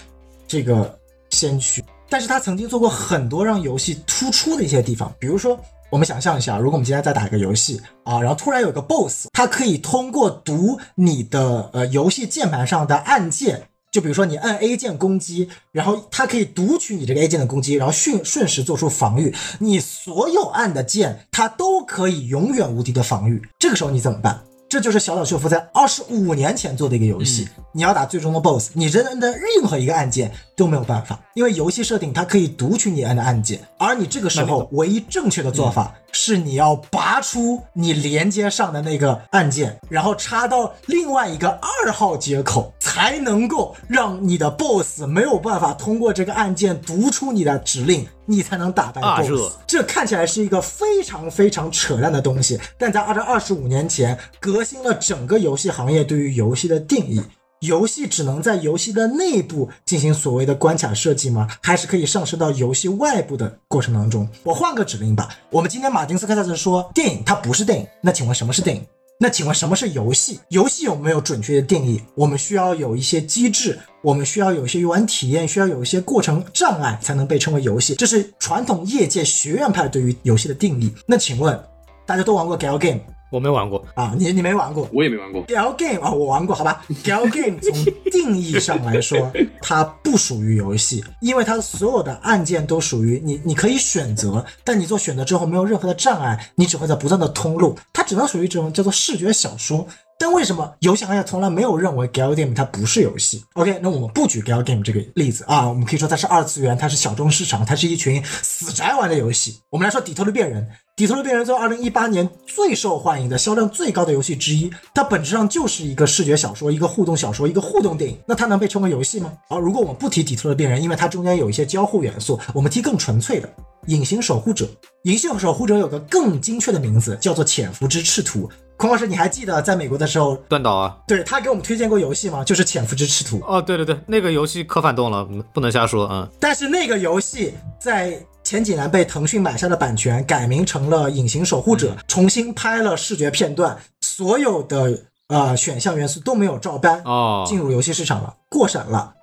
[0.47, 0.97] 这个
[1.31, 1.83] 先驱。
[2.09, 5.59] 但是他曾经做过很多让游戏突出的一些地方，比如说，
[5.91, 24.43] 我们想象一下，如果我们今天在打一个游戏啊，然后突然有个 BOSS，他可以通过读你的呃游戏键盘上的按键，就比如说你按 A 键攻击，然后它可以读取你这个 A 键的攻击，然后瞬瞬时做出防御，你所有按的键它都可以永远无敌的防御，这个时候你怎么办？
[24.69, 27.49] 这就是小岛秀夫在二十五年前做的一个游戏。
[27.73, 49.53] 你要打最终的 BOSS，你扔的任何一个按键都没有办法，因为游戏设定它可以读取你按的按键，而你这个时候唯一正确的做法是你要拔出你连接上的那个按键，然后插到另外一个二号接口，才能够让你的 BOSS 没有办法通过这个按键读出你的指令，你才能打败啊 BOSS。
[49.67, 57.21] 这这看起来是一个非常非常扯淡的东西，但在二这二十五年前，革新了整个游戏行业对于游戏的定义。
[57.61, 61.49] 游戏只能在游戏的内部进行所谓的关卡设计吗？
[61.63, 64.29] 还是可以上升到游戏外部的过程当中？
[64.43, 65.29] 我换个指令吧。
[65.51, 68.85] 我们今天马丁斯科塞斯说电影它不是电影，那请问什么是电影？
[69.19, 70.39] 那请问什么是游戏？
[70.51, 72.03] 游戏有没有准确的定义？
[72.15, 77.95] 我们需要有一些机制，我们需要有一些游玩体验，需要有一些过程障碍才能被称为游戏。
[77.95, 80.93] 这是传统业界学院派对于游戏的定义。
[81.07, 81.59] 那请问
[82.05, 83.01] 大家都玩过 gal game
[83.31, 84.15] 我没玩过，啊？
[84.19, 84.89] 你你没玩过？
[84.93, 85.45] 我也没玩过。
[85.47, 86.85] gal game 啊，我玩过，好吧。
[87.05, 99.87] gal game 从定义上来说， 它不属于游戏，因为它所有的按键都属于你，你可以选择，但你做选择之后没有任何的障碍，你只会在不断的通路，它只能属于这种叫做视觉小说。
[100.19, 109.61] 但为什么游戏行业从来没有认为 gal game 它不是游戏？OK，那我们不举 gal game 这个例子啊，我们可以说它是二次元，它是小众市场，它是一群死宅玩的游戏。
[109.69, 110.67] 我们来说底特律变人，
[110.97, 118.19] 底特律变人作为二零一八年最受欢迎的、销量最高的游戏之一，它本质上就是一个视觉小说、一个互动小说、一个互动电影。
[118.27, 119.33] 那它能被称为游戏吗？
[119.51, 123.49] 而如果我们不提底特律变人，因为它中间有一些交互元素，我们提更纯粹的。
[123.89, 124.69] 隐形守护者，
[125.05, 128.51] 隐形守护者有个更精确的名字，叫做潜伏之赤兔。
[128.79, 130.99] 孔老师，你还记得在美国的时候，断岛啊。
[131.09, 132.45] 对他给我们推荐过游戏吗？
[132.45, 133.41] 就是潜伏之赤兔。
[133.47, 136.29] 哦，对对对，那个游戏可反动了，嗯不能瞎说，嗯。
[136.39, 149.15] 但是那个游戏在前几年被腾讯买下的版权，改名成了《隐形守护者》，重新拍了视觉片段，所有的呃选项元素都没有照搬，哦，进入游戏市场了，过审了。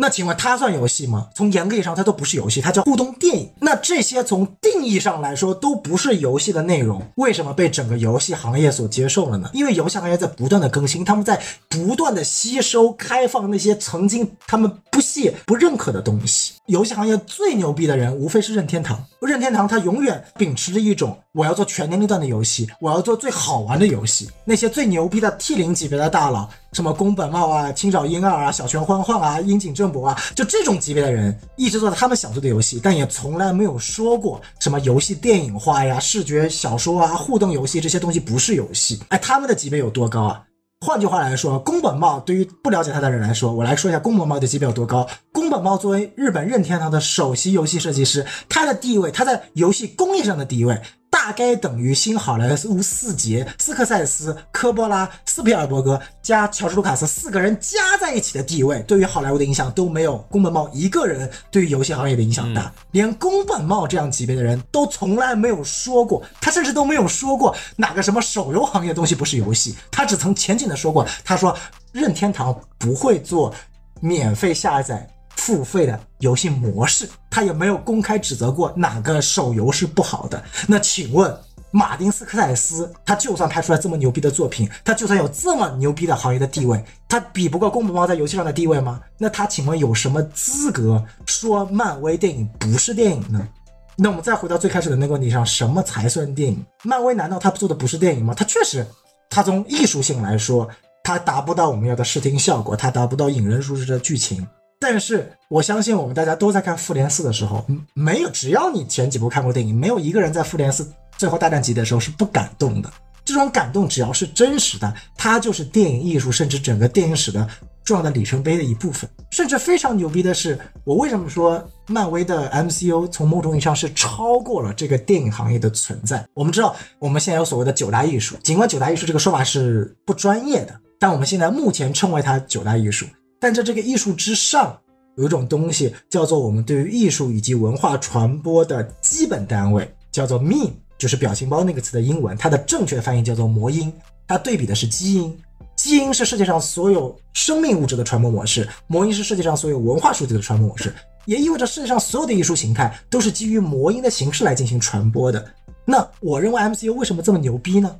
[0.00, 1.28] 那请问它算游戏吗？
[1.34, 3.50] 从严格意义上，它都不是游戏，它叫互动电影。
[3.60, 9.50] 那这些从定义上来说都不是游戏的内容，为什么被整个游戏行业所接受了呢？
[9.52, 16.54] 因为游戏行业在不断的更新，他们在不断的吸收、开放那些曾经他们不屑、不认可的东西。
[16.70, 19.04] 游戏行业最牛逼的人，无非是任天堂。
[19.20, 24.30] 任天堂它永远秉持着一种我要做全年龄段的游戏，我要做最好玩的游戏。
[24.44, 39.02] 那些最牛逼的 T 零级别的大佬，什么宫本茂啊、青沼英二啊、小泉欢晃啊、樱井正博啊，就这种级别的人，一直做他们想做的游戏，但也从来没有说过什么游戏电影化呀、视觉小说啊、互动游戏这些东西不是游戏。
[39.08, 40.42] 哎，他们的级别有多高啊？
[40.86, 45.06] 换句话来说，宫本茂对于不了解他的人来说，我来说一下宫本茂的级别有多高。
[45.30, 50.80] 宫本茂作为日本任天堂的首席游戏设计师，他的地位，他在游戏工业上的地位，
[51.22, 62.72] 大概等于新好莱坞四杰斯科塞斯、科波拉、斯皮尔伯格加乔治卢卡斯四个人加在一起的地位，对于好莱坞的影响都没有宫本茂一个人对于游戏行业的影响大。
[62.92, 71.54] 连宫本茂这样级别的人都从来没有说过，他甚至都没有说过哪个什么手游行业的东西不是游戏，他只曾浅浅的说过，他说
[71.92, 73.54] 任天堂不会做
[74.00, 75.06] 免费下载。
[75.40, 80.42] 付费的游戏模式，他也没有公开指责过哪个手游是不好的。
[80.68, 81.34] 那请问，
[81.70, 89.00] 马丁斯科塞斯，他就算拍出来这么牛逼的作品，他就算有这么牛逼的行业的地位，他比不过宫本茂在游戏上的地位吗？
[89.16, 93.48] 那他请问有什么资格说漫威电影不是电影呢？
[93.96, 96.62] 那我们再回到最开始的那个问题上，什么才算电影？
[96.82, 98.34] 漫威难道他做的不是电影吗？
[98.34, 98.86] 他确实，
[99.30, 100.68] 他从艺术性来说，
[101.02, 104.46] 他达不到我们要的视听效果，他达不到引人入胜的剧情。
[104.80, 112.90] 但是我相信我们大家都在看复联四的时候，没有只要你前几部看过电影，没有一个人在复联四最后大战集的时候是不感动的。
[113.22, 117.46] 这种感动只要是真实的，它就是电影艺术，甚至整个电影史的
[117.84, 119.08] 重要的里程碑的一部分。
[119.30, 126.26] 甚至非常牛逼的是，我为什么说漫威的 MCU 从某种意义上是超过了这个电影行业的存在？
[126.32, 133.04] 我们知道我们现在有所谓的九大艺术，尽管九大艺术这个说法是不专业的，但我们现在目前称为它九大艺术。
[133.40, 134.78] 但在这个艺术之上，
[135.16, 143.92] 有一种东西叫做我们对于艺术以及文化传播的基本单位，叫做 meme，就是表情包那个词的英文，它的正确翻译叫做魔音。
[144.28, 145.36] 它对比的是基因，
[145.74, 150.94] 基因是世界上所有生命物质的传播模式，魔音是世界上所有文化数据的传播模式，
[151.24, 155.44] 也意味着世界上所有的艺术形态都是基于魔音的形式来进行传播的。
[155.84, 157.96] 那我认为 MCU 为什么这么牛逼呢？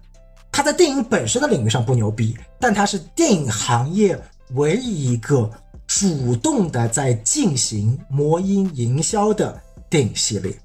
[0.52, 4.20] 它在电影本身的领域上不牛逼，但它是电影行业。
[4.54, 5.50] 唯一一个
[5.86, 10.56] 主动的在进行魔音营销的电影系列，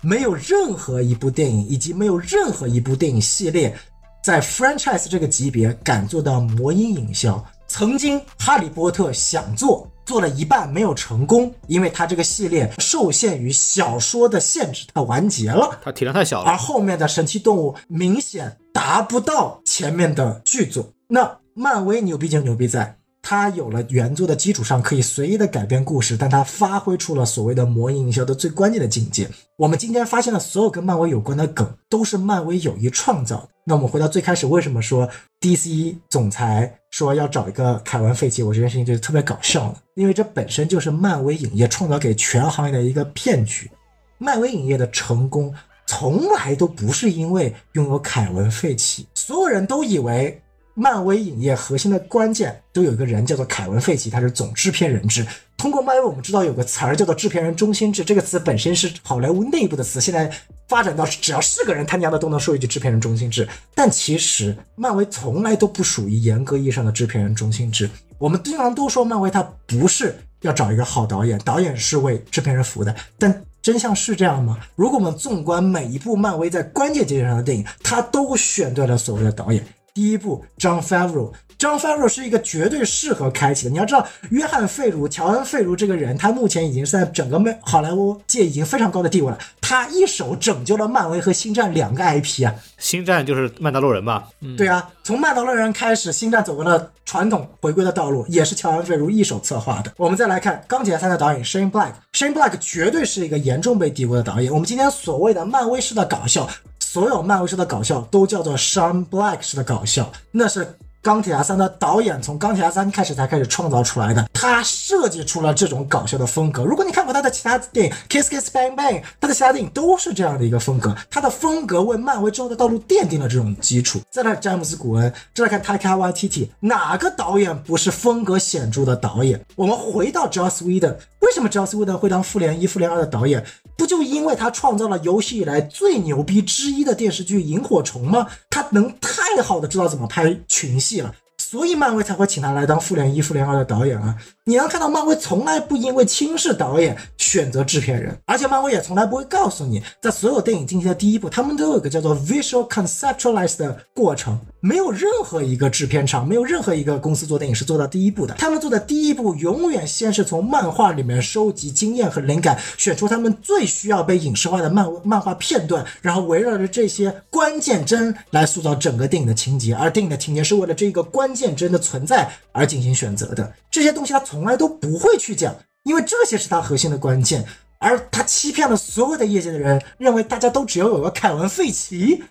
[0.00, 3.76] 没有任何一部电影以及没有任何一部电影系列
[4.22, 7.44] 在 franchise 这个级别敢做到魔音营销。
[7.66, 16.50] 曾经哈利波特想做，做了一半没有成功，因为它这个系列受限于小说的限制，它完结了，它体量太小了。
[16.50, 20.90] 而后面的神奇动物明显达不到前面的剧作。
[21.08, 22.96] 那漫威牛逼就牛逼在。
[23.20, 29.28] 它有了原作的基础上，可以随意的改变故事，但它发挥出了所谓的魔营销的最关键的境界。
[29.56, 33.48] 我们今天发现的所有跟漫威有关的梗，都是漫威有意创造的。
[33.64, 35.06] 那我们回到最开始，为什么说
[35.40, 38.42] DC 总裁说要找一个凯文·费奇？
[38.42, 43.70] 我这件事情就是特别搞笑呢，因为这本身就是漫威影业创造给全行业的一个骗局。
[44.16, 45.52] 漫威影业的成功
[45.86, 50.40] 从来都不是因为拥有凯文·费奇，所有人都以为。
[50.78, 55.26] 漫威影业核心的关键都有一个人叫做凯文·费奇，他是总制片人制。
[55.56, 60.30] 通过漫威，我们知道有个词儿叫做制片人中心制，这个词本身是好莱坞内部的词，现在
[60.68, 63.48] 发展到只要是个人，他娘的都能说一句制片人中心制。
[63.74, 67.90] 但其实漫威从来都不属于严格意义上的制片人中心制。
[68.16, 72.94] 我们经常都说漫威它不是要找一个好导演，导演是为制片人服务的。
[73.18, 74.56] 但真相是这样吗？
[74.76, 79.66] 如果我们纵观每一部漫威在关键节点上的电影，他都选对了所谓的导演。
[79.94, 83.70] 第一部，John Favreau，John Favreau 是一个绝对适合开启的。
[83.70, 89.38] 你要知道，约翰·费卢、乔恩·费卢这个人，他目前已经是在整个美好莱坞界已经非常高的地位了。
[89.60, 92.54] 他一手拯救了漫威和星战两个 IP 啊！
[92.78, 94.28] 星战就是曼达洛人吧？
[94.56, 99.92] 对啊，从曼达洛人开始，星战走过了传统回归的道路，也是乔恩·费卢一手策划的。
[99.98, 104.50] 我们再来看钢铁侠三的导演 Shane Black，Shane Black 绝对是一个严重被低估的导演。
[104.50, 106.48] 我们今天所谓的漫威式的搞笑。
[106.90, 110.66] 所有漫威式的搞笑都叫做 Sean Black 式的搞笑，那是。
[111.00, 116.64] 钢铁侠三的导演从钢铁侠三开始才开始创造出来的，他设计出了这种搞笑的风格。
[116.64, 120.94] 如果你看过他的其他电影，Kiss Kiss Bang Bang，他的其他电影都是这样的一个风格。
[121.08, 124.00] 他的风格为漫威之后的道路奠定了这种基础。
[124.10, 129.40] 再来詹姆斯古恩，再来看 Taika Waititi，哪个导演不是风格显著的导演？
[129.54, 133.44] 我们回到 Joss Whedon，为什么 Joss Whedon 会当复联一、复联二的导演？
[133.76, 138.26] 不就因为他创造了有史以来最牛逼之一的电视剧《萤火虫》吗？
[138.50, 141.14] 他能太好的知道怎么拍群戏了。
[141.40, 144.14] 所以漫威才会请他来当复联一、复联二的导演啊！
[144.44, 154.38] 你能看到漫威从来不因为轻视导演选择制片人，而且漫威也从来不会告诉你，在所有电影进行的第一步，他们都有个叫做 visual conceptualize 的过程。
[154.60, 158.34] 没有任何一个制片厂，没有任何一个公司做电影是做到第一步的。
[158.34, 169.74] 他们做的第一步，永远先是从漫画里面收集经验和灵感，选出他们最需要被影视化的漫漫画片段，然后围绕着这些关键帧来塑造整个电影的情节。
[169.74, 173.52] 而电影的情节是为了这个关键帧的存在而进行选择的。
[173.70, 175.54] 这些东西他从来都不会去讲，
[175.84, 177.44] 因为这些是他核心的关键。
[177.80, 182.24] 而他欺骗了所有的业界的人，认为大家都只要有个凯文·费奇。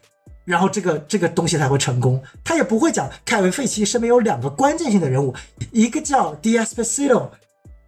[0.48, 5.36] 然后这个这个东西才会成功，他也不会讲凯文·费奇身边有两个关键性的人物，
[5.74, 6.57] 一个叫 D.
[6.57, 7.28] Espacito，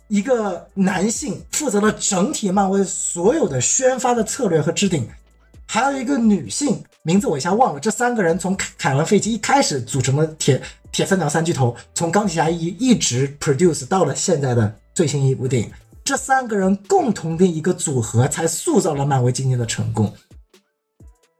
[0.09, 5.07] 一个男性负责了整体漫威所有的宣发的策略和制定，
[5.65, 7.79] 还有一个女性名字我一下忘了。
[7.79, 10.61] 这三个人从凯文·费奇一开始组成的铁
[10.91, 15.71] 铁三角三巨头，从钢铁侠一一直 produce 到了现在的最新一部电影，
[16.03, 20.13] 这三个人共同的一个组合才塑造了漫威今天的成功。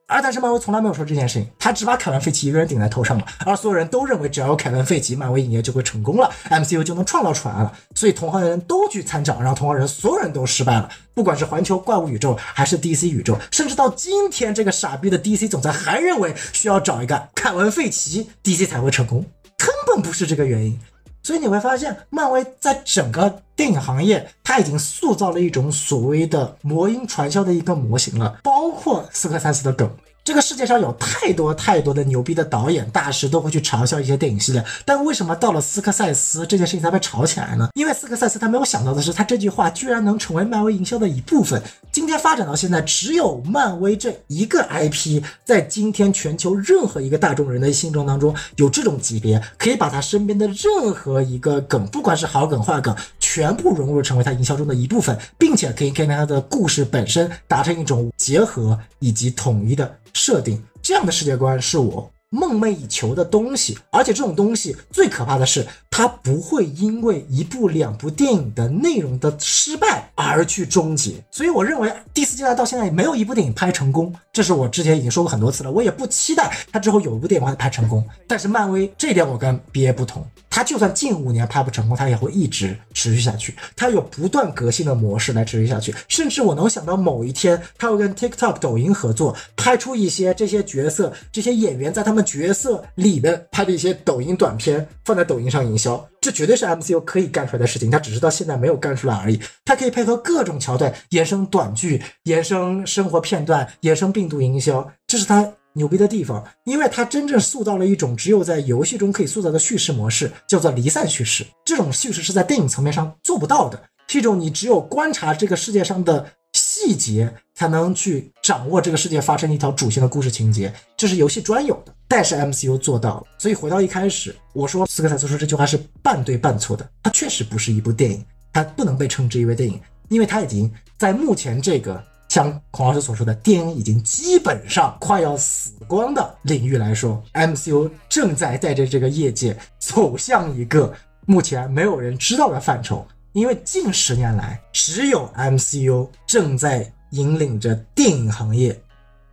[0.10, 7.72] 而但是漫威从来没有说这件事情，他只把凯文·费奇一个人顶在头上了，而所有人都认为只要有凯文·费奇，漫威影业就会成功了，MCU 就能创造出来了。
[7.94, 19.24] 所以同行的人都去参展，然后同行人所有人都失败了，不管是环球怪物宇宙还是 DC 宇宙，甚至到今天这个傻逼的 DC 总裁还认为需要找一个凯文·费奇，DC 才会成功，
[19.58, 20.80] 根本不是这个原因。
[21.22, 29.90] 所以你会发现，漫威在整个电影行业，它已经塑造了一种所谓的魔音传销的一个模型了，包括斯科塞斯的梗。
[30.30, 37.70] 这个世界上有太多太多的牛逼的导演大师都会去嘲笑一些电影系列，但为什么到了斯科塞斯这件事情才被炒起来呢？
[37.74, 41.60] 因为斯科塞斯他没有想到的是，他这句话居然能成为漫威营销的一部分。
[41.92, 59.96] 今天发展到现在，只有漫威这一个 IP 在今天全球任何一个大众人的心中当中有这种级别，可以把他身边的任何一个梗，不管是好梗坏梗，全部融入成为他营销中的一部分，并且可以跟他的故事本身达成一种结合以及统一的。
[60.20, 71.14] 设定这样的世界观是我梦寐以求的东西，而且这种东西最可怕的是，它不会因为一部两部电影的内容的失败而去终结。
[71.32, 75.72] 所以我认为第四阶段到现在也没有一部电影拍成功，这是我之前已经说过很多次了。
[75.72, 78.06] 我也不期待它之后有一部电影会拍成功。
[78.28, 80.24] 但是漫威这一点我跟 BA 不同。
[80.50, 83.56] 它就算近五年拍不成功，它也会一直持续下去。
[83.76, 85.94] 它有不断革新的模式来持续下去。
[86.08, 96.04] 甚至我能想到某一天，它会跟 TikTok、抖音合作，拍出一些这些角色、这些演员在他们角色里面拍的一些抖音短片，放在抖音上营销。
[96.20, 99.40] 这绝对是 MCU 可以干出来的事情，它只是到现在没有干出来而已。
[99.64, 105.54] 它可以配合各种桥段，衍生短剧、衍生生活片段、衍生病毒营销，这是它。
[105.80, 111.46] 牛逼的地方，因为它真正塑造了一种只有在游戏中可以塑造的叙事模式，叫做离散叙事。
[111.64, 121.96] 这种叙事是在电影层面上做不到的，是一种你只有观察这个世界上的细节，才能去掌握这个世界发生一条主线的故事情节，这是游戏专有的。
[122.10, 129.80] 但是 MCU 做到了，所以回到一开始，我说斯科塞斯说这句话是半对半错的，它确实不是一部电影，它不能被称之为电影，
[130.10, 132.04] 因为它已经在目前这个。
[132.30, 140.94] 像孔老师所说的，电影已经基本上快要死光的领域来说，MCU 正在带着这个业界走向一个
[141.26, 143.06] 目前没有人知道的范畴。
[143.34, 148.80] 因为近十年来，只有 MCU 正在引领着电影行业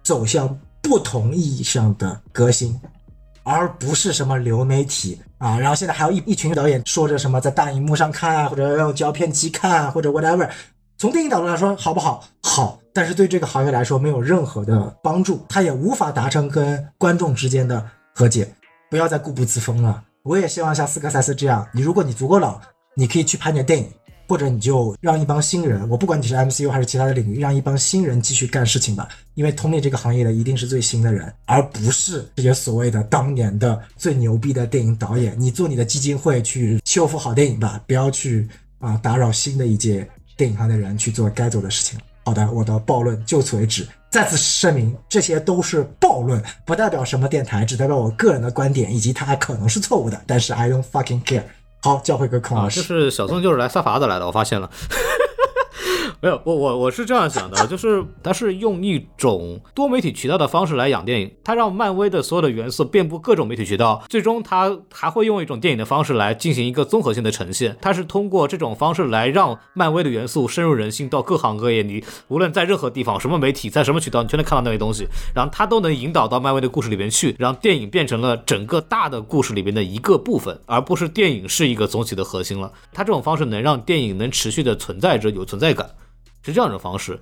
[0.02, 2.78] 走向不同意义上的革新，
[3.42, 5.58] 而不是什么流媒体啊。
[5.58, 10.48] 然后现在还有一一群导演说着什么在大荧幕上看，或者用胶片机看，或者 whatever。
[10.98, 12.24] 从电影角度来说，好不好？
[12.42, 18.48] 好，但是对这个行业来说没有任何的帮助，它也无法达成跟观众之间的和解。
[18.90, 20.02] 不要再固步自封了。
[20.22, 22.58] 我也希望像斯科塞斯这样，你如果你足够老，
[22.94, 23.86] 你可以去拍点电影，
[24.26, 29.06] 或者你就让一帮新人，我不管你是 MCU 还是其他的领域，让一帮新人继续干事情吧。
[29.34, 35.36] 因为统领这个行业的一定是最新的人，而不是这些所谓的当年的最牛逼的电影导演。
[35.38, 38.48] 你做你的基金会去修复好电影吧，不要去
[38.78, 40.08] 啊打扰新的一届。
[40.36, 41.98] 电影行的人去做该做的事情。
[42.24, 43.86] 好的，我的暴论就此为止。
[44.10, 50.20] 再次声明，这些都是暴论，不代表什么电台，只代表我个人的观点，以及它可能是错误的。
[50.26, 51.42] 但是 I don't fucking care。
[51.82, 52.80] 好，教会个孔老师。
[52.80, 54.68] 就是小宋就是来撒法子来的，我发现了。
[56.22, 67.76] 没有，我我我是这样想的， 就是它是用一种多媒体渠道的方式来养电影，它让漫威的所有的元素遍布各种媒体渠道，最终它还会用一种电影的方式来进行一个综合性的呈现。
[67.80, 82.72] 它是通过这种方式来让漫威的元素深入人心，到各行各业，你无论在任何地方、什么媒体、在什么渠道，你全能看到那些东西，然后它都能引导到漫威的故事里面去，让电影变成了整个大的故事里边的一个部分，而不是电影是一个总体的核心了。
[82.92, 85.90] 它这种方式能让电影能持续的存在着，有存在感。
[86.46, 87.18] 是这样一种方式，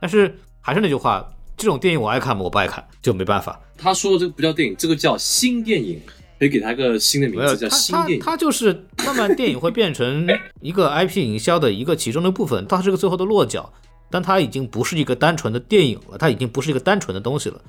[0.00, 1.26] 但是还是那句话，
[1.56, 2.42] 这种电影我爱看吗？
[2.42, 3.58] 我不爱看，就没办法。
[3.78, 6.00] 他说的这个不叫电影，这个叫新电影，
[6.38, 8.24] 可以给他一个新的名字，叫新电影。
[8.24, 10.26] 他就是慢慢电影会变成
[10.60, 13.72] 一个 IP 营销的一个其中的部分，它是个最后的落脚，
[14.10, 17.60] 但它已经不是一个单纯的电影了，它已经不是一个单纯的东西了。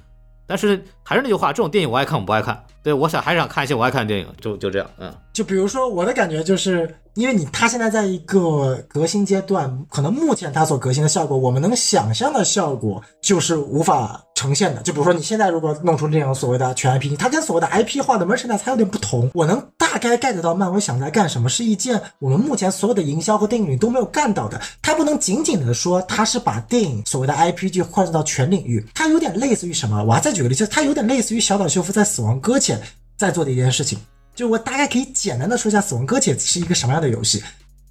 [0.45, 2.63] 但是还是那句话，这种电影我爱看，我不爱看。
[2.87, 5.13] 对我想还是想看一些我爱看的电影，就就这样，嗯。
[5.33, 6.95] 就比如说我的感觉就是。
[7.17, 14.83] 因为你他现在在一个革新阶段，可能目前他所革新的效果，我们能想象的效果就是无法呈现的。
[14.83, 19.31] 就比如说你现在如果弄出这种所谓的全 IP，它跟所谓的 IP 化的 merchandise 还有点不同。
[19.33, 24.61] 我能大概 get 到漫威想在干什么，是一件我们目前所有的营销和电影里都没有干到的。
[24.83, 30.03] 它不能仅仅的说它是把电影所谓的 IP 去扩展到全领域，它有点类似于什么？
[30.03, 32.76] 我还再举个例子，它有点类似于小岛秀夫在《死亡搁浅》
[33.17, 33.99] 在做的一件事情。
[34.35, 37.43] 就我大概可以简单的说一下《死亡搁浅》是一个什么样的游戏。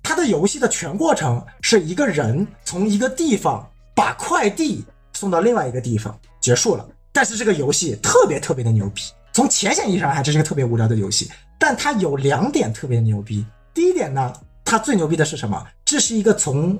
[0.02, 6.88] 它的游戏的全过程是一个人从一个地方把快递送到另外一个地方，结束了。
[7.12, 9.02] 但是这个游戏特别特别的牛逼。
[9.32, 13.44] 从浅显意义上看，这是一个特别无聊的游戏，但它有两点特别牛逼。
[13.74, 14.32] 第一点呢，
[14.64, 15.66] 它最牛逼的是什么？
[15.84, 16.78] 这是一个从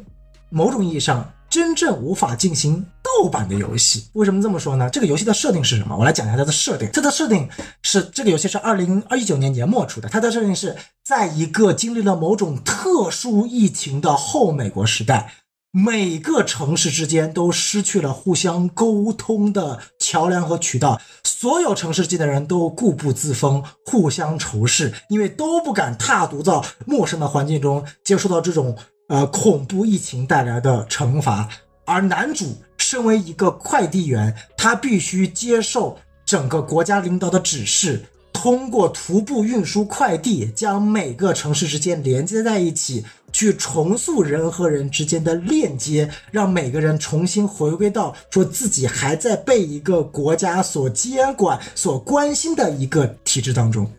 [0.49, 4.09] 某种意义上真正无法进行盗版的游戏。
[4.14, 4.90] 为什么这么说呢？
[4.90, 5.97] 这个游戏的设定是什么？
[5.97, 6.89] 我来讲一下它的设定。
[6.93, 7.48] 它的设定
[7.82, 10.09] 是这个游戏是二零二一九年年末出的。
[10.09, 15.32] 它的设定是在一个经历了某种特殊疫情的后美国时代。
[15.73, 28.74] 每个城市之间都失去了互相沟通的桥梁和渠道，所有城市间的人都固步自封，互相仇视，因为都不敢踏足到陌生的环境中，接触到这种
[29.09, 31.49] 呃恐怖疫情带来的惩罚。
[31.85, 32.47] 而男主
[32.78, 38.05] 身为一个快递员，他必须接受整个国家领导的指示。
[38.33, 43.03] 通过徒步运输快递，将每个城市之间连接在一起，
[43.33, 53.91] 去重塑人和人之间的链接，让每个人重新回归到说自己还在被一个国家所监管、所关心的一个体制当中。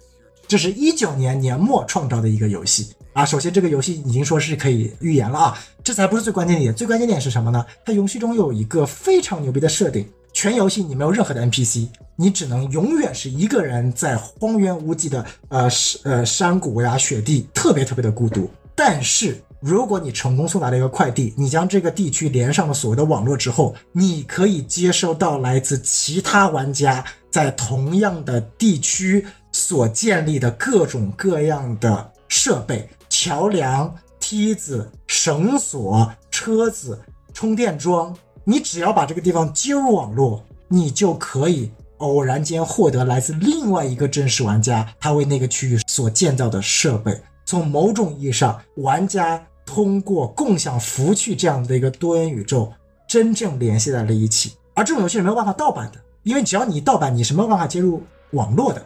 [0.47, 3.25] 这是一九年年末创造的一个游戏啊。
[3.25, 6.73] 首先，这个游戏已经说是可以预言了啊，这才不是最关键点。
[6.73, 7.65] 最关键点是什么呢？
[7.83, 10.07] 它游戏中有一个非常牛逼的设定。
[10.33, 15.67] 全游戏你没有任何的 NPC，你只能永远是一个人在荒原无际的呃
[16.03, 18.47] 呃山谷呀雪地，特别特别的孤独。
[18.75, 32.87] 但是如果你成功送达了一个快递，你将这个地区连上了所谓的网络之后，你可以接收到来自其他玩家在同样的地区所建立的各种各样的设备、
[33.19, 37.01] 桥梁、梯子、绳索、车子、
[37.33, 38.15] 充电桩。
[38.43, 47.19] 你只要把这个地方接入网络，你就可以偶然间获得来自另外一个真实玩家他为那个区域所建造的设备。
[47.43, 52.71] 从某种意义上，玩家通过共享服务器这样的一个多元宇宙，
[53.07, 54.53] 真正联系在了一起。
[54.75, 58.03] 而这种游戏是没有办法盗版的，因为只要你盗版，你是没有办法接入
[58.33, 58.85] 网络的。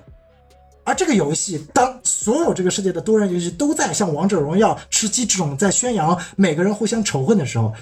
[0.83, 7.73] 而这个游戏，当所有这个世界的多人游戏都在像王者荣耀、吃鸡这种在宣扬每个人互相仇恨的时候，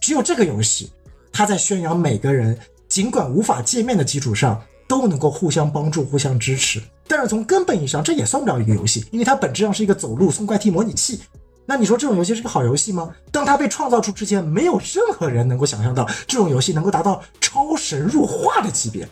[0.00, 0.90] 只有这个游戏。
[1.32, 2.58] 它在宣扬每个人，
[2.88, 6.82] 尽管无法见面的基础上，都能够互相帮助、互相支持。
[7.06, 11.20] 但是从根本意义上，这也算不了一个游戏，因为它本质上是一个走路送怪题模拟器。
[11.64, 13.10] 那你说这种游戏是个好游戏吗？
[13.30, 19.06] 当它被创造出之前，没有任何人能够想象到这种游戏能够达到超神入化的级别。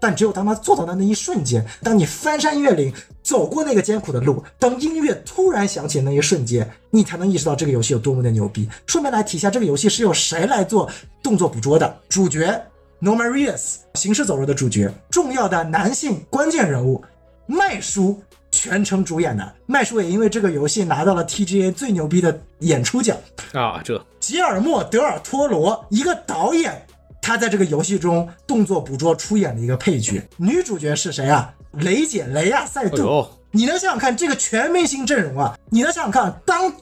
[0.00, 2.92] 但只有当他做到的那一瞬间，当你翻山越岭
[3.22, 8.68] 走过那个艰苦的路，当音乐突然响起的那一瞬间，你才能意识到这个游戏有多么的牛逼。
[8.86, 10.88] 顺便来提一下，这个游戏是由谁来做
[11.22, 11.96] 动作捕捉的？
[12.08, 12.62] 主角
[13.00, 17.02] Norman Reedus，行尸走肉的主角，重要的男性关键人物
[17.46, 18.20] 麦叔
[18.50, 19.54] 全程主演的。
[19.66, 23.16] 麦叔也因为这个游戏拿到了 TGA 最牛逼的演出奖
[23.52, 23.80] 啊！
[23.84, 26.84] 这吉尔莫·德尔托罗，一个导演。
[27.20, 31.54] 他在这个游戏中动作捕捉出演的一个配角，女主角是谁啊？
[31.72, 33.26] 雷姐雷亚塞杜。
[33.50, 35.58] 你能想想看这个全明星阵容啊？
[35.70, 36.72] 你能想想看，当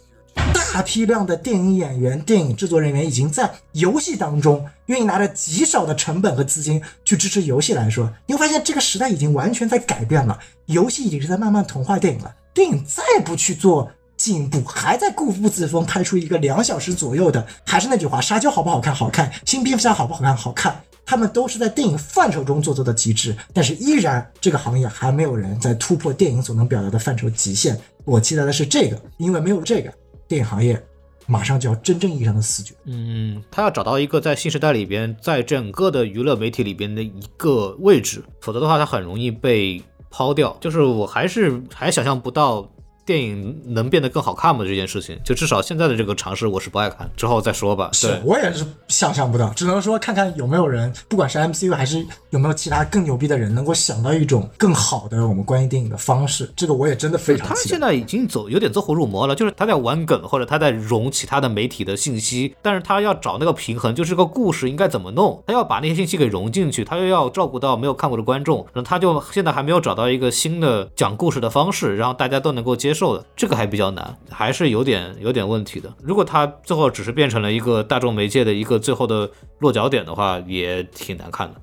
[0.52, 10.38] 大批量的电影演员、电影制作人员已经在游戏当中愿意拿着极少的成本和资金去支持游戏来说，你会发现这个时代已经完全在改变了。
[10.66, 12.34] 游戏已经是在慢慢同化电影了。
[12.52, 13.90] 电影再不去做。
[14.16, 18.94] 进步还在固步自封，拍出一个两小时左右的，还是那句话，沙丘好不好看？
[18.94, 19.30] 好看。
[19.44, 20.36] 新蝙蝠侠好不好看？
[20.36, 20.80] 好看。
[21.09, 27.78] 他们都是在电影范畴中做做的极致，但是依然这个行业还没有人在突破电影所能表达的范畴极限。
[28.05, 29.93] 我期待的是这个，因为没有这个，
[30.26, 30.82] 电影行业
[31.26, 32.74] 马上就要真正意义上的死绝。
[32.86, 39.80] 嗯，他要找到一个在新时代里边，在整个的娱乐媒体里边的一个位置，否则的话，他很容易被
[40.10, 40.56] 抛掉。
[40.60, 42.68] 就是我还是还想象不到。
[43.07, 44.65] 电影能变得更好看吗？
[44.65, 47.89] 这件事情，就至少现在的这个尝试，我是不爱看，之后再说吧。
[47.93, 56.51] 是我也是想象不到，只能说看看有没有人，不管是 MCU 还是有没有其他更牛逼的人，能够想到一种更好的我们关于电影的方式。
[56.57, 57.47] 这个我也真的非常。
[57.47, 73.77] 他现在已经走有点走火入魔了，就是他在玩梗，或者他在融其他的媒体的信息，但是他要找那个平衡，就是个故事应该怎么弄，他要把那些信息给融进去，他又要照顾到没有看过的观众，然后他就现在还没有找到一个新的讲故事的方式，然后大家都能够接受的，这个还比。
[73.77, 75.93] 较难，还是有点有点问题的。
[76.02, 81.60] 如果它最后只是变成了一个大众媒介的一个最后的落脚点的话，也挺难看的。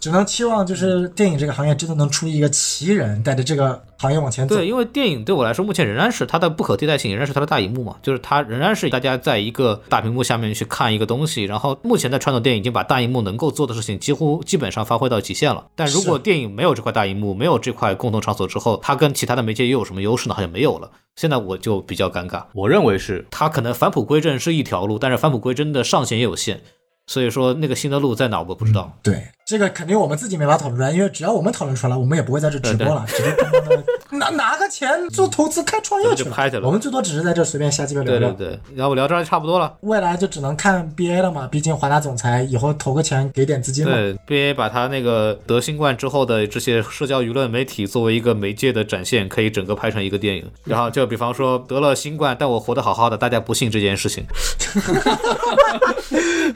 [0.00, 4.54] 只能期望就是电影这个行业真的能出一个奇人，带着这个行业往前走。
[4.54, 11.44] 对，因为电影对我来说，目前仍然是它的不可替代性，仍然是它的大荧幕嘛，就是它仍然是大家在一个大屏幕下面去看一个东西。
[11.44, 15.66] 然后目前的传统电影已经把大荧幕能够做的事情几乎基本上发挥到极限了。
[15.74, 20.34] 但如果电影没有这块大荧幕，没有这块共同场所之后，它跟其他的媒介又有什么优势呢？
[20.34, 20.90] 好像没有了。
[21.16, 22.44] 现在我就比较尴尬。
[22.52, 26.60] 我认为是它可能返璞归真是一条路，但是返璞归真的上限也有限。
[27.06, 28.96] 所以说那个新的路在哪我不知道。
[29.02, 33.30] 对，这个肯定我们自己没法讨论出来，因为只要我们讨论出来，我们也不会在这直播了，直接
[34.18, 38.30] 拿拿个钱做投资开创业去就拍去了我们最多只是在这随便瞎鸡巴聊聊。
[38.32, 39.76] 对对对，要不聊这儿就差不多了。
[39.80, 43.92] 未来就只能看 BA 了嘛，毕竟华纳总裁以后投个钱给点资金嘛。
[43.92, 50.44] 对，BA 把他那个得新冠之后的这些社交舆论媒体作为一个媒介的展现，可以整个拍成一个电影。
[50.64, 54.24] 然后就比方说得了新冠，但我活得好好的，大家不信这件事情。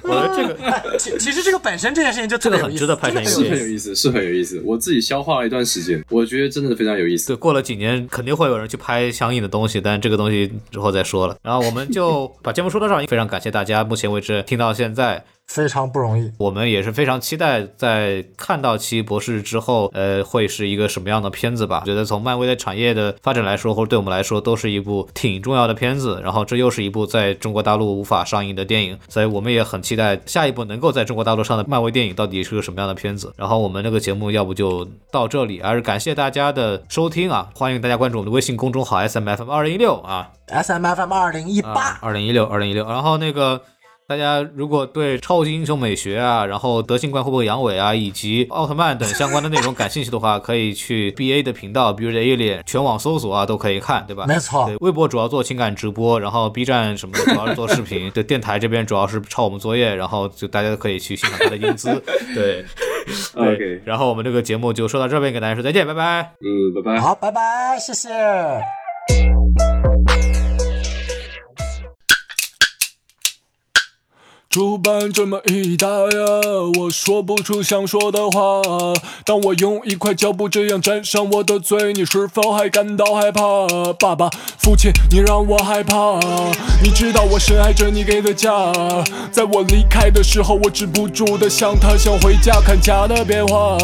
[0.02, 4.62] 我觉得这个其其实这个本身这件事情就特别有意思这个很值得拍成一个是电影很有意思，是很有意思。
[4.64, 7.28] 我自己消化了一段时间，我觉得真的非常有意思。
[7.28, 11.36] 对，过了几年肯定会有人去拍相应的东西，但这个东西之后再说了。
[11.42, 15.24] 然后我们就 把节目说到这儿，非常感谢大家目前为止听到现在。
[15.50, 16.30] 非常不容易。
[16.38, 21.80] 我们也是非常期待在看到奇异博士之后，呃，会是一个什么样的片子吧？
[21.80, 26.20] 我觉得从漫威的产业的发展来说，或者对我们来说，都是一部挺重要的片子。
[26.22, 33.32] 然后这又是一部在中国大陆无法上映的电影，所以我们也很期待下一部能够在中国大陆上的漫威电影到底是个什么样的片子。
[33.36, 37.50] 然后我们这个节目要不就到这里，还是感谢大家的收听啊！
[37.56, 42.86] 欢迎大家关注我们的微信公众号 S M F M 二零一六啊 S M F M 二零一八，二零一六，二零一六。
[42.86, 43.60] 然后那个
[44.10, 54.26] 大家如果对超级英雄美学啊，然后德性观会不会阳痿啊，以及奥特曼等相关的内容感兴趣的话，可以去 B A 的频道，比如 Alien 全网搜索啊，都可以看，对吧？
[54.26, 62.02] 没错对，微博主要做情感直播，然后 B 站什么的 主要是做视频，对，电台这边主要是抄我们作业，然后就大家都可以去欣赏他的英姿，
[62.34, 62.64] 对。
[63.32, 66.34] 对 OK 然后我们这个节目就说到这边，跟大家说再见，拜拜。
[66.40, 67.00] 嗯，拜拜。
[67.00, 68.08] 好，拜拜，谢谢。
[74.50, 76.00] 主板这么一打呀，
[76.76, 78.60] 我说不出想说的话。
[79.24, 83.40] 当我用一块胶布这样粘上我的嘴，你是否还感到害怕？
[83.96, 84.28] 爸爸，
[84.58, 86.18] 父亲，你让我害怕。
[86.82, 88.50] 你知道我深爱着你给的家，
[89.30, 93.78] 在我离开的时候，我止不住的想他，想回家看家的变化。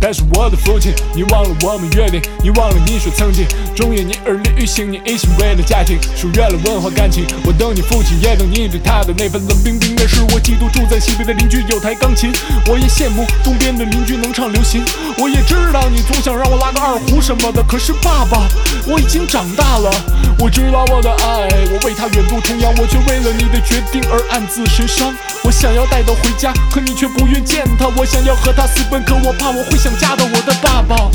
[0.00, 3.46] 但是我的父亲，你忘了我们约定，你忘了你说曾经
[3.76, 7.24] 忠言逆耳利于行，你一心为了家庭，疏远了文化感情。
[7.46, 9.99] 我等你父亲，也等你对他的那份冷冰冰。
[10.02, 12.32] 那时我嫉妒住在西北的邻居有台钢琴，
[12.66, 14.82] 我也羡慕东边的邻居能唱流行。
[15.18, 18.48] 我也知道你总想让我拉个二胡什么的，可是爸爸，
[18.86, 19.90] 我已经长大了。
[20.38, 25.14] 我知道我的爱，我为他远渡重洋，我却为了你的决定而暗自神伤。
[25.44, 27.86] 我想要带他回家，可你却不愿见他。
[27.88, 31.10] 我想要和他私奔，可我怕我会想家的我的爸爸。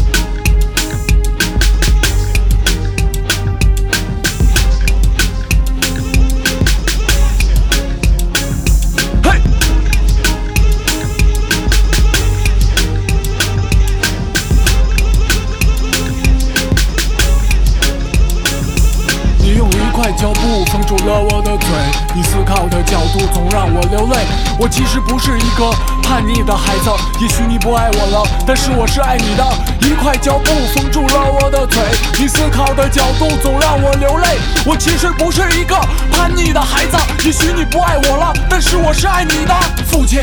[20.75, 21.69] 封住了我的嘴，
[22.13, 24.25] 你思考的角度总让我流泪。
[24.59, 25.71] 我其实不是一个
[26.03, 26.89] 叛逆的孩子，
[27.21, 29.43] 也许你不爱我了，但是我是爱你的。
[29.79, 31.81] 一块胶布封住了我的嘴，
[32.19, 34.37] 你思考的角度总让我流泪。
[34.65, 35.79] 我其实不是一个
[36.11, 39.55] 叛逆的孩子，也许你不爱我了，但是我是爱你的
[39.87, 40.21] 父亲。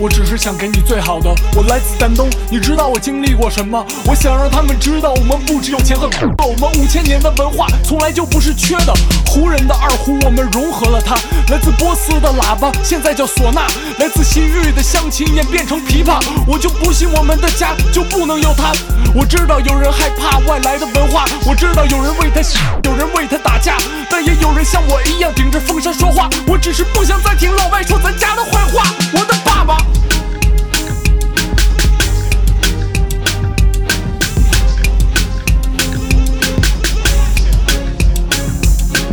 [0.00, 1.28] 我只是想给你最好的。
[1.56, 3.84] 我来自丹东，你知道我经历过什么？
[4.06, 8.94] 我想让他们知道，我们不只有钱和苦，我们五千年的文化从来就不是缺的。
[9.26, 11.16] 胡人的二胡，我们融合了它。
[11.52, 13.62] 来自波斯的喇叭，现在叫唢呐；
[13.98, 16.22] 来自西域的乡琴，演变成琵琶。
[16.46, 18.72] 我就不信我们的家就不能有它。
[19.14, 22.40] 我知道有人害怕外来的文化，我知道有人为他，
[22.84, 23.76] 有人为他打架，
[24.08, 26.28] 但也有人像我一样顶着风沙说话。
[26.46, 28.84] 我只是不想再听老外说咱家的坏话。
[29.12, 29.87] 我的爸爸。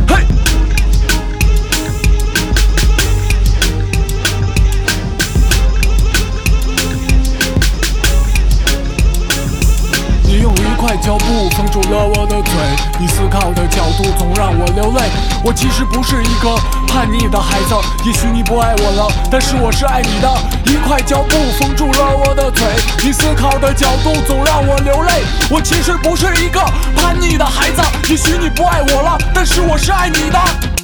[0.08, 0.24] 嘿。
[10.22, 12.52] 你用一块胶布封住了我的嘴，
[12.98, 15.10] 你思考的角度总让我流泪。
[15.44, 16.56] 我其实不是一个
[16.96, 17.74] 叛逆的孩子，
[18.06, 20.34] 也许你不爱我了，但是我是爱你的。
[20.64, 22.64] 一块胶布封住了我的嘴，
[23.04, 25.22] 你思考的角度总让我流泪。
[25.50, 26.58] 我其实不是一个
[26.96, 30.75] 叛逆的孩子，也许你不爱我了，但是我是爱你的。